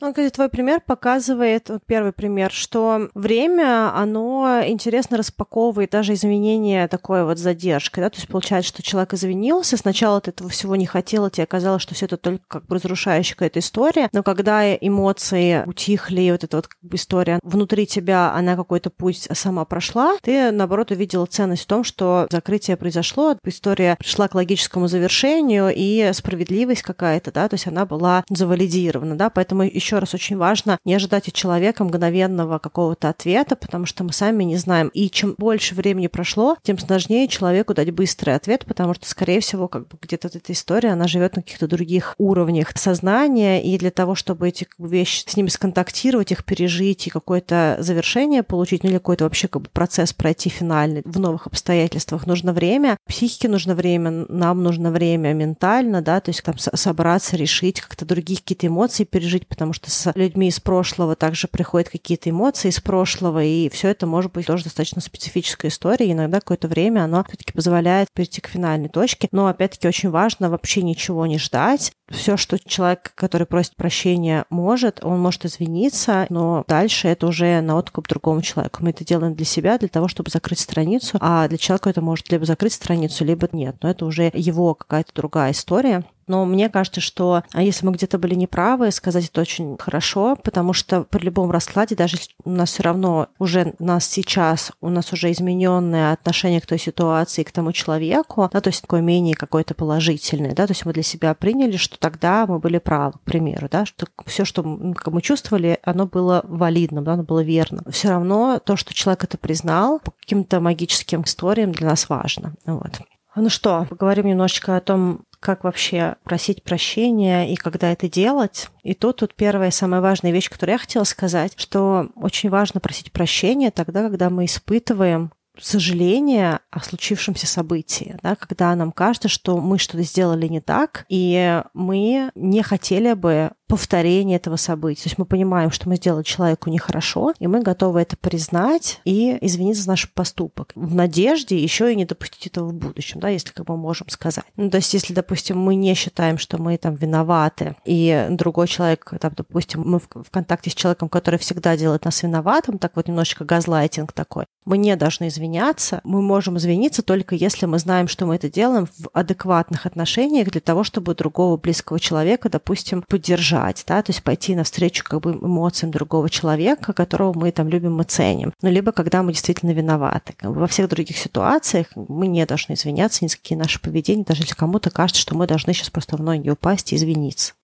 Ну, 0.00 0.10
кстати, 0.10 0.32
твой 0.32 0.48
пример 0.48 0.80
показывает, 0.84 1.70
вот 1.70 1.82
первый 1.86 2.12
пример, 2.12 2.50
что 2.50 3.08
время, 3.14 3.94
оно 3.94 4.60
интересно 4.66 5.16
распаковывает 5.16 5.90
даже 5.90 6.14
изменения 6.14 6.88
такой 6.88 7.24
вот 7.24 7.38
задержкой, 7.38 8.02
да, 8.02 8.10
то 8.10 8.16
есть 8.16 8.28
получается, 8.28 8.68
что 8.68 8.82
человек 8.82 9.14
извинился, 9.14 9.76
сначала 9.76 10.20
ты 10.20 10.30
этого 10.30 10.50
всего 10.50 10.76
не 10.76 10.86
хотела, 10.86 11.30
тебе 11.30 11.46
казалось, 11.46 11.82
что 11.82 11.94
все 11.94 12.06
это 12.06 12.16
только 12.16 12.44
как 12.48 12.66
бы 12.66 12.74
разрушающая 12.74 13.34
какая-то 13.34 13.60
история, 13.60 14.08
но 14.12 14.22
когда 14.22 14.74
эмоции 14.74 15.62
утихли, 15.64 16.30
вот 16.32 16.44
эта 16.44 16.56
вот 16.56 16.66
как 16.66 16.78
бы 16.82 16.96
история 16.96 17.38
внутри 17.42 17.86
тебя, 17.86 18.32
она 18.34 18.56
какой-то 18.56 18.90
путь 18.90 19.28
сама 19.32 19.64
прошла, 19.64 20.16
ты, 20.22 20.50
наоборот, 20.50 20.90
увидела 20.90 21.26
ценность 21.26 21.64
в 21.64 21.68
том, 21.68 21.84
что 21.84 22.26
закрытие 22.30 22.76
произошло, 22.76 23.36
история 23.44 23.96
пришла 23.98 24.28
к 24.28 24.34
логическому 24.34 24.88
завершению, 24.88 25.72
и 25.74 26.10
справедливость 26.12 26.82
какая-то, 26.82 27.30
да, 27.32 27.48
то 27.48 27.54
есть 27.54 27.66
она 27.66 27.86
была 27.86 28.24
завалидирована, 28.28 29.16
да, 29.16 29.30
поэтому 29.30 29.62
еще 29.62 29.93
раз 29.98 30.14
очень 30.14 30.36
важно 30.36 30.78
не 30.84 30.94
ожидать 30.94 31.28
от 31.28 31.34
человека 31.34 31.84
мгновенного 31.84 32.58
какого-то 32.58 33.08
ответа, 33.08 33.56
потому 33.56 33.86
что 33.86 34.04
мы 34.04 34.12
сами 34.12 34.44
не 34.44 34.56
знаем. 34.56 34.88
И 34.88 35.10
чем 35.10 35.34
больше 35.38 35.74
времени 35.74 36.06
прошло, 36.06 36.56
тем 36.62 36.78
сложнее 36.78 37.28
человеку 37.28 37.74
дать 37.74 37.90
быстрый 37.90 38.34
ответ, 38.34 38.64
потому 38.66 38.94
что, 38.94 39.08
скорее 39.08 39.40
всего, 39.40 39.68
как 39.68 39.88
бы 39.88 39.98
где-то 40.00 40.28
эта 40.28 40.52
история, 40.52 40.90
она 40.90 41.08
живет 41.08 41.36
на 41.36 41.42
каких-то 41.42 41.66
других 41.66 42.14
уровнях 42.18 42.72
сознания, 42.76 43.62
и 43.62 43.78
для 43.78 43.90
того, 43.90 44.14
чтобы 44.14 44.48
эти 44.48 44.64
как 44.64 44.78
бы, 44.78 44.88
вещи 44.88 45.24
с 45.26 45.36
ними 45.36 45.48
сконтактировать, 45.48 46.32
их 46.32 46.44
пережить 46.44 47.06
и 47.06 47.10
какое-то 47.10 47.76
завершение 47.80 48.42
получить, 48.42 48.82
ну 48.82 48.90
или 48.90 48.98
какой-то 48.98 49.24
вообще 49.24 49.48
как 49.48 49.62
бы 49.62 49.68
процесс 49.72 50.12
пройти 50.12 50.48
финальный 50.48 51.02
в 51.04 51.18
новых 51.18 51.46
обстоятельствах, 51.46 52.26
нужно 52.26 52.52
время, 52.52 52.96
психике 53.06 53.48
нужно 53.48 53.74
время, 53.74 54.26
нам 54.28 54.62
нужно 54.62 54.90
время 54.90 55.32
ментально, 55.32 56.02
да, 56.02 56.20
то 56.20 56.30
есть 56.30 56.42
там 56.42 56.58
собраться, 56.58 57.36
решить, 57.36 57.80
как-то 57.80 58.04
другие 58.04 58.38
какие-то 58.38 58.66
эмоции 58.66 59.04
пережить, 59.04 59.46
потому 59.46 59.72
что 59.74 59.90
с 59.90 60.10
людьми 60.14 60.48
из 60.48 60.60
прошлого 60.60 61.16
также 61.16 61.48
приходят 61.48 61.90
какие-то 61.90 62.30
эмоции 62.30 62.68
из 62.68 62.80
прошлого, 62.80 63.44
и 63.44 63.68
все 63.68 63.88
это 63.88 64.06
может 64.06 64.32
быть 64.32 64.46
тоже 64.46 64.64
достаточно 64.64 65.00
специфическая 65.00 65.70
история. 65.70 66.06
И 66.06 66.12
иногда 66.12 66.40
какое-то 66.40 66.68
время 66.68 67.04
оно 67.04 67.24
все-таки 67.28 67.52
позволяет 67.52 68.08
перейти 68.12 68.40
к 68.40 68.48
финальной 68.48 68.88
точке. 68.88 69.28
Но 69.32 69.46
опять-таки 69.48 69.88
очень 69.88 70.10
важно 70.10 70.48
вообще 70.48 70.82
ничего 70.82 71.26
не 71.26 71.38
ждать. 71.38 71.92
Все, 72.08 72.36
что 72.36 72.58
человек, 72.58 73.12
который 73.14 73.46
просит 73.46 73.76
прощения, 73.76 74.44
может, 74.50 75.02
он 75.02 75.20
может 75.20 75.44
извиниться, 75.46 76.26
но 76.28 76.64
дальше 76.68 77.08
это 77.08 77.26
уже 77.26 77.60
на 77.60 77.76
откуп 77.76 78.08
другому 78.08 78.42
человеку. 78.42 78.82
Мы 78.82 78.90
это 78.90 79.04
делаем 79.04 79.34
для 79.34 79.46
себя, 79.46 79.78
для 79.78 79.88
того, 79.88 80.08
чтобы 80.08 80.30
закрыть 80.30 80.60
страницу, 80.60 81.16
а 81.20 81.48
для 81.48 81.58
человека 81.58 81.90
это 81.90 82.02
может 82.02 82.30
либо 82.30 82.44
закрыть 82.44 82.74
страницу, 82.74 83.24
либо 83.24 83.48
нет. 83.52 83.76
Но 83.82 83.90
это 83.90 84.04
уже 84.04 84.30
его 84.34 84.74
какая-то 84.74 85.12
другая 85.14 85.52
история. 85.52 86.04
Но 86.26 86.44
мне 86.44 86.68
кажется, 86.68 87.00
что 87.00 87.42
а 87.52 87.62
если 87.62 87.86
мы 87.86 87.92
где-то 87.92 88.18
были 88.18 88.34
неправы, 88.34 88.90
сказать 88.90 89.26
это 89.26 89.40
очень 89.40 89.76
хорошо, 89.78 90.36
потому 90.42 90.72
что 90.72 91.04
при 91.04 91.24
любом 91.24 91.50
раскладе, 91.50 91.94
даже 91.94 92.16
у 92.44 92.50
нас 92.50 92.70
все 92.70 92.82
равно 92.82 93.28
уже 93.38 93.74
у 93.78 93.84
нас 93.84 94.06
сейчас, 94.06 94.72
у 94.80 94.88
нас 94.88 95.12
уже 95.12 95.30
измененное 95.32 96.12
отношение 96.12 96.60
к 96.60 96.66
той 96.66 96.78
ситуации, 96.78 97.42
к 97.42 97.52
тому 97.52 97.72
человеку, 97.72 98.48
да, 98.52 98.60
то 98.60 98.68
есть 98.68 98.82
такое 98.82 99.00
менее 99.00 99.34
какое-то 99.34 99.74
положительное, 99.74 100.54
да, 100.54 100.66
то 100.66 100.72
есть 100.72 100.84
мы 100.84 100.92
для 100.92 101.02
себя 101.02 101.34
приняли, 101.34 101.76
что 101.76 101.98
тогда 101.98 102.46
мы 102.46 102.58
были 102.58 102.78
правы, 102.78 103.18
к 103.18 103.20
примеру, 103.20 103.68
да, 103.70 103.84
что 103.84 104.06
все, 104.26 104.44
что 104.44 104.62
мы 104.62 105.22
чувствовали, 105.22 105.78
оно 105.82 106.06
было 106.06 106.42
валидным, 106.44 107.04
да, 107.04 107.14
оно 107.14 107.22
было 107.22 107.42
верно. 107.42 107.82
Все 107.90 108.08
равно 108.08 108.58
то, 108.64 108.76
что 108.76 108.94
человек 108.94 109.24
это 109.24 109.38
признал, 109.38 110.00
по 110.00 110.10
каким-то 110.12 110.60
магическим 110.60 111.22
историям 111.22 111.72
для 111.72 111.88
нас 111.88 112.08
важно. 112.08 112.54
Вот. 112.66 113.00
Ну 113.36 113.48
что, 113.48 113.86
поговорим 113.90 114.26
немножечко 114.26 114.76
о 114.76 114.80
том, 114.80 115.22
как 115.44 115.62
вообще 115.62 116.16
просить 116.24 116.62
прощения 116.62 117.52
и 117.52 117.56
когда 117.56 117.92
это 117.92 118.08
делать. 118.08 118.70
И 118.82 118.94
тут, 118.94 119.18
тут 119.18 119.34
первая 119.34 119.70
самая 119.70 120.00
важная 120.00 120.32
вещь, 120.32 120.48
которую 120.48 120.74
я 120.74 120.78
хотела 120.78 121.04
сказать, 121.04 121.52
что 121.56 122.08
очень 122.16 122.48
важно 122.48 122.80
просить 122.80 123.12
прощения 123.12 123.70
тогда, 123.70 124.08
когда 124.08 124.30
мы 124.30 124.46
испытываем 124.46 125.32
сожаление 125.60 126.60
о 126.70 126.80
случившемся 126.80 127.46
событии, 127.46 128.16
да, 128.22 128.34
когда 128.34 128.74
нам 128.74 128.90
кажется, 128.90 129.28
что 129.28 129.58
мы 129.58 129.78
что-то 129.78 130.02
сделали 130.02 130.48
не 130.48 130.60
так, 130.60 131.04
и 131.08 131.62
мы 131.74 132.30
не 132.34 132.62
хотели 132.62 133.12
бы 133.12 133.52
повторения 133.66 134.36
этого 134.36 134.56
события. 134.56 135.04
То 135.04 135.08
есть 135.08 135.18
мы 135.18 135.24
понимаем, 135.24 135.70
что 135.70 135.88
мы 135.88 135.96
сделали 135.96 136.22
человеку 136.22 136.70
нехорошо, 136.70 137.32
и 137.38 137.46
мы 137.46 137.62
готовы 137.62 138.00
это 138.00 138.16
признать 138.16 139.00
и 139.04 139.38
извиниться 139.40 139.84
за 139.84 139.90
наш 139.90 140.12
поступок. 140.12 140.72
В 140.74 140.94
надежде 140.94 141.58
еще 141.58 141.92
и 141.92 141.96
не 141.96 142.04
допустить 142.04 142.46
этого 142.46 142.68
в 142.68 142.74
будущем, 142.74 143.20
да, 143.20 143.28
если 143.28 143.52
как 143.52 143.66
бы 143.66 143.76
можем 143.76 144.08
сказать. 144.08 144.44
Ну, 144.56 144.70
то 144.70 144.76
есть 144.76 144.92
если, 144.92 145.14
допустим, 145.14 145.58
мы 145.58 145.74
не 145.74 145.94
считаем, 145.94 146.38
что 146.38 146.58
мы 146.58 146.76
там 146.76 146.94
виноваты, 146.94 147.76
и 147.84 148.26
другой 148.30 148.68
человек, 148.68 149.12
там, 149.20 149.32
допустим, 149.34 149.82
мы 149.84 149.98
в, 149.98 150.08
в 150.08 150.30
контакте 150.30 150.70
с 150.70 150.74
человеком, 150.74 151.08
который 151.08 151.38
всегда 151.38 151.76
делает 151.76 152.04
нас 152.04 152.22
виноватым, 152.22 152.78
так 152.78 152.92
вот 152.96 153.08
немножечко 153.08 153.44
газлайтинг 153.44 154.12
такой, 154.12 154.44
мы 154.64 154.78
не 154.78 154.96
должны 154.96 155.28
извиняться, 155.28 156.00
мы 156.04 156.22
можем 156.22 156.58
извиниться 156.58 157.02
только 157.02 157.34
если 157.34 157.66
мы 157.66 157.78
знаем, 157.78 158.08
что 158.08 158.26
мы 158.26 158.36
это 158.36 158.50
делаем 158.50 158.86
в 158.86 159.08
адекватных 159.12 159.86
отношениях 159.86 160.50
для 160.50 160.60
того, 160.60 160.84
чтобы 160.84 161.14
другого 161.14 161.56
близкого 161.56 162.00
человека, 162.00 162.48
допустим, 162.48 163.02
поддержать, 163.08 163.53
да, 163.86 164.02
то 164.02 164.10
есть 164.10 164.22
пойти 164.22 164.54
навстречу 164.54 165.04
как 165.04 165.20
бы 165.20 165.32
эмоциям 165.32 165.90
другого 165.90 166.28
человека, 166.30 166.92
которого 166.92 167.38
мы 167.38 167.52
там 167.52 167.68
любим 167.68 168.00
и 168.00 168.04
ценим. 168.04 168.52
Ну, 168.62 168.70
либо 168.70 168.92
когда 168.92 169.22
мы 169.22 169.32
действительно 169.32 169.72
виноваты. 169.72 170.34
Во 170.42 170.66
всех 170.66 170.88
других 170.88 171.16
ситуациях 171.18 171.88
мы 171.94 172.26
не 172.26 172.44
должны 172.46 172.74
извиняться 172.74 173.24
ни 173.24 173.28
за 173.28 173.36
какие 173.36 173.58
наши 173.58 173.80
поведения, 173.80 174.24
даже 174.24 174.42
если 174.42 174.54
кому-то 174.54 174.90
кажется, 174.90 175.20
что 175.20 175.36
мы 175.36 175.46
должны 175.46 175.72
сейчас 175.72 175.90
просто 175.90 176.16
в 176.16 176.22
ноги 176.22 176.50
упасть 176.50 176.92
и 176.92 176.96
извиниться. 176.96 177.54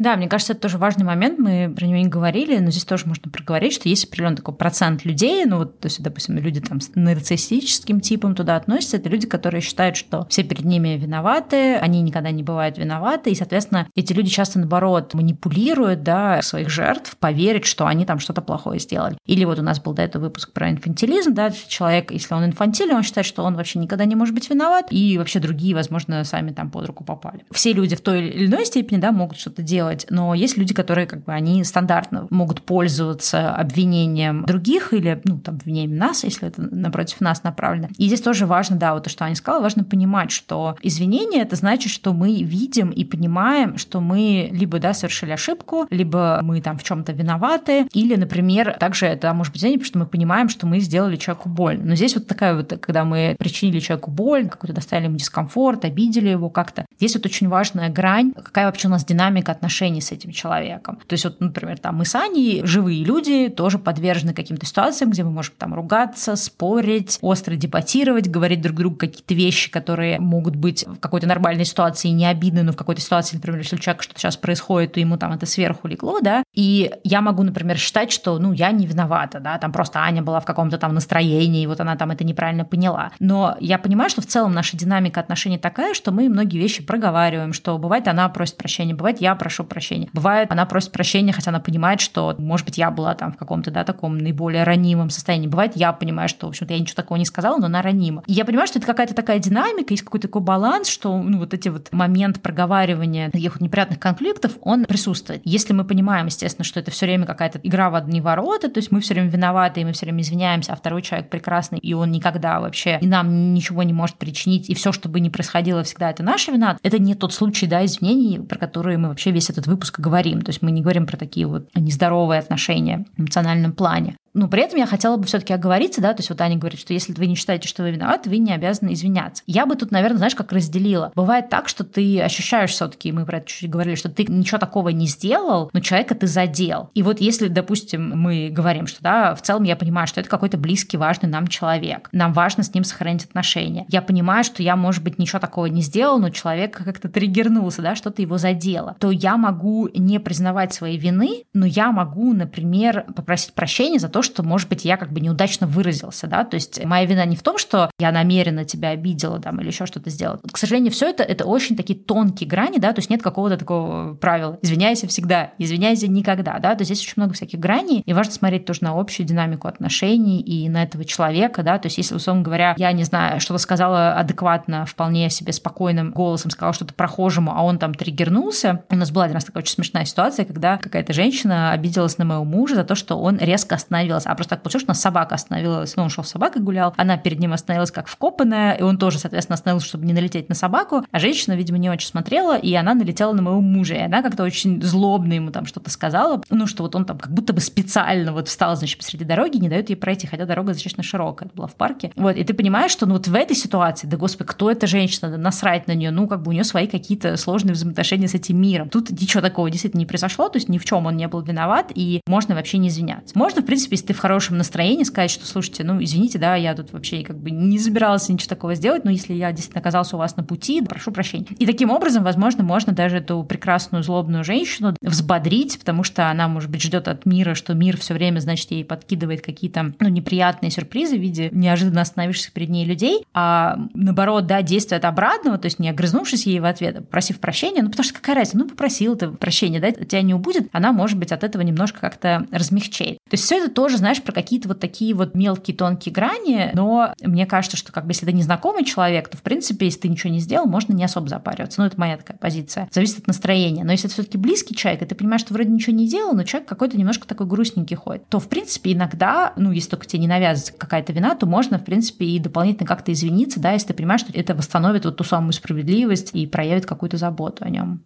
Да, 0.00 0.16
мне 0.16 0.28
кажется, 0.28 0.54
это 0.54 0.62
тоже 0.62 0.78
важный 0.78 1.04
момент, 1.04 1.38
мы 1.38 1.70
про 1.76 1.84
него 1.84 1.98
не 1.98 2.08
говорили, 2.08 2.56
но 2.58 2.70
здесь 2.70 2.86
тоже 2.86 3.04
можно 3.04 3.30
проговорить, 3.30 3.74
что 3.74 3.86
есть 3.86 4.06
определенный 4.06 4.36
такой 4.36 4.54
процент 4.54 5.04
людей, 5.04 5.44
ну 5.44 5.58
вот, 5.58 5.78
то 5.78 5.88
есть, 5.88 6.02
допустим, 6.02 6.38
люди 6.38 6.58
там 6.58 6.80
с 6.80 6.92
нарциссическим 6.94 8.00
типом 8.00 8.34
туда 8.34 8.56
относятся, 8.56 8.96
это 8.96 9.10
люди, 9.10 9.26
которые 9.26 9.60
считают, 9.60 9.96
что 9.96 10.26
все 10.30 10.42
перед 10.42 10.64
ними 10.64 10.96
виноваты, 10.96 11.76
они 11.76 12.00
никогда 12.00 12.30
не 12.30 12.42
бывают 12.42 12.78
виноваты, 12.78 13.30
и, 13.30 13.34
соответственно, 13.34 13.88
эти 13.94 14.14
люди 14.14 14.30
часто, 14.30 14.58
наоборот, 14.58 15.12
манипулируют, 15.12 16.02
да, 16.02 16.40
своих 16.40 16.70
жертв, 16.70 17.18
поверить, 17.18 17.66
что 17.66 17.86
они 17.86 18.06
там 18.06 18.20
что-то 18.20 18.40
плохое 18.40 18.80
сделали. 18.80 19.18
Или 19.26 19.44
вот 19.44 19.58
у 19.58 19.62
нас 19.62 19.80
был 19.80 19.92
до 19.92 20.00
этого 20.00 20.24
выпуск 20.24 20.54
про 20.54 20.70
инфантилизм, 20.70 21.34
да, 21.34 21.50
человек, 21.50 22.10
если 22.10 22.32
он 22.32 22.46
инфантилен, 22.46 22.96
он 22.96 23.02
считает, 23.02 23.26
что 23.26 23.44
он 23.44 23.54
вообще 23.54 23.78
никогда 23.78 24.06
не 24.06 24.14
может 24.14 24.34
быть 24.34 24.48
виноват, 24.48 24.86
и 24.88 25.18
вообще 25.18 25.40
другие, 25.40 25.74
возможно, 25.74 26.24
сами 26.24 26.52
там 26.52 26.70
под 26.70 26.86
руку 26.86 27.04
попали. 27.04 27.44
Все 27.50 27.74
люди 27.74 27.96
в 27.96 28.00
той 28.00 28.26
или 28.28 28.46
иной 28.46 28.64
степени, 28.64 28.98
да, 28.98 29.12
могут 29.12 29.38
что-то 29.38 29.60
делать, 29.60 29.89
делать, 29.90 30.06
но 30.10 30.34
есть 30.34 30.56
люди, 30.56 30.74
которые 30.74 31.06
как 31.06 31.24
бы 31.24 31.32
они 31.32 31.64
стандартно 31.64 32.26
могут 32.30 32.62
пользоваться 32.62 33.54
обвинением 33.54 34.44
других 34.44 34.92
или, 34.92 35.20
ну, 35.24 35.38
там, 35.38 35.56
обвинением 35.56 35.98
нас, 35.98 36.24
если 36.24 36.48
это 36.48 36.62
напротив 36.62 37.20
нас 37.20 37.42
направлено. 37.42 37.88
И 37.96 38.06
здесь 38.06 38.20
тоже 38.20 38.46
важно, 38.46 38.76
да, 38.76 38.94
вот 38.94 39.04
то, 39.04 39.10
что 39.10 39.24
Аня 39.24 39.34
сказала, 39.34 39.62
важно 39.62 39.84
понимать, 39.84 40.30
что 40.30 40.76
извинение— 40.82 41.42
это 41.42 41.56
значит, 41.56 41.92
что 41.92 42.12
мы 42.12 42.42
видим 42.42 42.90
и 42.90 43.04
понимаем, 43.04 43.76
что 43.76 44.00
мы 44.00 44.48
либо, 44.52 44.78
да, 44.78 44.94
совершили 44.94 45.32
ошибку, 45.32 45.86
либо 45.90 46.40
мы 46.42 46.60
там 46.60 46.78
в 46.78 46.82
чем 46.82 47.04
то 47.04 47.12
виноваты, 47.12 47.86
или, 47.92 48.16
например, 48.16 48.76
также 48.78 49.06
это 49.06 49.32
может 49.32 49.52
быть 49.52 49.60
извинение, 49.60 49.78
потому 49.78 49.90
что 49.90 49.98
мы 49.98 50.06
понимаем, 50.06 50.48
что 50.48 50.66
мы 50.66 50.80
сделали 50.80 51.16
человеку 51.16 51.48
боль. 51.48 51.78
Но 51.82 51.94
здесь 51.94 52.14
вот 52.14 52.26
такая 52.26 52.54
вот, 52.54 52.72
когда 52.80 53.04
мы 53.04 53.36
причинили 53.38 53.80
человеку 53.80 54.10
боль, 54.10 54.48
какой-то 54.48 54.74
доставили 54.74 55.06
ему 55.06 55.16
дискомфорт, 55.16 55.84
обидели 55.84 56.28
его 56.28 56.50
как-то. 56.50 56.86
Здесь 56.98 57.14
вот 57.16 57.26
очень 57.26 57.48
важная 57.48 57.88
грань, 57.88 58.32
какая 58.32 58.66
вообще 58.66 58.88
у 58.88 58.90
нас 58.90 59.04
динамика 59.04 59.52
отношений 59.52 59.79
с 59.88 60.12
этим 60.12 60.32
человеком. 60.32 60.98
То 61.06 61.14
есть 61.14 61.24
вот, 61.24 61.40
например, 61.40 61.78
там 61.78 61.96
мы 61.96 62.04
с 62.04 62.14
Аней, 62.14 62.62
живые 62.64 63.04
люди, 63.04 63.48
тоже 63.48 63.78
подвержены 63.78 64.34
каким-то 64.34 64.66
ситуациям, 64.66 65.10
где 65.10 65.24
мы 65.24 65.30
можем 65.30 65.54
там 65.58 65.74
ругаться, 65.74 66.36
спорить, 66.36 67.18
остро 67.20 67.56
дебатировать, 67.56 68.28
говорить 68.28 68.60
друг 68.60 68.76
другу 68.76 68.96
какие-то 68.96 69.34
вещи, 69.34 69.70
которые 69.70 70.20
могут 70.20 70.56
быть 70.56 70.86
в 70.86 70.98
какой-то 70.98 71.26
нормальной 71.26 71.64
ситуации 71.64 72.08
не 72.08 72.26
обидны, 72.26 72.62
но 72.62 72.72
в 72.72 72.76
какой-то 72.76 73.00
ситуации, 73.00 73.36
например, 73.36 73.60
если 73.60 73.76
у 73.76 73.78
человека 73.78 74.04
что-то 74.04 74.20
сейчас 74.20 74.36
происходит, 74.36 74.92
то 74.92 75.00
ему 75.00 75.16
там 75.16 75.32
это 75.32 75.46
сверху 75.46 75.88
легло, 75.88 76.20
да, 76.20 76.42
и 76.54 76.92
я 77.04 77.20
могу, 77.20 77.42
например, 77.42 77.78
считать, 77.78 78.12
что, 78.12 78.38
ну, 78.38 78.52
я 78.52 78.70
не 78.72 78.86
виновата, 78.86 79.40
да, 79.40 79.58
там 79.58 79.72
просто 79.72 80.00
Аня 80.00 80.22
была 80.22 80.40
в 80.40 80.44
каком-то 80.44 80.78
там 80.78 80.94
настроении, 80.94 81.62
и 81.62 81.66
вот 81.66 81.80
она 81.80 81.96
там 81.96 82.10
это 82.10 82.24
неправильно 82.24 82.64
поняла. 82.64 83.12
Но 83.18 83.56
я 83.60 83.78
понимаю, 83.78 84.10
что 84.10 84.20
в 84.20 84.26
целом 84.26 84.52
наша 84.52 84.76
динамика 84.76 85.20
отношений 85.20 85.58
такая, 85.58 85.94
что 85.94 86.12
мы 86.12 86.28
многие 86.28 86.58
вещи 86.58 86.82
проговариваем, 86.82 87.52
что 87.52 87.78
бывает 87.78 88.08
она 88.08 88.28
просит 88.28 88.56
прощения, 88.56 88.94
бывает 88.94 89.20
я 89.20 89.34
прошу 89.34 89.59
прощения, 89.64 90.08
бывает 90.12 90.50
она 90.50 90.66
просит 90.66 90.92
прощения, 90.92 91.32
хотя 91.32 91.50
она 91.50 91.60
понимает, 91.60 92.00
что, 92.00 92.34
может 92.38 92.66
быть, 92.66 92.78
я 92.78 92.90
была 92.90 93.14
там 93.14 93.32
в 93.32 93.36
каком-то, 93.36 93.70
да, 93.70 93.84
таком 93.84 94.18
наиболее 94.18 94.64
ранимом 94.64 95.10
состоянии. 95.10 95.46
Бывает, 95.46 95.72
я 95.74 95.92
понимаю, 95.92 96.28
что, 96.28 96.46
в 96.46 96.50
общем-то, 96.50 96.72
я 96.72 96.80
ничего 96.80 96.96
такого 96.96 97.18
не 97.18 97.24
сказала, 97.24 97.58
но 97.58 97.66
она 97.66 97.82
ранима. 97.82 98.22
И 98.26 98.32
я 98.32 98.44
понимаю, 98.44 98.66
что 98.66 98.78
это 98.78 98.86
какая-то 98.86 99.14
такая 99.14 99.38
динамика, 99.38 99.92
есть 99.92 100.02
какой-то 100.02 100.28
такой 100.28 100.42
баланс, 100.42 100.88
что, 100.88 101.16
ну, 101.20 101.38
вот 101.38 101.54
эти 101.54 101.68
вот 101.68 101.92
момент 101.92 102.40
проговаривания 102.40 103.30
таких 103.30 103.54
вот 103.54 103.60
неприятных 103.60 103.98
конфликтов, 103.98 104.52
он 104.62 104.84
присутствует. 104.84 105.42
Если 105.44 105.72
мы 105.72 105.84
понимаем, 105.84 106.26
естественно, 106.26 106.64
что 106.64 106.80
это 106.80 106.90
все 106.90 107.06
время 107.06 107.26
какая-то 107.26 107.60
игра 107.62 107.90
в 107.90 107.94
одни 107.94 108.20
ворота, 108.20 108.68
то 108.68 108.78
есть 108.78 108.90
мы 108.90 109.00
все 109.00 109.14
время 109.14 109.28
виноваты, 109.28 109.80
и 109.80 109.84
мы 109.84 109.92
все 109.92 110.06
время 110.06 110.22
извиняемся, 110.22 110.72
а 110.72 110.76
второй 110.76 111.02
человек 111.02 111.30
прекрасный, 111.30 111.78
и 111.78 111.92
он 111.94 112.10
никогда 112.10 112.60
вообще 112.60 112.98
и 113.00 113.06
нам 113.06 113.54
ничего 113.54 113.82
не 113.82 113.92
может 113.92 114.16
причинить, 114.16 114.70
и 114.70 114.74
все, 114.74 114.92
что 114.92 115.08
бы 115.08 115.20
ни 115.20 115.28
происходило, 115.28 115.82
всегда 115.82 116.10
это 116.10 116.22
наша 116.22 116.52
вина, 116.52 116.78
это 116.82 116.98
не 116.98 117.14
тот 117.14 117.32
случай, 117.32 117.66
да, 117.66 117.84
извинений, 117.84 118.40
про 118.40 118.58
которые 118.58 118.98
мы 118.98 119.08
вообще 119.08 119.30
весь 119.30 119.49
этот 119.50 119.66
выпуск 119.66 120.00
говорим. 120.00 120.42
То 120.42 120.50
есть 120.50 120.62
мы 120.62 120.70
не 120.70 120.82
говорим 120.82 121.06
про 121.06 121.16
такие 121.16 121.46
вот 121.46 121.68
нездоровые 121.74 122.38
отношения 122.38 123.06
в 123.16 123.20
эмоциональном 123.20 123.72
плане. 123.72 124.16
Но 124.34 124.48
при 124.48 124.62
этом 124.62 124.78
я 124.78 124.86
хотела 124.86 125.16
бы 125.16 125.24
все-таки 125.24 125.52
оговориться, 125.52 126.00
да, 126.00 126.12
то 126.12 126.20
есть 126.20 126.30
вот 126.30 126.40
Аня 126.40 126.56
говорит, 126.56 126.80
что 126.80 126.92
если 126.92 127.12
вы 127.12 127.26
не 127.26 127.34
считаете, 127.34 127.68
что 127.68 127.82
вы 127.82 127.90
виноваты, 127.90 128.30
вы 128.30 128.38
не 128.38 128.52
обязаны 128.52 128.92
извиняться. 128.92 129.42
Я 129.46 129.66
бы 129.66 129.76
тут, 129.76 129.90
наверное, 129.90 130.18
знаешь, 130.18 130.34
как 130.34 130.52
разделила. 130.52 131.12
Бывает 131.14 131.48
так, 131.48 131.68
что 131.68 131.84
ты 131.84 132.20
ощущаешь 132.20 132.70
все-таки, 132.70 133.12
мы 133.12 133.26
про 133.26 133.38
это 133.38 133.48
чуть-чуть 133.48 133.70
говорили, 133.70 133.94
что 133.94 134.08
ты 134.08 134.24
ничего 134.24 134.58
такого 134.58 134.90
не 134.90 135.06
сделал, 135.06 135.70
но 135.72 135.80
человека 135.80 136.14
ты 136.14 136.26
задел. 136.26 136.90
И 136.94 137.02
вот 137.02 137.20
если, 137.20 137.48
допустим, 137.48 138.10
мы 138.18 138.50
говорим, 138.50 138.86
что 138.86 139.02
да, 139.02 139.34
в 139.34 139.42
целом 139.42 139.64
я 139.64 139.76
понимаю, 139.76 140.06
что 140.06 140.20
это 140.20 140.28
какой-то 140.28 140.58
близкий, 140.58 140.96
важный 140.96 141.28
нам 141.28 141.46
человек, 141.46 142.08
нам 142.12 142.32
важно 142.32 142.62
с 142.62 142.72
ним 142.74 142.84
сохранить 142.84 143.24
отношения. 143.24 143.84
Я 143.88 144.02
понимаю, 144.02 144.44
что 144.44 144.62
я, 144.62 144.76
может 144.76 145.02
быть, 145.02 145.18
ничего 145.18 145.38
такого 145.38 145.66
не 145.66 145.82
сделал, 145.82 146.18
но 146.18 146.30
человек 146.30 146.76
как-то 146.76 147.08
триггернулся, 147.08 147.82
да, 147.82 147.94
что-то 147.94 148.22
его 148.22 148.38
задело, 148.38 148.96
то 148.98 149.10
я 149.10 149.36
могу 149.36 149.88
не 149.94 150.20
признавать 150.20 150.72
своей 150.72 150.98
вины, 150.98 151.44
но 151.52 151.66
я 151.66 151.92
могу, 151.92 152.32
например, 152.32 153.04
попросить 153.14 153.54
прощения 153.54 153.98
за 153.98 154.08
то, 154.08 154.19
то, 154.20 154.22
что, 154.22 154.42
может 154.42 154.68
быть, 154.68 154.84
я 154.84 154.98
как 154.98 155.12
бы 155.12 155.20
неудачно 155.20 155.66
выразился, 155.66 156.26
да, 156.26 156.44
то 156.44 156.54
есть 156.56 156.84
моя 156.84 157.06
вина 157.06 157.24
не 157.24 157.36
в 157.36 157.42
том, 157.42 157.56
что 157.56 157.90
я 157.98 158.12
намеренно 158.12 158.66
тебя 158.66 158.90
обидела 158.90 159.40
там 159.40 159.58
или 159.62 159.68
еще 159.68 159.86
что-то 159.86 160.10
сделала. 160.10 160.38
К 160.52 160.58
сожалению, 160.58 160.92
все 160.92 161.08
это, 161.08 161.22
это 161.22 161.46
очень 161.46 161.74
такие 161.74 161.98
тонкие 161.98 162.46
грани, 162.46 162.76
да, 162.76 162.92
то 162.92 162.98
есть 162.98 163.08
нет 163.08 163.22
какого-то 163.22 163.56
такого 163.56 164.12
правила. 164.12 164.58
Извиняйся 164.60 165.08
всегда, 165.08 165.52
извиняйся 165.56 166.06
никогда, 166.06 166.58
да, 166.58 166.74
то 166.74 166.82
есть 166.82 166.90
есть 166.90 167.02
очень 167.02 167.14
много 167.16 167.32
всяких 167.32 167.58
граней, 167.58 168.02
и 168.04 168.12
важно 168.12 168.34
смотреть 168.34 168.66
тоже 168.66 168.80
на 168.82 168.90
общую 168.90 169.26
динамику 169.26 169.68
отношений 169.68 170.42
и 170.42 170.68
на 170.68 170.82
этого 170.82 171.06
человека, 171.06 171.62
да, 171.62 171.78
то 171.78 171.86
есть 171.86 171.96
если, 171.96 172.14
условно 172.14 172.42
говоря, 172.42 172.74
я 172.76 172.92
не 172.92 173.04
знаю, 173.04 173.40
что-то 173.40 173.58
сказала 173.58 174.12
адекватно, 174.12 174.84
вполне 174.84 175.30
себе 175.30 175.54
спокойным 175.54 176.10
голосом, 176.10 176.50
сказала 176.50 176.74
что-то 176.74 176.92
прохожему, 176.92 177.52
а 177.56 177.62
он 177.62 177.78
там 177.78 177.94
триггернулся. 177.94 178.84
У 178.90 178.96
нас 178.96 179.10
была 179.10 179.24
один 179.24 179.36
раз 179.36 179.44
такая 179.46 179.62
очень 179.62 179.76
смешная 179.76 180.04
ситуация, 180.04 180.44
когда 180.44 180.76
какая-то 180.76 181.14
женщина 181.14 181.72
обиделась 181.72 182.18
на 182.18 182.26
моего 182.26 182.44
мужа 182.44 182.74
за 182.74 182.84
то, 182.84 182.94
что 182.94 183.16
он 183.16 183.38
резко 183.38 183.76
остановил 183.76 184.09
остановилась. 184.16 184.26
А 184.26 184.34
просто 184.34 184.56
так 184.56 184.62
получилось, 184.62 184.82
что 184.82 184.90
у 184.90 184.94
нас 184.94 185.00
собака 185.00 185.34
остановилась. 185.34 185.96
Ну, 185.96 186.02
он 186.02 186.10
шел 186.10 186.24
с 186.24 186.30
собакой 186.30 186.62
гулял. 186.62 186.94
Она 186.96 187.16
перед 187.16 187.38
ним 187.38 187.52
остановилась 187.52 187.90
как 187.90 188.08
вкопанная, 188.08 188.74
и 188.74 188.82
он 188.82 188.98
тоже, 188.98 189.18
соответственно, 189.18 189.54
остановился, 189.54 189.86
чтобы 189.86 190.06
не 190.06 190.12
налететь 190.12 190.48
на 190.48 190.54
собаку. 190.54 191.04
А 191.10 191.18
женщина, 191.18 191.54
видимо, 191.54 191.78
не 191.78 191.90
очень 191.90 192.08
смотрела, 192.08 192.56
и 192.56 192.74
она 192.74 192.94
налетела 192.94 193.32
на 193.32 193.42
моего 193.42 193.60
мужа. 193.60 193.94
И 193.94 194.00
она 194.00 194.22
как-то 194.22 194.42
очень 194.42 194.82
злобно 194.82 195.34
ему 195.34 195.50
там 195.50 195.66
что-то 195.66 195.90
сказала. 195.90 196.42
Ну, 196.50 196.66
что 196.66 196.82
вот 196.82 196.94
он 196.94 197.04
там 197.04 197.18
как 197.18 197.32
будто 197.32 197.52
бы 197.52 197.60
специально 197.60 198.32
вот 198.32 198.48
встал, 198.48 198.76
значит, 198.76 198.98
посреди 198.98 199.24
дороги, 199.24 199.56
не 199.58 199.68
дает 199.68 199.90
ей 199.90 199.96
пройти, 199.96 200.26
хотя 200.26 200.46
дорога 200.46 200.68
достаточно 200.68 201.02
широкая. 201.02 201.48
Это 201.48 201.56
была 201.56 201.66
в 201.66 201.74
парке. 201.74 202.12
Вот, 202.16 202.36
и 202.36 202.44
ты 202.44 202.54
понимаешь, 202.54 202.90
что 202.90 203.06
ну 203.06 203.14
вот 203.14 203.28
в 203.28 203.34
этой 203.34 203.56
ситуации, 203.56 204.06
да 204.06 204.16
господи, 204.16 204.48
кто 204.48 204.70
эта 204.70 204.86
женщина, 204.86 205.30
да 205.30 205.36
насрать 205.36 205.86
на 205.86 205.92
нее, 205.92 206.10
ну, 206.10 206.26
как 206.26 206.42
бы 206.42 206.50
у 206.50 206.52
нее 206.52 206.64
свои 206.64 206.86
какие-то 206.86 207.36
сложные 207.36 207.74
взаимоотношения 207.74 208.28
с 208.28 208.34
этим 208.34 208.60
миром. 208.60 208.88
Тут 208.88 209.10
ничего 209.10 209.40
такого 209.40 209.70
действительно 209.70 210.00
не 210.00 210.06
произошло, 210.06 210.48
то 210.48 210.56
есть 210.56 210.68
ни 210.68 210.78
в 210.78 210.84
чем 210.84 211.06
он 211.06 211.16
не 211.16 211.28
был 211.28 211.40
виноват, 211.40 211.92
и 211.94 212.20
можно 212.26 212.54
вообще 212.54 212.78
не 212.78 212.88
извиняться. 212.88 213.38
Можно, 213.38 213.62
в 213.62 213.66
принципе, 213.66 213.96
если 214.00 214.06
ты 214.06 214.14
в 214.14 214.18
хорошем 214.18 214.56
настроении, 214.56 215.04
сказать, 215.04 215.30
что, 215.30 215.46
слушайте, 215.46 215.84
ну, 215.84 216.02
извините, 216.02 216.38
да, 216.38 216.56
я 216.56 216.74
тут 216.74 216.92
вообще 216.92 217.22
как 217.22 217.38
бы 217.38 217.50
не 217.50 217.78
забиралась 217.78 218.28
ничего 218.28 218.48
такого 218.48 218.74
сделать, 218.74 219.04
но 219.04 219.10
если 219.10 219.34
я 219.34 219.52
действительно 219.52 219.80
оказался 219.80 220.16
у 220.16 220.18
вас 220.18 220.36
на 220.36 220.42
пути, 220.42 220.80
прошу 220.82 221.12
прощения. 221.12 221.46
И 221.58 221.66
таким 221.66 221.90
образом, 221.90 222.24
возможно, 222.24 222.64
можно 222.64 222.92
даже 222.94 223.18
эту 223.18 223.44
прекрасную 223.44 224.02
злобную 224.02 224.42
женщину 224.42 224.96
взбодрить, 225.02 225.78
потому 225.78 226.02
что 226.02 226.30
она, 226.30 226.48
может 226.48 226.70
быть, 226.70 226.82
ждет 226.82 227.08
от 227.08 227.26
мира, 227.26 227.54
что 227.54 227.74
мир 227.74 227.98
все 227.98 228.14
время, 228.14 228.40
значит, 228.40 228.70
ей 228.70 228.84
подкидывает 228.84 229.42
какие-то, 229.42 229.92
ну, 230.00 230.08
неприятные 230.08 230.70
сюрпризы 230.70 231.16
в 231.16 231.20
виде 231.20 231.50
неожиданно 231.52 232.00
остановившихся 232.00 232.52
перед 232.52 232.70
ней 232.70 232.86
людей, 232.86 233.26
а 233.34 233.78
наоборот, 233.92 234.46
да, 234.46 234.62
действует 234.62 235.04
обратного, 235.04 235.58
то 235.58 235.66
есть 235.66 235.78
не 235.78 235.90
огрызнувшись 235.90 236.46
ей 236.46 236.60
в 236.60 236.64
ответ, 236.64 237.06
просив 237.10 237.38
прощения, 237.38 237.82
ну, 237.82 237.90
потому 237.90 238.04
что 238.04 238.14
какая 238.14 238.36
разница, 238.36 238.58
ну, 238.58 238.68
попросил 238.68 239.14
ты 239.16 239.28
прощения, 239.28 239.80
да, 239.80 239.90
тебя 239.92 240.22
не 240.22 240.32
убудет, 240.32 240.68
она, 240.72 240.92
может 240.92 241.18
быть, 241.18 241.32
от 241.32 241.44
этого 241.44 241.60
немножко 241.62 242.00
как-то 242.00 242.46
размягчает. 242.50 243.18
То 243.28 243.34
есть 243.34 243.44
все 243.44 243.58
это 243.58 243.70
тоже, 243.70 243.89
знаешь, 243.96 244.22
про 244.22 244.32
какие-то 244.32 244.68
вот 244.68 244.80
такие 244.80 245.14
вот 245.14 245.34
мелкие 245.34 245.76
тонкие 245.76 246.12
грани, 246.12 246.70
но 246.74 247.14
мне 247.20 247.46
кажется, 247.46 247.76
что 247.76 247.92
как 247.92 248.06
бы 248.06 248.12
если 248.12 248.28
это 248.28 248.36
незнакомый 248.36 248.84
человек, 248.84 249.28
то 249.28 249.36
в 249.36 249.42
принципе, 249.42 249.86
если 249.86 250.00
ты 250.00 250.08
ничего 250.08 250.32
не 250.32 250.40
сделал, 250.40 250.66
можно 250.66 250.92
не 250.92 251.04
особо 251.04 251.28
запариваться. 251.28 251.80
Ну, 251.80 251.86
это 251.86 251.98
моя 251.98 252.16
такая 252.16 252.38
позиция. 252.38 252.88
Зависит 252.92 253.20
от 253.20 253.26
настроения. 253.26 253.84
Но 253.84 253.92
если 253.92 254.06
это 254.06 254.14
все-таки 254.14 254.38
близкий 254.38 254.74
человек, 254.74 255.02
и 255.02 255.06
ты 255.06 255.14
понимаешь, 255.14 255.42
что 255.42 255.54
вроде 255.54 255.70
ничего 255.70 255.94
не 255.94 256.08
делал, 256.08 256.34
но 256.34 256.42
человек 256.44 256.68
какой-то 256.68 256.96
немножко 256.96 257.26
такой 257.26 257.46
грустненький 257.46 257.96
ходит, 257.96 258.28
то 258.28 258.38
в 258.38 258.48
принципе 258.48 258.92
иногда, 258.92 259.52
ну, 259.56 259.72
если 259.72 259.90
только 259.90 260.06
тебе 260.06 260.20
не 260.20 260.28
навязывается 260.28 260.72
какая-то 260.72 261.12
вина, 261.12 261.34
то 261.34 261.46
можно, 261.46 261.78
в 261.78 261.84
принципе, 261.84 262.26
и 262.26 262.38
дополнительно 262.38 262.86
как-то 262.86 263.12
извиниться, 263.12 263.60
да, 263.60 263.72
если 263.72 263.88
ты 263.88 263.94
понимаешь, 263.94 264.22
что 264.22 264.32
это 264.32 264.54
восстановит 264.54 265.04
вот 265.04 265.16
ту 265.16 265.24
самую 265.24 265.52
справедливость 265.52 266.30
и 266.32 266.46
проявит 266.46 266.86
какую-то 266.86 267.16
заботу 267.16 267.64
о 267.64 267.70
нем. 267.70 268.04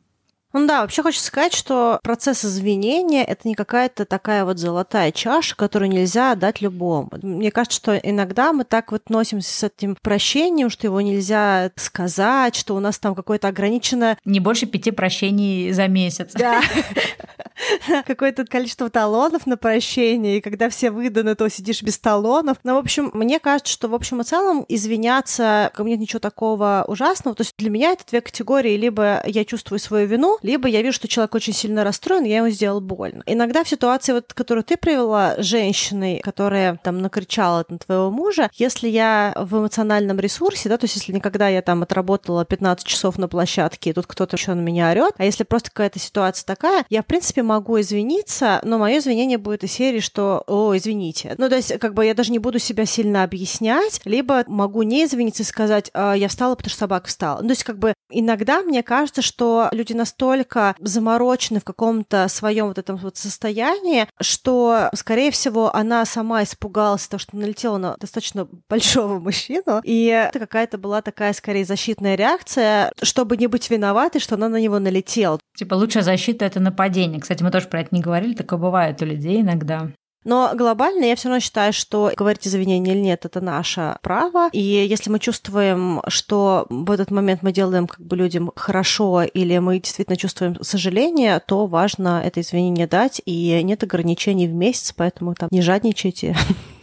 Ну 0.54 0.66
да, 0.66 0.82
вообще 0.82 1.02
хочется 1.02 1.26
сказать, 1.26 1.52
что 1.52 1.98
процесс 2.02 2.44
извинения— 2.44 3.24
это 3.26 3.48
не 3.48 3.54
какая-то 3.54 4.04
такая 4.04 4.44
вот 4.44 4.58
золотая 4.58 5.10
чаша, 5.10 5.56
которую 5.56 5.90
нельзя 5.90 6.32
отдать 6.32 6.60
любому. 6.60 7.10
Мне 7.22 7.50
кажется, 7.50 7.76
что 7.76 7.96
иногда 7.96 8.52
мы 8.52 8.64
так 8.64 8.92
вот 8.92 9.10
носимся 9.10 9.52
с 9.52 9.62
этим 9.64 9.96
прощением, 10.00 10.70
что 10.70 10.86
его 10.86 11.00
нельзя 11.00 11.70
сказать, 11.76 12.54
что 12.54 12.76
у 12.76 12.80
нас 12.80 12.98
там 12.98 13.14
какое-то 13.14 13.48
ограниченное... 13.48 14.16
Не 14.24 14.38
больше 14.38 14.66
пяти 14.66 14.90
прощений 14.90 15.72
за 15.72 15.88
месяц. 15.88 16.32
Да. 16.34 16.60
Какое-то 18.06 18.44
количество 18.44 18.90
талонов 18.90 19.46
на 19.46 19.56
прощение, 19.56 20.38
и 20.38 20.40
когда 20.40 20.68
все 20.68 20.90
выданы, 20.90 21.34
то 21.34 21.48
сидишь 21.48 21.82
без 21.82 21.98
талонов. 21.98 22.58
Но, 22.64 22.72
ну, 22.72 22.76
в 22.76 22.80
общем, 22.80 23.10
мне 23.14 23.38
кажется, 23.38 23.72
что, 23.72 23.88
в 23.88 23.94
общем 23.94 24.20
и 24.20 24.24
целом, 24.24 24.64
извиняться, 24.68 25.70
ко 25.74 25.82
мне 25.82 25.94
нет 25.94 26.00
ничего 26.00 26.20
такого 26.20 26.84
ужасного. 26.86 27.34
То 27.34 27.42
есть 27.42 27.54
для 27.56 27.70
меня 27.70 27.92
это 27.92 28.04
две 28.06 28.20
категории. 28.20 28.76
Либо 28.76 29.22
я 29.26 29.44
чувствую 29.44 29.78
свою 29.78 30.06
вину, 30.06 30.38
либо 30.44 30.68
я 30.68 30.82
вижу, 30.82 30.92
что 30.92 31.08
человек 31.08 31.34
очень 31.34 31.54
сильно 31.54 31.82
расстроен, 31.84 32.24
я 32.24 32.36
ему 32.36 32.50
сделал 32.50 32.80
больно. 32.82 33.22
Иногда 33.26 33.64
в 33.64 33.68
ситуации, 33.68 34.12
вот, 34.12 34.34
которую 34.34 34.62
ты 34.62 34.76
привела, 34.76 35.34
женщиной, 35.38 36.20
которая 36.22 36.78
там 36.84 37.00
накричала 37.00 37.64
на 37.68 37.78
твоего 37.78 38.10
мужа, 38.10 38.50
если 38.54 38.88
я 38.88 39.32
в 39.36 39.58
эмоциональном 39.58 40.20
ресурсе, 40.20 40.68
да, 40.68 40.76
то 40.76 40.84
есть 40.84 40.96
если 40.96 41.12
никогда 41.12 41.48
я 41.48 41.62
там 41.62 41.82
отработала 41.82 42.44
15 42.44 42.86
часов 42.86 43.18
на 43.18 43.26
площадке, 43.26 43.90
и 43.90 43.92
тут 43.94 44.06
кто-то 44.06 44.36
еще 44.36 44.52
на 44.52 44.60
меня 44.60 44.90
орет, 44.90 45.14
а 45.16 45.24
если 45.24 45.44
просто 45.44 45.70
какая-то 45.70 45.98
ситуация 45.98 46.44
такая, 46.44 46.84
я, 46.90 47.02
в 47.02 47.06
принципе, 47.06 47.42
могу 47.42 47.80
извиниться, 47.80 48.60
но 48.64 48.76
мое 48.76 48.98
извинение 48.98 49.38
будет 49.38 49.64
из 49.64 49.72
серии, 49.72 50.00
что 50.00 50.44
«О, 50.46 50.76
извините». 50.76 51.34
Ну, 51.38 51.48
то 51.48 51.56
есть, 51.56 51.78
как 51.78 51.94
бы 51.94 52.04
я 52.04 52.12
даже 52.12 52.32
не 52.32 52.38
буду 52.38 52.58
себя 52.58 52.84
сильно 52.84 53.22
объяснять, 53.22 54.02
либо 54.04 54.44
могу 54.46 54.82
не 54.82 55.04
извиниться 55.04 55.42
и 55.42 55.46
сказать 55.46 55.90
«А, 55.94 56.12
«Я 56.12 56.28
встала, 56.28 56.54
потому 56.54 56.68
что 56.68 56.80
собака 56.80 57.08
встала». 57.08 57.40
Ну, 57.40 57.48
то 57.48 57.52
есть, 57.52 57.64
как 57.64 57.78
бы 57.78 57.94
иногда 58.10 58.60
мне 58.60 58.82
кажется, 58.82 59.22
что 59.22 59.68
люди 59.72 59.94
настолько 59.94 60.33
настолько 60.34 60.74
заморочены 60.80 61.60
в 61.60 61.64
каком-то 61.64 62.26
своем 62.28 62.66
вот 62.66 62.78
этом 62.78 62.96
вот 62.96 63.16
состоянии, 63.16 64.06
что, 64.20 64.90
скорее 64.94 65.30
всего, 65.30 65.74
она 65.74 66.04
сама 66.04 66.42
испугалась 66.42 67.06
того, 67.06 67.20
что 67.20 67.36
налетела 67.36 67.78
на 67.78 67.96
достаточно 67.98 68.48
большого 68.68 69.18
мужчину, 69.18 69.80
и 69.84 70.06
это 70.06 70.38
какая-то 70.38 70.78
была 70.78 71.02
такая, 71.02 71.32
скорее, 71.32 71.64
защитная 71.64 72.16
реакция, 72.16 72.92
чтобы 73.02 73.36
не 73.36 73.46
быть 73.46 73.70
виноватой, 73.70 74.20
что 74.20 74.34
она 74.34 74.48
на 74.48 74.60
него 74.60 74.78
налетела. 74.78 75.38
Типа 75.56 75.74
лучшая 75.74 76.02
защита— 76.02 76.44
это 76.46 76.60
нападение. 76.60 77.20
Кстати, 77.20 77.42
мы 77.42 77.50
тоже 77.50 77.68
про 77.68 77.80
это 77.80 77.94
не 77.94 78.00
говорили, 78.00 78.34
такое 78.34 78.58
бывает 78.58 79.00
у 79.02 79.04
людей 79.04 79.40
иногда. 79.40 79.88
Но 80.24 80.52
глобально 80.54 81.04
я 81.04 81.16
все 81.16 81.28
равно 81.28 81.40
считаю, 81.40 81.72
что 81.72 82.12
говорить 82.16 82.46
извинения 82.46 82.92
или 82.92 83.00
нет, 83.00 83.24
это 83.24 83.40
наше 83.40 83.96
право. 84.02 84.48
И 84.52 84.60
если 84.60 85.10
мы 85.10 85.18
чувствуем, 85.18 86.00
что 86.08 86.66
в 86.68 86.90
этот 86.90 87.10
момент 87.10 87.42
мы 87.42 87.52
делаем 87.52 87.86
как 87.86 88.00
бы 88.00 88.16
людям 88.16 88.50
хорошо, 88.56 89.22
или 89.22 89.58
мы 89.58 89.78
действительно 89.78 90.16
чувствуем 90.16 90.56
сожаление, 90.62 91.40
то 91.40 91.66
важно 91.66 92.22
это 92.24 92.40
извинение 92.40 92.86
дать, 92.86 93.20
и 93.24 93.62
нет 93.62 93.82
ограничений 93.82 94.48
в 94.48 94.54
месяц, 94.54 94.92
поэтому 94.96 95.34
там 95.34 95.48
не 95.52 95.62
жадничайте. 95.62 96.36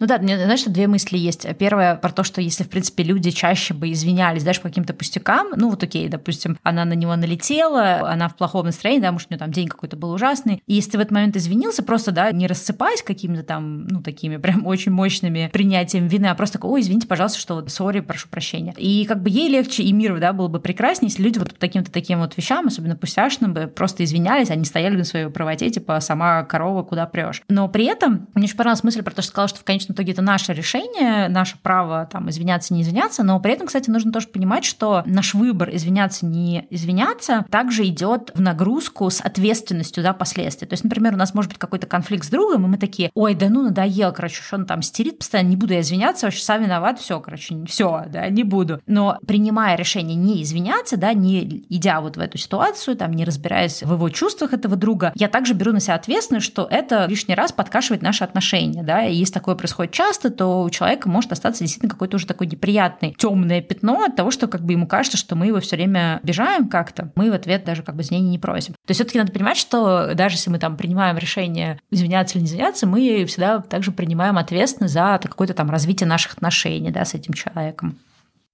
Ну 0.00 0.06
да, 0.06 0.18
мне, 0.18 0.42
знаешь, 0.42 0.64
две 0.64 0.86
мысли 0.86 1.18
есть. 1.18 1.46
Первая 1.58 1.94
про 1.94 2.10
то, 2.10 2.24
что 2.24 2.40
если, 2.40 2.64
в 2.64 2.70
принципе, 2.70 3.02
люди 3.02 3.30
чаще 3.30 3.74
бы 3.74 3.92
извинялись, 3.92 4.42
знаешь, 4.42 4.60
по 4.60 4.68
каким-то 4.68 4.94
пустякам, 4.94 5.48
ну 5.56 5.68
вот 5.68 5.82
окей, 5.82 6.08
допустим, 6.08 6.58
она 6.62 6.86
на 6.86 6.94
него 6.94 7.14
налетела, 7.16 8.10
она 8.10 8.28
в 8.28 8.36
плохом 8.36 8.64
настроении, 8.64 9.02
да, 9.02 9.12
может, 9.12 9.28
у 9.30 9.34
нее 9.34 9.38
там 9.38 9.52
день 9.52 9.68
какой-то 9.68 9.98
был 9.98 10.10
ужасный, 10.10 10.62
и 10.66 10.74
если 10.74 10.92
ты 10.92 10.98
в 10.98 11.00
этот 11.02 11.12
момент 11.12 11.36
извинился, 11.36 11.82
просто, 11.82 12.12
да, 12.12 12.32
не 12.32 12.46
рассыпаясь 12.46 13.02
какими-то 13.02 13.42
там, 13.42 13.86
ну, 13.88 14.02
такими 14.02 14.36
прям 14.38 14.66
очень 14.66 14.90
мощными 14.90 15.50
принятием 15.52 16.06
вины, 16.06 16.26
а 16.26 16.34
просто 16.34 16.54
такой, 16.54 16.70
ой, 16.70 16.80
извините, 16.80 17.06
пожалуйста, 17.06 17.38
что 17.38 17.56
вот, 17.56 17.70
сори, 17.70 18.00
прошу 18.00 18.28
прощения. 18.28 18.74
И 18.78 19.04
как 19.04 19.22
бы 19.22 19.28
ей 19.28 19.50
легче, 19.50 19.82
и 19.82 19.92
мир, 19.92 20.18
да, 20.18 20.32
было 20.32 20.48
бы 20.48 20.60
прекраснее, 20.60 21.10
если 21.10 21.22
люди 21.22 21.38
вот 21.38 21.52
по 21.52 21.60
таким-то 21.60 21.92
таким 21.92 22.20
вот 22.20 22.34
вещам, 22.38 22.66
особенно 22.66 22.96
пустяшным, 22.96 23.52
бы 23.52 23.66
просто 23.66 24.02
извинялись, 24.04 24.50
они 24.50 24.64
стояли 24.64 24.96
на 24.96 25.04
своей 25.04 25.28
правоте, 25.28 25.68
типа, 25.68 26.00
сама 26.00 26.42
корова, 26.44 26.84
куда 26.84 27.04
прешь. 27.04 27.42
Но 27.50 27.68
при 27.68 27.84
этом 27.84 28.28
мне 28.34 28.44
очень 28.44 28.56
понравилась 28.56 28.82
мысль 28.82 29.02
про 29.02 29.10
то, 29.10 29.20
что 29.20 29.30
сказала, 29.30 29.48
что 29.48 29.60
в 29.60 29.64
конечном 29.64 29.89
конечном 29.90 29.94
итоге 29.94 30.12
это 30.12 30.22
наше 30.22 30.52
решение, 30.52 31.28
наше 31.28 31.56
право 31.62 32.08
там 32.10 32.28
извиняться, 32.30 32.74
не 32.74 32.82
извиняться, 32.82 33.22
но 33.22 33.38
при 33.40 33.52
этом, 33.52 33.66
кстати, 33.66 33.90
нужно 33.90 34.12
тоже 34.12 34.28
понимать, 34.28 34.64
что 34.64 35.02
наш 35.06 35.34
выбор 35.34 35.70
извиняться, 35.72 36.26
не 36.26 36.66
извиняться 36.70 37.44
также 37.50 37.86
идет 37.86 38.30
в 38.34 38.40
нагрузку 38.40 39.10
с 39.10 39.20
ответственностью 39.20 40.02
за 40.02 40.12
последствия. 40.12 40.66
То 40.66 40.74
есть, 40.74 40.84
например, 40.84 41.14
у 41.14 41.16
нас 41.16 41.34
может 41.34 41.50
быть 41.50 41.58
какой-то 41.58 41.86
конфликт 41.86 42.24
с 42.24 42.28
другом, 42.28 42.64
и 42.64 42.68
мы 42.68 42.78
такие, 42.78 43.10
ой, 43.14 43.34
да 43.34 43.48
ну 43.48 43.62
надоел, 43.62 44.12
короче, 44.12 44.42
что 44.42 44.56
он 44.56 44.66
там 44.66 44.82
стерит 44.82 45.18
постоянно, 45.18 45.48
не 45.48 45.56
буду 45.56 45.74
я 45.74 45.80
извиняться, 45.80 46.26
вообще 46.26 46.42
сам 46.42 46.62
виноват, 46.62 46.98
все, 46.98 47.20
короче, 47.20 47.64
все, 47.66 48.04
да, 48.08 48.28
не 48.28 48.44
буду. 48.44 48.80
Но 48.86 49.18
принимая 49.26 49.76
решение 49.76 50.16
не 50.16 50.42
извиняться, 50.42 50.96
да, 50.96 51.12
не 51.12 51.64
идя 51.68 52.00
вот 52.00 52.16
в 52.16 52.20
эту 52.20 52.38
ситуацию, 52.38 52.96
там, 52.96 53.12
не 53.12 53.24
разбираясь 53.24 53.82
в 53.82 53.92
его 53.92 54.08
чувствах 54.08 54.52
этого 54.52 54.76
друга, 54.76 55.12
я 55.14 55.28
также 55.28 55.54
беру 55.54 55.72
на 55.72 55.80
себя 55.80 55.94
ответственность, 55.94 56.46
что 56.46 56.66
это 56.70 57.06
лишний 57.06 57.34
раз 57.34 57.52
подкашивает 57.52 58.02
наши 58.02 58.24
отношения, 58.24 58.82
да, 58.82 59.04
и 59.04 59.14
если 59.14 59.34
такое 59.34 59.54
происходит 59.54 59.79
часто, 59.88 60.10
часто, 60.10 60.30
то 60.30 60.62
у 60.62 60.70
человека 60.70 61.08
может 61.08 61.32
остаться 61.32 61.64
действительно 61.64 61.90
какое-то 61.90 62.16
уже 62.16 62.26
такое 62.26 62.48
неприятное 62.48 63.12
темное 63.16 63.60
пятно 63.60 64.04
от 64.04 64.16
того, 64.16 64.30
что 64.30 64.48
как 64.48 64.62
бы 64.62 64.72
ему 64.72 64.86
кажется, 64.86 65.16
что 65.16 65.36
мы 65.36 65.46
его 65.46 65.60
все 65.60 65.76
время 65.76 66.20
обижаем 66.22 66.68
как-то, 66.68 67.12
мы 67.14 67.30
в 67.30 67.34
ответ 67.34 67.64
даже 67.64 67.82
как 67.82 67.96
бы 67.96 68.02
извинений 68.02 68.30
не 68.30 68.38
просим. 68.38 68.74
То 68.74 68.90
есть 68.90 69.00
все-таки 69.00 69.18
надо 69.18 69.32
понимать, 69.32 69.56
что 69.56 70.14
даже 70.14 70.36
если 70.36 70.50
мы 70.50 70.58
там 70.58 70.76
принимаем 70.76 71.16
решение 71.16 71.80
извиняться 71.90 72.36
или 72.38 72.44
не 72.44 72.48
извиняться, 72.48 72.86
мы 72.86 73.24
всегда 73.26 73.60
также 73.60 73.92
принимаем 73.92 74.38
ответственность 74.38 74.94
за 74.94 75.18
какое-то 75.22 75.54
там 75.54 75.70
развитие 75.70 76.06
наших 76.06 76.34
отношений 76.34 76.90
да, 76.90 77.04
с 77.04 77.14
этим 77.14 77.34
человеком. 77.34 77.98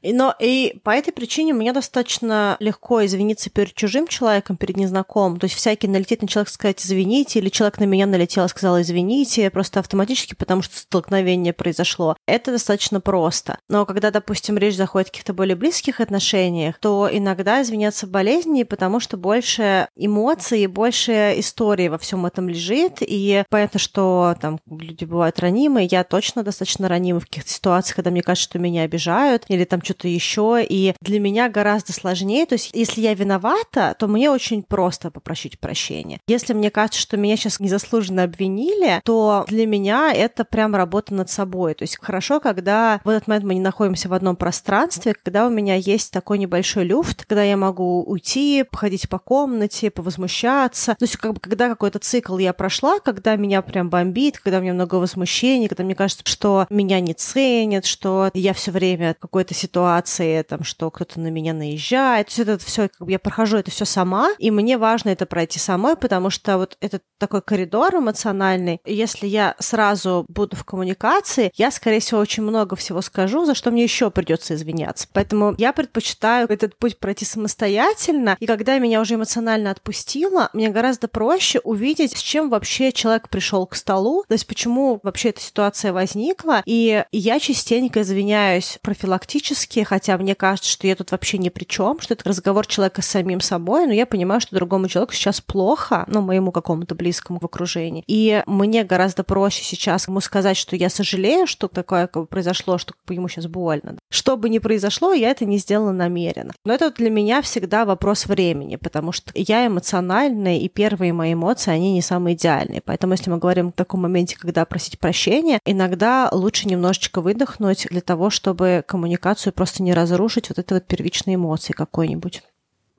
Но 0.03 0.35
и 0.39 0.79
по 0.83 0.91
этой 0.91 1.13
причине 1.13 1.53
мне 1.53 1.73
достаточно 1.73 2.57
легко 2.61 3.05
извиниться 3.05 3.51
перед 3.51 3.75
чужим 3.75 4.07
человеком, 4.07 4.57
перед 4.57 4.77
незнакомым. 4.77 5.39
То 5.39 5.45
есть 5.45 5.57
всякий 5.57 5.89
налетит 5.89 6.23
на 6.23 6.29
человека 6.29 6.53
сказать 6.53 6.85
«извините», 6.85 7.39
или 7.39 7.49
человек 7.49 7.79
на 7.79 7.85
меня 7.85 8.07
налетел 8.07 8.45
и 8.45 8.49
сказал 8.49 8.81
«извините», 8.81 9.51
просто 9.51 9.81
автоматически, 9.81 10.35
потому 10.35 10.63
что 10.63 10.77
столкновение 10.77 11.53
произошло. 11.53 12.17
Это 12.27 12.53
достаточно 12.53 13.01
просто. 13.01 13.59
Но 13.69 13.87
когда, 13.87 14.11
допустим, 14.11 14.59
речь 14.59 14.77
заходит 14.77 15.09
о 15.09 15.11
каких-то 15.11 15.33
более 15.33 15.57
близких 15.57 16.01
отношениях, 16.01 16.79
то 16.81 17.09
иногда 17.11 17.63
извиняться 17.63 18.07
болезненнее, 18.07 18.65
потому 18.65 19.01
что 19.01 19.17
больше 19.17 19.89
эмоций 19.97 20.63
и 20.63 20.67
больше 20.67 21.35
истории 21.37 21.89
во 21.89 21.99
всем 21.99 22.27
этом 22.27 22.49
лежит. 22.49 22.99
И 23.01 23.45
понятно, 23.51 23.79
что 23.79 24.37
там 24.41 24.61
люди 24.69 25.05
бывают 25.05 25.41
ранимые. 25.41 25.89
Я 25.91 26.05
точно 26.05 26.43
достаточно 26.43 26.89
ранима 26.89 27.21
в 27.21 27.27
каких-то 27.27 27.51
ситуациях, 27.51 27.97
когда 27.97 28.11
мне 28.11 28.23
кажется, 28.23 28.51
что 28.51 28.59
меня 28.59 28.83
обижают, 28.83 29.45
или 29.49 29.65
там 29.65 29.81
что-то 29.87 30.09
еще. 30.09 30.65
И 30.69 30.95
для 31.01 31.21
меня 31.21 31.49
гораздо 31.49 31.93
сложнее. 31.93 32.47
То 32.47 32.55
есть, 32.55 32.71
если 32.75 33.01
я 33.01 33.15
виновата, 33.15 33.95
то 33.99 34.09
мне 34.09 34.31
очень 34.31 34.63
просто 34.63 35.11
попросить 35.11 35.59
прощения. 35.59 36.21
Если 36.27 36.53
мне 36.53 36.71
кажется, 36.71 37.01
что 37.01 37.17
меня 37.17 37.37
сейчас 37.37 37.61
незаслуженно 37.61 38.25
обвинили, 38.25 39.01
то 39.05 39.45
для 39.49 39.67
меня 39.67 40.13
это 40.13 40.45
прям 40.45 40.75
работа 40.75 41.15
над 41.15 41.31
собой. 41.31 41.75
То 41.75 41.85
есть 41.85 41.99
хорошо, 42.01 42.41
когда 42.41 43.01
в 43.05 43.09
этот 43.09 43.29
момент 43.29 43.45
мы 43.45 43.55
не 43.55 43.61
находимся 43.61 44.09
в 44.09 44.13
одном 44.13 44.37
пространстве, 44.37 45.15
когда 45.15 45.47
у 45.47 45.51
меня 45.51 45.77
есть 45.77 46.13
такой 46.13 46.39
небольшой 46.39 46.85
люфт, 46.85 47.25
когда 47.25 47.43
я 47.45 47.57
могу 47.57 48.03
уйти, 48.03 48.65
походить 48.71 49.09
по 49.09 49.19
комнате, 49.19 49.91
повозмущаться. 49.91 50.95
То 50.99 51.05
есть 51.05 51.17
как 51.17 51.35
бы 51.35 51.41
когда 51.41 51.69
какой-то 51.69 51.99
цикл 51.99 52.39
я 52.39 52.53
прошла, 52.53 52.99
когда 53.01 53.37
меня 53.37 53.63
прям 53.63 53.89
бомбит, 53.89 54.39
когда 54.39 54.59
у 54.59 54.63
меня 54.63 54.75
много 54.75 54.97
возмущений, 54.97 55.69
когда 55.69 55.85
мне 55.85 55.95
кажется, 55.95 56.23
что 56.27 56.67
меня 56.71 57.01
не 57.01 57.15
ценят, 57.15 57.87
что 57.87 58.31
я 58.35 58.53
все 58.53 58.71
время 58.71 59.15
в 59.15 59.21
какой-то 59.21 59.55
ситуации 59.55 59.76
ситуации, 59.77 60.41
там, 60.41 60.65
что 60.65 60.91
кто-то 60.91 61.21
на 61.21 61.29
меня 61.29 61.53
наезжает. 61.53 62.31
Все 62.31 62.43
это 62.43 62.59
все, 62.59 62.89
как 62.89 63.07
бы 63.07 63.11
я 63.11 63.19
прохожу 63.19 63.59
это 63.59 63.71
все 63.71 63.85
сама, 63.85 64.31
и 64.39 64.51
мне 64.51 64.79
важно 64.79 65.11
это 65.11 65.27
пройти 65.27 65.59
самой, 65.59 65.97
потому 65.97 66.31
что 66.31 66.57
вот 66.57 66.79
этот 66.81 67.03
такой 67.19 67.43
коридор 67.43 67.95
эмоциональный, 67.95 68.81
если 68.87 69.27
я 69.27 69.55
сразу 69.59 70.25
буду 70.29 70.57
в 70.57 70.65
коммуникации, 70.65 71.53
я, 71.57 71.71
скорее 71.71 72.01
всего, 72.01 72.21
очень 72.21 72.43
много 72.43 72.75
всего 72.75 73.03
скажу, 73.03 73.45
за 73.45 73.55
что 73.55 73.71
мне 73.71 73.83
еще 73.83 74.11
придется 74.11 74.55
извиняться. 74.55 75.09
Поэтому 75.13 75.55
я 75.59 75.75
предпочитаю 75.75 76.49
этот 76.49 76.79
путь 76.79 76.99
пройти 76.99 77.27
самостоятельно, 77.27 78.37
и 78.41 78.47
когда 78.47 78.79
меня 78.79 79.03
уже 79.03 79.17
эмоционально 79.17 79.71
отпустило, 79.71 80.49
мне 80.55 80.71
гораздо 80.71 81.07
проще 81.07 81.61
увидеть, 81.61 82.17
с 82.17 82.21
чем 82.21 82.49
вообще 82.49 82.93
человек 82.93 83.29
пришел 83.29 83.67
к 83.67 83.75
столу, 83.75 84.25
то 84.27 84.33
есть 84.33 84.47
почему 84.47 85.01
вообще 85.03 85.31
эта 85.31 85.43
ситуация 85.43 85.93
возникла, 85.93 86.63
и 86.65 87.05
я 87.13 87.39
частенько 87.41 88.01
извиняюсь 88.01 88.79
профилактически 88.81 89.66
критически, 89.67 89.85
хотя 89.85 90.17
мне 90.19 90.35
кажется, 90.35 90.71
что 90.71 90.87
я 90.87 90.95
тут 90.95 91.11
вообще 91.11 91.39
ни 91.39 91.49
при 91.49 91.65
чем, 91.65 92.01
что 92.01 92.15
это 92.15 92.29
разговор 92.29 92.67
человека 92.67 93.03
с 93.03 93.07
самим 93.07 93.41
собой, 93.41 93.87
но 93.87 93.93
я 93.93 94.07
понимаю, 94.07 94.41
что 94.41 94.55
другому 94.55 94.89
человеку 94.89 95.13
сейчас 95.13 95.41
плохо, 95.41 96.05
ну, 96.07 96.21
моему 96.21 96.53
какому-то 96.53 96.95
близкому 96.95 97.41
в 97.41 97.45
окружении. 97.45 98.05
И 98.07 98.43
мне 98.47 98.85
гораздо 98.85 99.25
проще 99.25 99.65
сейчас 99.65 100.09
ему 100.09 100.21
сказать, 100.21 100.57
что 100.57 100.77
я 100.77 100.89
сожалею, 100.89 101.47
что 101.47 101.69
такое 101.69 102.07
как 102.07 102.23
бы, 102.23 102.27
произошло, 102.27 102.79
что 102.79 102.95
как 102.95 103.03
бы, 103.07 103.15
ему 103.15 103.29
сейчас 103.29 103.47
больно. 103.47 103.97
Что 104.11 104.37
бы 104.37 104.49
ни 104.49 104.59
произошло, 104.59 105.13
я 105.13 105.31
это 105.31 105.45
не 105.45 105.59
сделала 105.59 105.93
намеренно. 105.93 106.53
Но 106.65 106.73
это 106.73 106.91
для 106.91 107.11
меня 107.11 107.43
всегда 107.43 107.85
вопрос 107.85 108.27
времени, 108.27 108.77
потому 108.77 109.13
что 109.13 109.33
я 109.35 109.67
эмоциональная, 109.67 110.59
и 110.59 110.69
первые 110.69 111.13
мои 111.13 111.35
эмоции, 111.35 111.73
они 111.73 111.93
не 111.93 112.03
самые 112.03 112.37
идеальные. 112.37 112.83
Поэтому, 112.85 113.13
если 113.13 113.31
мы 113.31 113.39
говорим 113.39 113.69
в 113.69 113.73
таком 113.73 114.03
моменте, 114.03 114.37
когда 114.39 114.65
просить 114.65 114.99
прощения, 114.99 115.59
иногда 115.65 116.29
лучше 116.33 116.69
немножечко 116.69 117.21
выдохнуть 117.21 117.87
для 117.91 118.01
того, 118.01 118.31
чтобы 118.31 118.85
коммуникацию 118.87 119.53
просто 119.57 119.83
не 119.83 119.93
разрушить 119.95 120.51
вот 120.51 120.59
это 120.59 120.75
вот 120.75 120.87
первичные 120.87 121.35
эмоции 121.35 121.73
какой-нибудь. 121.73 122.45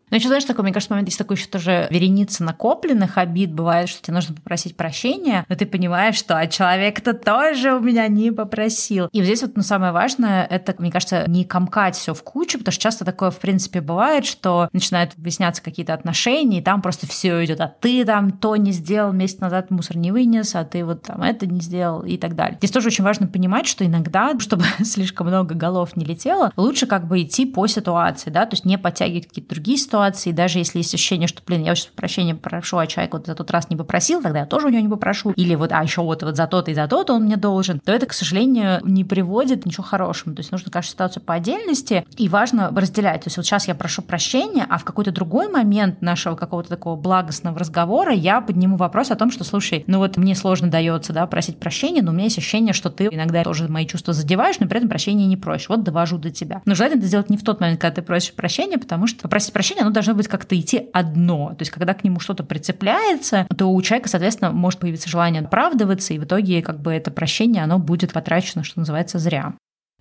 Ну, 0.09 0.17
еще, 0.17 0.27
знаешь, 0.27 0.45
такой, 0.45 0.63
мне 0.63 0.73
кажется, 0.73 0.93
момент 0.93 1.09
есть 1.09 1.17
такой 1.17 1.35
еще 1.35 1.47
тоже 1.47 1.87
вереница 1.89 2.43
накопленных 2.43 3.17
обид. 3.17 3.51
Бывает, 3.51 3.89
что 3.89 4.01
тебе 4.01 4.13
нужно 4.13 4.35
попросить 4.35 4.77
прощения, 4.77 5.45
но 5.49 5.55
ты 5.55 5.65
понимаешь, 5.65 6.15
что 6.15 6.37
а 6.37 6.47
человек-то 6.47 7.13
тоже 7.13 7.73
у 7.73 7.79
меня 7.79 8.07
не 8.07 8.31
попросил. 8.31 9.09
И 9.11 9.19
вот 9.19 9.25
здесь 9.25 9.41
вот 9.41 9.57
ну, 9.57 9.63
самое 9.63 9.91
важное, 9.91 10.45
это, 10.45 10.73
мне 10.77 10.91
кажется, 10.91 11.25
не 11.27 11.43
комкать 11.43 11.95
все 11.95 12.13
в 12.13 12.23
кучу, 12.23 12.57
потому 12.57 12.71
что 12.71 12.81
часто 12.81 13.05
такое, 13.05 13.31
в 13.31 13.39
принципе, 13.39 13.81
бывает, 13.81 14.25
что 14.25 14.69
начинают 14.71 15.13
объясняться 15.17 15.61
какие-то 15.61 15.93
отношения, 15.93 16.59
и 16.59 16.61
там 16.61 16.81
просто 16.81 17.05
все 17.05 17.43
идет, 17.43 17.59
а 17.59 17.67
ты 17.67 18.05
там 18.05 18.31
то 18.31 18.55
не 18.55 18.71
сделал, 18.71 19.11
месяц 19.11 19.39
назад 19.39 19.71
мусор 19.71 19.97
не 19.97 20.11
вынес, 20.11 20.55
а 20.55 20.63
ты 20.63 20.85
вот 20.85 21.03
там 21.03 21.21
это 21.21 21.47
не 21.47 21.59
сделал 21.59 22.03
и 22.03 22.17
так 22.17 22.35
далее. 22.35 22.57
Здесь 22.59 22.71
тоже 22.71 22.87
очень 22.87 23.03
важно 23.03 23.27
понимать, 23.27 23.67
что 23.67 23.85
иногда, 23.85 24.33
чтобы 24.39 24.63
слишком 24.83 25.27
много 25.27 25.53
голов 25.53 25.97
не 25.97 26.05
летело, 26.05 26.53
лучше 26.55 26.85
как 26.85 27.07
бы 27.07 27.21
идти 27.21 27.45
по 27.45 27.67
ситуации, 27.67 28.29
да, 28.29 28.45
то 28.45 28.53
есть 28.53 28.63
не 28.63 28.77
подтягивать 28.77 29.27
какие-то 29.27 29.49
другие 29.49 29.77
ситуации, 29.77 29.96
ситуации, 29.97 30.31
даже 30.31 30.59
если 30.59 30.79
есть 30.79 30.93
ощущение, 30.93 31.27
что, 31.27 31.41
блин, 31.45 31.63
я 31.63 31.75
сейчас 31.75 31.87
прощения 31.87 32.35
прошу, 32.35 32.77
а 32.77 32.87
человек 32.87 33.13
вот 33.13 33.25
за 33.25 33.35
тот 33.35 33.49
раз 33.51 33.69
не 33.69 33.75
попросил, 33.75 34.21
тогда 34.21 34.39
я 34.39 34.45
тоже 34.45 34.67
у 34.67 34.69
него 34.69 34.81
не 34.81 34.89
попрошу, 34.89 35.31
или 35.31 35.55
вот, 35.55 35.71
а 35.71 35.81
еще 35.81 36.01
вот, 36.01 36.21
вот 36.23 36.35
за 36.35 36.45
то-то 36.47 36.71
и 36.71 36.73
за 36.73 36.87
то-то 36.87 37.13
он 37.13 37.23
мне 37.23 37.35
должен, 37.35 37.79
то 37.79 37.91
это, 37.91 38.05
к 38.05 38.13
сожалению, 38.13 38.79
не 38.83 39.03
приводит 39.03 39.65
ничего 39.65 39.83
хорошему. 39.83 40.35
То 40.35 40.41
есть 40.41 40.51
нужно 40.51 40.71
каждую 40.71 40.91
ситуацию 40.91 41.23
по 41.23 41.33
отдельности, 41.33 42.05
и 42.15 42.29
важно 42.29 42.71
разделять. 42.75 43.21
То 43.21 43.27
есть 43.27 43.37
вот 43.37 43.45
сейчас 43.45 43.67
я 43.67 43.75
прошу 43.75 44.01
прощения, 44.01 44.65
а 44.69 44.77
в 44.77 44.83
какой-то 44.83 45.11
другой 45.11 45.49
момент 45.49 46.01
нашего 46.01 46.35
какого-то 46.35 46.69
такого 46.69 46.95
благостного 46.95 47.57
разговора 47.57 48.13
я 48.13 48.41
подниму 48.41 48.77
вопрос 48.77 49.11
о 49.11 49.15
том, 49.15 49.31
что, 49.31 49.43
слушай, 49.43 49.83
ну 49.87 49.97
вот 49.97 50.17
мне 50.17 50.35
сложно 50.35 50.69
дается, 50.69 51.13
да, 51.13 51.25
просить 51.25 51.59
прощения, 51.59 52.01
но 52.01 52.11
у 52.11 52.13
меня 52.13 52.25
есть 52.25 52.37
ощущение, 52.37 52.73
что 52.73 52.89
ты 52.89 53.05
иногда 53.05 53.43
тоже 53.43 53.67
мои 53.67 53.87
чувства 53.87 54.13
задеваешь, 54.13 54.59
но 54.59 54.67
при 54.67 54.77
этом 54.77 54.89
прощения 54.89 55.25
не 55.25 55.37
просишь. 55.37 55.69
Вот 55.69 55.83
довожу 55.83 56.17
до 56.17 56.29
тебя. 56.29 56.61
Но 56.65 56.75
желательно 56.75 56.99
это 56.99 57.07
сделать 57.07 57.29
не 57.29 57.37
в 57.37 57.43
тот 57.43 57.59
момент, 57.59 57.81
когда 57.81 57.95
ты 57.95 58.01
просишь 58.01 58.33
прощения, 58.33 58.77
потому 58.77 59.07
что 59.07 59.27
просить 59.27 59.53
прощения, 59.53 59.83
оно 59.87 59.93
должно 59.93 60.13
быть 60.13 60.27
как-то 60.27 60.59
идти 60.59 60.89
одно. 60.93 61.49
То 61.49 61.61
есть, 61.61 61.71
когда 61.71 61.93
к 61.93 62.03
нему 62.03 62.19
что-то 62.19 62.43
прицепляется, 62.43 63.47
то 63.57 63.67
у 63.71 63.81
человека, 63.81 64.09
соответственно, 64.09 64.51
может 64.51 64.79
появиться 64.79 65.09
желание 65.09 65.41
оправдываться, 65.41 66.13
и 66.13 66.19
в 66.19 66.25
итоге 66.25 66.61
как 66.61 66.81
бы 66.81 66.93
это 66.93 67.09
прощение, 67.09 67.63
оно 67.63 67.79
будет 67.79 68.13
потрачено, 68.13 68.63
что 68.63 68.79
называется, 68.79 69.17
зря. 69.17 69.53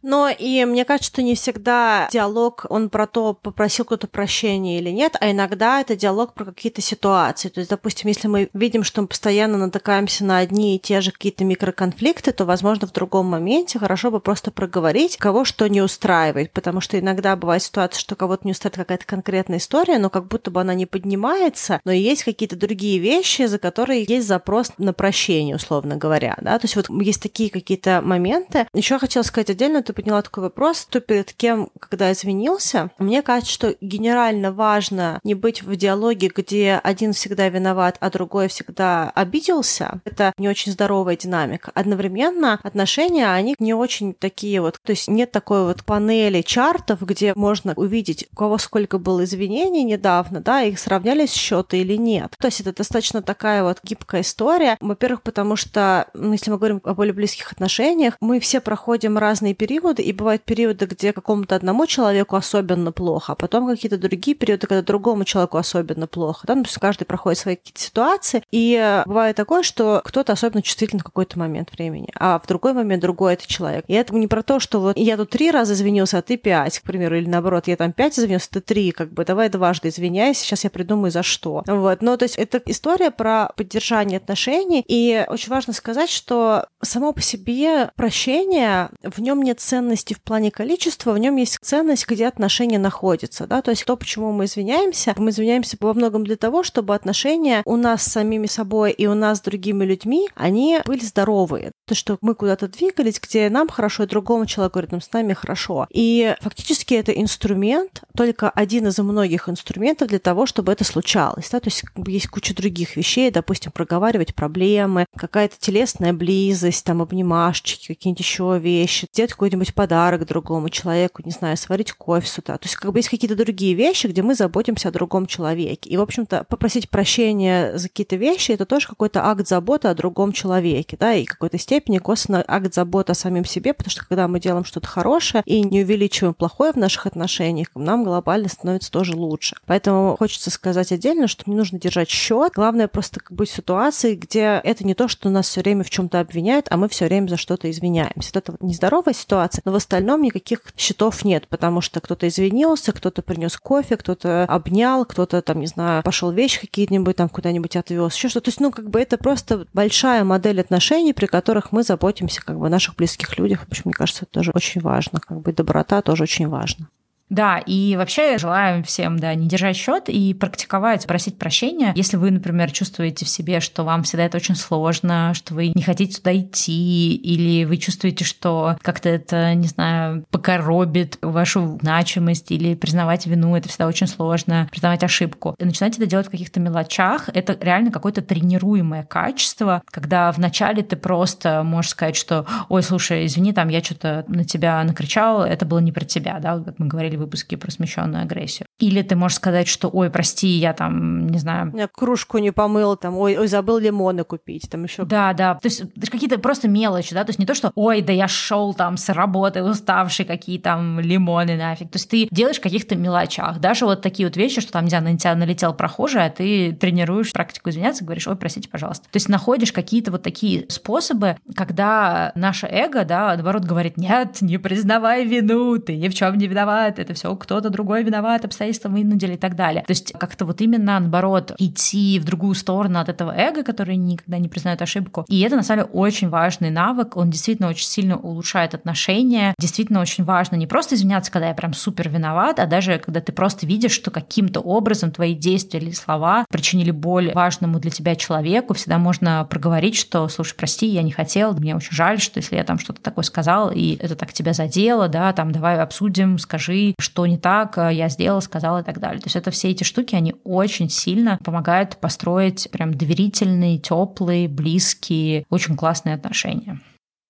Но 0.07 0.29
и 0.29 0.65
мне 0.65 0.85
кажется, 0.85 1.09
что 1.09 1.21
не 1.21 1.35
всегда 1.35 2.09
диалог, 2.13 2.65
он 2.69 2.91
про 2.91 3.09
то, 3.09 3.35
попросил 3.35 3.85
кто-то 3.85 4.07
прощения 4.07 4.79
или 4.79 4.91
нет, 4.91 5.17
а 5.21 5.33
иногда 5.33 5.81
это 5.81 5.97
диалог 5.97 6.33
про 6.33 6.45
какие-то 6.45 6.81
ситуации. 6.81 7.49
То 7.49 7.59
есть, 7.59 7.71
допустим, 7.71 8.07
если 8.07 8.29
мы 8.29 8.49
видим, 8.53 8.85
что 8.85 9.03
мы 9.03 9.09
постоянно 9.09 9.59
натыкаемся 9.59 10.25
на 10.25 10.39
одни 10.39 10.77
и 10.77 10.79
те 10.79 11.01
же 11.01 11.11
какие-то 11.11 11.45
микроконфликты, 11.45 12.31
то, 12.31 12.45
возможно, 12.45 12.87
в 12.87 12.93
другом 12.93 13.27
моменте 13.27 13.81
хорошо 13.81 14.13
бы 14.13 14.21
просто 14.21 14.53
проговорить, 14.53 15.17
кого 15.17 15.45
что 15.45 15.69
не 15.69 15.83
устраивает, 15.83 16.53
потому 16.53 16.81
что 16.81 17.01
иногда 17.01 17.35
бывает 17.35 17.65
ситуация, 17.65 17.99
что 17.99 18.15
кого-то 18.15 18.47
не 18.47 18.53
устраивает 18.53 18.87
какая-то 18.87 19.07
конкретная 19.07 19.59
история, 19.59 19.99
но 19.99 20.09
как 20.09 20.29
будто 20.29 20.53
бы 20.53 20.61
она 20.61 20.75
не 20.75 20.87
поднимается, 20.87 21.81
но 21.85 21.91
есть 21.91 22.23
какие-то 22.23 22.55
другие 22.55 23.01
вещи, 23.01 23.47
за 23.47 23.59
которые 23.59 24.05
есть 24.05 24.29
запрос 24.29 24.71
на 24.79 24.93
прощение, 24.93 25.57
условно 25.57 25.97
говоря, 25.97 26.37
да, 26.41 26.57
то 26.61 26.67
есть 26.67 26.77
вот 26.77 26.91
есть 26.91 27.21
такие 27.21 27.51
какие-то 27.51 28.03
моменты. 28.05 28.69
Еще 28.73 29.01
хотела 29.01 29.25
сказать 29.25 29.51
отдельно, 29.51 29.83
ты 29.83 29.96
подняла 29.97 30.21
такой 30.23 30.45
вопрос, 30.45 30.87
кто 30.89 31.01
перед 31.01 31.33
кем, 31.33 31.71
когда 31.81 32.13
извинился. 32.13 32.91
Мне 32.99 33.23
кажется, 33.23 33.53
что 33.53 33.75
генерально 33.81 34.53
важно 34.53 35.19
не 35.25 35.35
быть 35.35 35.63
в 35.63 35.75
диалоге, 35.75 36.31
где 36.33 36.79
один 36.85 37.15
всегда 37.15 37.49
виноват, 37.49 37.97
а 38.01 38.11
другой 38.11 38.49
всегда 38.49 39.11
обиделся. 39.15 40.01
Это 40.05 40.33
не 40.37 40.49
очень 40.49 40.73
здоровая 40.73 41.17
динамика. 41.17 41.73
Одновременно 41.75 42.61
отношения, 42.63 43.33
они 43.33 43.57
не 43.59 43.73
очень 43.73 44.13
такие 44.13 44.61
вот, 44.61 44.79
то 44.83 44.91
есть 44.91 45.09
нет 45.09 45.33
такой 45.33 45.65
вот 45.65 45.83
панели 45.85 46.43
чартов, 46.43 47.01
где 47.01 47.33
можно 47.35 47.73
увидеть, 47.77 48.29
у 48.33 48.37
кого 48.37 48.59
сколько 48.59 48.99
было 48.99 49.25
извинений 49.25 49.83
недавно, 49.83 50.41
да, 50.41 50.63
их 50.63 50.79
сравнялись 50.79 51.33
счеты 51.33 51.79
или 51.79 51.97
нет. 51.97 52.35
То 52.39 52.49
есть 52.49 52.61
это 52.61 52.75
достаточно 52.75 53.23
такая 53.23 53.63
вот 53.63 53.79
гибкая 53.83 54.21
история. 54.21 54.77
Во-первых, 54.81 55.23
потому 55.23 55.57
что, 55.57 56.09
ну, 56.13 56.33
если 56.33 56.51
мы 56.51 56.59
говорим 56.59 56.81
о 56.85 56.95
более 56.95 57.15
близких 57.15 57.53
отношениях, 57.53 58.17
мы 58.21 58.41
все 58.41 58.61
проходим 58.61 59.17
разные 59.17 59.55
периоды, 59.55 59.76
периоды, 59.81 60.03
и 60.03 60.13
бывают 60.13 60.43
периоды, 60.43 60.87
где 60.87 61.13
какому-то 61.13 61.57
одному 61.57 61.87
человеку 61.87 62.37
особенно 62.37 62.93
плохо, 62.93 63.33
а 63.33 63.35
потом 63.35 63.67
какие-то 63.67 63.99
другие 63.99 64.37
периоды, 64.37 64.67
когда 64.67 64.83
другому 64.83 65.25
человеку 65.25 65.59
особенно 65.59 66.07
плохо. 66.07 66.47
Да? 66.47 66.55
Ну, 66.55 66.65
каждый 66.81 67.05
проходит 67.05 67.39
свои 67.39 67.57
какие-то 67.57 67.81
ситуации, 67.81 68.43
и 68.51 69.03
бывает 69.07 69.37
такое, 69.37 69.63
что 69.63 70.01
кто-то 70.05 70.33
особенно 70.33 70.63
чувствителен 70.63 71.01
в 71.01 71.05
какой-то 71.05 71.39
момент 71.39 71.73
времени, 71.73 72.09
а 72.19 72.39
в 72.39 72.47
другой 72.47 72.73
момент 72.73 73.03
другой 73.03 73.35
это 73.35 73.47
человек. 73.47 73.85
И 73.89 73.95
это 73.95 74.15
не 74.15 74.27
про 74.27 74.43
то, 74.43 74.61
что 74.61 74.81
вот 74.81 74.97
я 74.97 75.17
тут 75.17 75.31
три 75.31 75.51
раза 75.51 75.75
извинился, 75.75 76.19
а 76.19 76.23
ты 76.23 76.37
пять, 76.37 76.79
к 76.81 76.83
примеру, 76.83 77.17
или 77.17 77.29
наоборот, 77.29 77.69
я 77.69 77.77
там 77.77 77.93
пять 77.93 78.19
извинился, 78.19 78.51
ты 78.51 78.61
три, 78.61 78.93
как 78.93 79.13
бы 79.13 79.25
давай 79.25 79.49
дважды 79.49 79.89
извиняйся, 79.89 80.43
сейчас 80.43 80.65
я 80.65 80.71
придумаю 80.71 81.11
за 81.11 81.23
что. 81.23 81.63
Вот. 81.67 82.03
Но 82.03 82.17
то 82.17 82.25
есть 82.25 82.37
это 82.37 82.61
история 82.67 83.11
про 83.11 83.51
поддержание 83.57 84.19
отношений, 84.19 84.85
и 84.87 85.25
очень 85.29 85.51
важно 85.51 85.73
сказать, 85.73 86.11
что 86.11 86.67
само 86.83 87.13
по 87.13 87.23
себе 87.23 87.91
прощение, 87.97 88.91
в 89.03 89.21
нем 89.21 89.43
нет 89.43 89.61
ценности 89.67 90.15
в 90.15 90.23
плане 90.23 90.51
количества, 90.51 91.13
в 91.13 91.19
нем 91.19 91.37
есть 91.37 91.59
ценность, 91.61 92.07
где 92.07 92.27
отношения 92.27 92.79
находятся. 92.79 93.47
Да? 93.47 93.63
То 93.63 93.73
есть 93.73 93.85
то, 93.85 93.97
почему 93.97 94.33
мы 94.33 94.45
извиняемся, 94.45 95.15
мы 95.17 95.31
извиняемся 95.31 95.77
во 95.81 95.93
многом 95.95 96.25
для 96.25 96.37
того, 96.37 96.63
чтобы 96.63 96.95
отношения 96.95 97.63
у 97.65 97.77
нас 97.77 98.03
с 98.03 98.13
самими 98.13 98.47
собой 98.47 98.93
и 98.93 99.07
у 99.07 99.15
нас 99.15 99.39
с 99.39 99.41
другими 99.43 99.85
людьми, 99.85 100.29
они 100.35 100.81
были 100.85 101.05
здоровые. 101.05 101.73
То, 101.87 101.95
что 101.95 102.19
мы 102.21 102.35
куда-то 102.35 102.69
двигались, 102.69 103.21
где 103.21 103.51
нам 103.51 103.69
хорошо, 103.69 104.05
и 104.05 104.07
другому 104.07 104.47
человеку 104.47 104.79
рядом 104.79 105.01
с 105.01 105.13
нами 105.13 105.33
хорошо. 105.33 105.87
И 105.91 106.35
фактически 106.41 106.95
это 106.95 107.13
инструмент, 107.13 108.03
только 108.17 108.51
один 108.51 108.87
из 108.87 108.99
многих 108.99 109.49
инструментов 109.49 110.09
для 110.09 110.19
того, 110.19 110.47
чтобы 110.47 110.73
это 110.73 110.85
случалось. 110.85 111.49
Да? 111.51 111.61
То 111.61 111.69
есть 111.69 111.85
есть 112.07 112.29
куча 112.29 112.55
других 112.55 112.97
вещей, 112.97 113.31
допустим, 113.31 113.73
проговаривать 113.73 114.35
проблемы, 114.35 115.07
какая-то 115.17 115.57
телесная 115.59 116.13
близость, 116.13 116.85
там 116.85 117.03
обнимашечки, 117.03 117.89
какие-нибудь 117.89 118.21
еще 118.21 118.59
вещи, 118.59 119.09
делать 119.13 119.33
какой-нибудь 119.33 119.56
какой-нибудь 119.57 119.75
подарок 119.75 120.27
другому 120.27 120.69
человеку, 120.69 121.23
не 121.25 121.31
знаю, 121.31 121.57
сварить 121.57 121.93
кофе 121.93 122.27
с 122.27 122.39
утра. 122.39 122.59
То 122.59 122.67
есть 122.67 122.77
как 122.77 122.93
бы 122.93 122.99
есть 122.99 123.09
какие-то 123.09 123.37
другие 123.37 123.75
вещи, 123.75 124.07
где 124.07 124.23
мы 124.23 124.35
заботимся 124.35 124.89
о 124.89 124.93
другом 124.93 125.27
человеке. 125.27 125.89
И, 125.89 125.97
в 125.97 126.01
общем-то, 126.01 126.45
попросить 126.49 126.91
прощения 126.91 127.77
за 127.77 127.89
какие-то 127.89 128.17
вещи– 128.17 128.51
это 128.53 128.67
тоже 128.67 128.89
какой-то 128.89 129.25
акт 129.25 129.49
заботы 129.49 129.89
о 129.89 129.95
другом 129.95 130.33
человеке, 130.33 130.97
да, 130.99 131.15
и 131.15 131.25
какой-то 131.25 131.59
степени 131.59 131.99
косвенно 131.99 132.45
акт 132.47 132.75
заботы 132.75 133.13
о 133.13 133.15
самим 133.15 133.45
себе, 133.45 133.73
потому 133.73 133.91
что 133.91 134.05
когда 134.07 134.29
мы 134.29 134.41
делаем 134.41 134.65
что-то 134.65 134.87
хорошее 134.87 135.43
и 135.47 135.63
не 135.63 135.83
увеличиваем 135.83 136.35
плохое 136.35 136.73
в 136.73 136.77
наших 136.77 137.07
отношениях, 137.07 137.69
нам 137.75 138.05
глобально 138.05 138.49
становится 138.49 138.91
тоже 138.91 139.17
лучше. 139.17 139.57
Поэтому 139.67 140.17
хочется 140.19 140.51
сказать 140.51 140.93
отдельно, 140.93 141.29
что 141.29 141.45
не 141.47 141.57
нужно 141.57 141.79
держать 141.79 142.11
счет. 142.11 142.53
Главное 142.55 142.89
просто 142.89 143.21
быть 143.31 143.51
в 143.51 143.55
ситуации, 143.55 144.15
где 144.15 144.61
это 144.63 144.85
не 144.85 144.95
то, 144.95 145.09
что 145.09 145.31
нас 145.31 145.49
все 145.49 145.61
время 145.61 145.85
в 145.85 145.91
чем-то 145.91 146.21
обвиняют, 146.21 146.67
а 146.71 146.77
мы 146.77 146.89
все 146.89 147.07
время 147.07 147.29
за 147.29 147.37
что-то 147.37 147.71
извиняемся. 147.71 148.31
Это 148.35 148.55
нездоровая 148.61 149.15
ситуация, 149.15 149.46
ситуации. 149.53 149.63
Но 149.65 149.73
в 149.73 149.77
остальном 149.77 150.23
никаких 150.23 150.61
счетов 150.77 151.25
нет, 151.25 151.49
потому 151.49 151.81
что 151.81 152.01
кто-то 152.01 152.29
извинился, 152.29 152.93
кто-то 152.93 153.23
принес 153.23 153.57
кофе, 153.57 153.97
кто-то 153.97 154.45
обнял, 154.45 155.05
кто-то 155.05 155.43
там, 155.43 155.61
не 155.61 155.67
знаю, 155.67 156.03
пошел 156.03 156.31
вещи 156.31 156.61
какие-нибудь 156.61 157.17
там 157.17 157.29
куда-нибудь 157.29 157.77
отвез, 157.77 158.15
еще 158.15 158.29
что-то. 158.29 158.47
То 158.47 158.49
есть, 158.51 158.61
ну, 158.61 158.71
как 158.71 158.91
бы 158.91 159.01
это 159.01 159.19
просто 159.19 159.67
большая 159.73 160.25
модель 160.25 160.61
отношений, 160.61 161.13
при 161.13 161.27
которых 161.27 161.73
мы 161.73 161.83
заботимся 161.83 162.43
как 162.45 162.59
бы 162.59 162.67
о 162.67 162.71
наших 162.71 162.97
близких 162.97 163.39
людях. 163.39 163.61
В 163.61 163.69
общем, 163.69 163.83
мне 163.87 163.95
кажется, 163.95 164.25
это 164.25 164.33
тоже 164.33 164.53
очень 164.55 164.81
важно. 164.81 165.21
Как 165.21 165.41
бы 165.41 165.53
доброта 165.53 166.03
тоже 166.03 166.25
очень 166.25 166.49
важна. 166.49 166.89
Да, 167.29 167.59
и 167.59 167.97
вообще 167.97 168.39
желаю 168.39 168.85
всем, 168.85 169.19
да, 169.19 169.35
не 169.35 169.49
держать 169.49 169.77
счет 169.77 170.09
и 170.09 170.33
практиковать, 170.33 171.07
просить 171.07 171.39
прощения. 171.39 171.93
Если 171.97 172.17
вы, 172.17 172.31
например, 172.31 172.71
чувствуете 172.71 173.25
в 173.25 173.29
себе, 173.29 173.61
что 173.61 173.83
вам 173.83 174.05
всегда 174.05 174.25
это 174.25 174.37
очень 174.37 174.55
сложно, 174.55 175.33
что 175.35 175.55
вы 175.55 175.73
не 175.75 175.83
хотите 175.83 176.19
туда 176.19 176.37
идти, 176.37 177.15
или 177.15 177.65
вы 177.65 177.79
чувствуете, 177.79 178.25
что 178.25 178.77
как-то 178.81 179.09
это, 179.09 179.55
не 179.55 179.67
знаю, 179.67 180.25
покоробит 180.31 181.19
вашу 181.21 181.79
значимость, 181.83 182.53
или 182.53 182.75
признавать 182.75 183.27
вину, 183.27 183.57
это 183.57 183.69
всегда 183.69 183.89
очень 183.89 184.07
сложно, 184.07 184.69
признавать 184.71 185.03
ошибку. 185.03 185.57
И 185.59 185.65
начинайте 185.65 186.01
это 186.01 186.09
делать 186.09 186.29
в 186.29 186.31
каких-то 186.31 186.61
мелочах. 186.61 187.29
Это 187.35 187.57
реально 187.61 187.91
какое-то 187.91 188.23
тренируемое 188.23 189.03
качество, 189.03 189.83
когда 189.91 190.31
вначале 190.31 190.83
ты 190.83 190.97
просто 190.97 191.63
можешь 191.65 191.91
сказать, 191.91 192.17
что, 192.17 192.47
ой, 192.69 192.83
слушай, 192.83 193.27
извини, 193.27 193.53
там 193.53 193.69
я 193.69 193.83
что-то 193.83 194.25
на 194.29 194.45
тебя 194.45 194.83
накричал, 194.85 195.43
это 195.43 195.65
было 195.67 195.81
не 195.81 195.91
про 195.91 196.05
тебя, 196.05 196.39
да, 196.39 196.61
как 196.61 196.79
мы 196.79 196.87
говорили 196.87 197.16
выпуске 197.17 197.57
про 197.57 197.71
смещенную 197.71 198.23
агрессию. 198.23 198.67
Или 198.79 199.03
ты 199.03 199.17
можешь 199.17 199.37
сказать, 199.37 199.69
что, 199.69 199.89
ой, 199.89 200.11
прости, 200.11 200.49
я 200.49 200.73
там, 200.73 201.29
не 201.29 201.39
знаю... 201.39 201.73
Я 201.75 201.89
кружку 201.89 202.39
не 202.39 202.51
помыл, 202.51 202.97
там, 202.97 203.17
ой, 203.17 203.37
ой, 203.37 203.47
забыл 203.49 203.79
лимоны 203.79 204.25
купить, 204.25 204.69
там 204.71 204.85
еще. 204.85 205.05
Да, 205.05 205.33
да, 205.33 205.55
то 205.55 205.67
есть 205.67 205.83
какие-то 206.11 206.39
просто 206.39 206.69
мелочи, 206.69 207.15
да, 207.15 207.25
то 207.25 207.31
есть 207.31 207.39
не 207.39 207.47
то, 207.47 207.55
что, 207.55 207.73
ой, 207.75 208.03
да 208.03 208.13
я 208.13 208.29
шел 208.29 208.75
там 208.75 208.97
с 208.97 209.09
работы 209.09 209.63
уставший, 209.63 210.25
какие 210.25 210.59
там 210.59 211.01
лимоны 211.01 211.57
нафиг. 211.57 211.91
То 211.91 211.97
есть 211.97 212.11
ты 212.11 212.29
делаешь 212.31 212.59
в 212.59 212.63
каких-то 212.63 212.97
мелочах. 212.97 213.59
Даже 213.61 213.85
вот 213.87 214.03
такие 214.03 214.29
вот 214.29 214.37
вещи, 214.37 214.61
что 214.61 214.73
там, 214.73 214.85
не 214.85 214.91
знаю, 214.91 215.05
на 215.05 215.19
тебя 215.19 215.35
налетел 215.35 215.75
прохожий, 215.75 216.25
а 216.25 216.31
ты 216.31 216.73
тренируешь 216.73 217.33
практику 217.33 217.71
извиняться, 217.71 218.05
говоришь, 218.05 218.27
ой, 218.29 218.37
простите, 218.37 218.69
пожалуйста. 218.69 219.05
То 219.05 219.17
есть 219.17 219.29
находишь 219.29 219.73
какие-то 219.73 220.11
вот 220.11 220.23
такие 220.23 220.67
способы, 220.69 221.37
когда 221.55 222.33
наше 222.35 222.67
эго, 222.67 223.05
да, 223.05 223.35
наоборот, 223.35 223.65
говорит, 223.65 223.97
нет, 223.97 224.41
не 224.41 224.59
признавай 224.59 225.25
вину, 225.25 225.79
ты 225.79 225.97
ни 225.97 226.09
в 226.09 226.15
чем 226.15 226.37
не 226.37 226.47
виноват, 226.47 226.99
это 227.07 227.15
все 227.15 227.35
кто-то 227.35 227.71
другой 227.71 228.03
виноват, 228.03 228.45
обстоятельства 228.45 228.89
вынудили 228.89 229.35
и 229.35 229.39
так 229.39 229.57
далее. 229.57 229.83
То 229.87 229.93
есть 229.93 230.13
как-то 230.13 230.45
вот 230.45 230.61
именно, 230.61 230.99
наоборот, 231.01 231.53
идти 231.59 232.19
в 232.19 232.25
другую 232.25 232.55
сторону 232.55 232.99
от 232.99 233.09
этого 233.09 233.35
эго, 233.35 233.63
который 233.63 233.97
никогда 233.97 234.39
не 234.39 234.49
признает 234.49 234.83
ошибку. 234.83 235.25
И 235.29 235.41
это, 235.41 235.57
на 235.57 235.63
самом 235.63 235.85
деле, 235.85 235.93
очень 235.93 236.29
важный 236.29 236.71
навык, 236.71 237.17
он 237.17 237.31
действительно 237.31 237.69
очень 237.69 237.87
сильно 237.87 238.17
улучшает 238.17 238.75
отношения. 238.75 239.55
Действительно 239.59 240.01
очень 240.01 240.25
важно 240.25 240.57
не 240.57 240.67
просто 240.67 240.95
извиняться, 240.95 241.33
когда 241.33 241.49
я 241.49 241.55
прям 241.55 241.73
супер 241.73 242.09
виноват, 242.09 242.59
а 242.59 242.67
даже 242.67 242.99
когда 242.99 243.21
ты 243.21 243.33
просто 243.33 243.67
видишь, 243.67 243.93
что 243.93 244.11
каким-то 244.11 244.61
образом 244.61 245.11
твои 245.11 245.35
действия 245.35 245.81
или 245.81 245.93
слова 245.93 246.45
причинили 246.51 246.91
боль 246.91 247.33
важному 247.33 247.79
для 247.79 247.91
тебя 247.91 248.17
человеку, 248.17 248.75
всегда 248.75 248.99
можно 248.99 249.47
проговорить, 249.49 249.97
что, 249.97 250.29
слушай, 250.29 250.55
прости, 250.57 250.87
я 250.87 251.03
не 251.03 251.13
хотел, 251.13 251.55
мне 251.55 251.77
очень 251.77 251.93
жаль, 251.93 252.21
что 252.21 252.39
если 252.39 252.57
я 252.57 252.65
там 252.65 252.79
что-то 252.79 253.01
такое 253.01 253.23
сказал, 253.23 253.71
и 253.71 253.97
это 253.97 254.17
так 254.17 254.33
тебя 254.33 254.53
задело, 254.53 255.09
да, 255.09 255.33
там 255.33 255.53
давай 255.53 255.79
обсудим, 255.79 256.39
скажи, 256.39 256.95
что 256.99 257.27
не 257.27 257.37
так 257.39 257.77
э, 257.79 257.93
я 257.93 258.09
сделала, 258.09 258.41
сказала 258.41 258.81
и 258.81 258.85
так 258.85 259.01
далее. 259.01 259.21
То 259.21 259.27
есть 259.27 259.37
это 259.37 259.51
все 259.51 259.71
эти 259.71 259.85
штуки, 259.85 260.15
они 260.15 260.35
очень 260.45 260.89
сильно 260.89 261.39
помогают 261.45 261.99
построить 261.99 262.69
прям 262.71 262.95
доверительные, 262.95 263.79
теплые, 263.79 264.49
близкие, 264.49 265.45
очень 265.51 265.77
классные 265.77 266.15
отношения. 266.15 266.81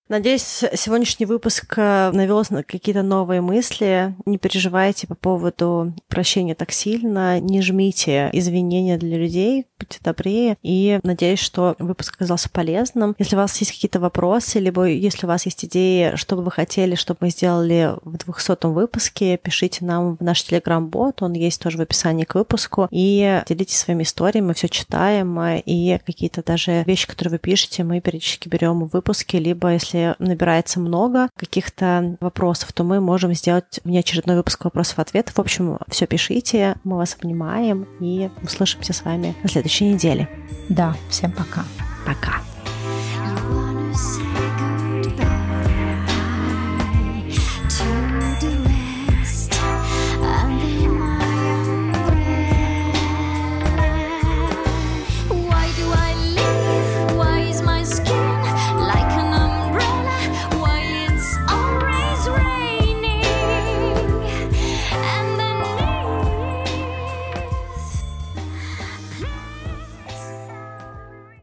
Надеюсь, 0.09 0.63
сегодняшний 0.75 1.27
выпуск 1.27 1.75
э, 1.79 2.13
навел 2.13 2.41
на 2.51 2.63
какие-то 2.63 3.03
новые 3.03 3.41
мысли. 3.41 4.15
Не 4.25 4.39
переживайте 4.39 5.09
по 5.09 5.17
поводу 5.17 5.95
прощения 6.07 6.55
так 6.55 6.71
сильно, 6.71 7.41
не 7.41 7.61
жмите 7.61 8.31
извинения 8.33 8.99
для 8.99 9.19
людей, 9.19 9.67
будьте 9.81 9.99
добрее. 10.01 10.59
И 10.63 11.01
надеюсь, 11.03 11.41
что 11.41 11.75
выпуск 11.81 12.15
оказался 12.15 12.49
полезным. 12.49 13.17
Если 13.19 13.35
у 13.35 13.39
вас 13.39 13.57
есть 13.59 13.73
какие-то 13.73 13.99
вопросы, 13.99 14.61
либо 14.61 14.85
если 14.85 15.27
у 15.27 15.29
вас 15.29 15.45
есть 15.45 15.65
идеи, 15.65 16.15
что 16.15 16.37
бы 16.37 16.45
вы 16.45 16.53
хотели, 16.53 16.95
чтобы 16.95 17.19
мы 17.23 17.31
сделали 17.31 17.95
в 18.05 18.17
200 18.17 18.67
выпуске, 18.67 19.37
пишите 19.37 19.85
нам 19.85 20.17
в 20.17 20.21
наш 20.21 20.45
телеграм-бот, 20.45 21.23
он 21.23 21.33
есть 21.33 21.61
тоже 21.61 21.79
в 21.79 21.81
описании 21.81 22.25
к 22.25 22.37
выпуску, 22.37 22.87
и 22.93 23.43
делитесь 23.49 23.79
своими 23.79 24.05
историями, 24.05 24.47
мы 24.47 24.55
все 24.55 24.69
читаем, 24.69 25.41
и 25.41 25.99
какие-то 26.07 26.45
даже 26.45 26.85
вещи, 26.85 27.09
которые 27.09 27.33
вы 27.33 27.39
пишете, 27.39 27.83
мы 27.83 28.01
периодически 28.01 28.49
берем 28.49 28.85
в 28.85 28.93
выпуске, 28.93 29.41
либо 29.41 29.73
если 29.73 29.96
если 29.97 30.17
набирается 30.19 30.81
много 30.81 31.29
каких-то 31.37 32.17
вопросов, 32.21 32.73
то 32.73 32.85
мы 32.85 33.01
можем 33.01 33.35
сделать 33.35 33.81
внеочередной 33.85 34.37
выпуск 34.37 34.65
вопросов-ответов. 34.65 35.35
В 35.35 35.41
общем, 35.41 35.79
все 35.89 36.07
пишите, 36.07 36.77
мы 36.85 36.97
вас 36.97 37.17
обнимаем 37.21 37.87
и 38.01 38.31
услышимся 38.43 38.93
с 38.93 39.05
вами 39.05 39.35
на 39.43 39.49
следующей 39.49 39.93
неделе. 39.93 40.29
Да, 40.69 40.95
всем 41.11 41.33
пока. 41.33 41.65
Пока. 42.07 42.56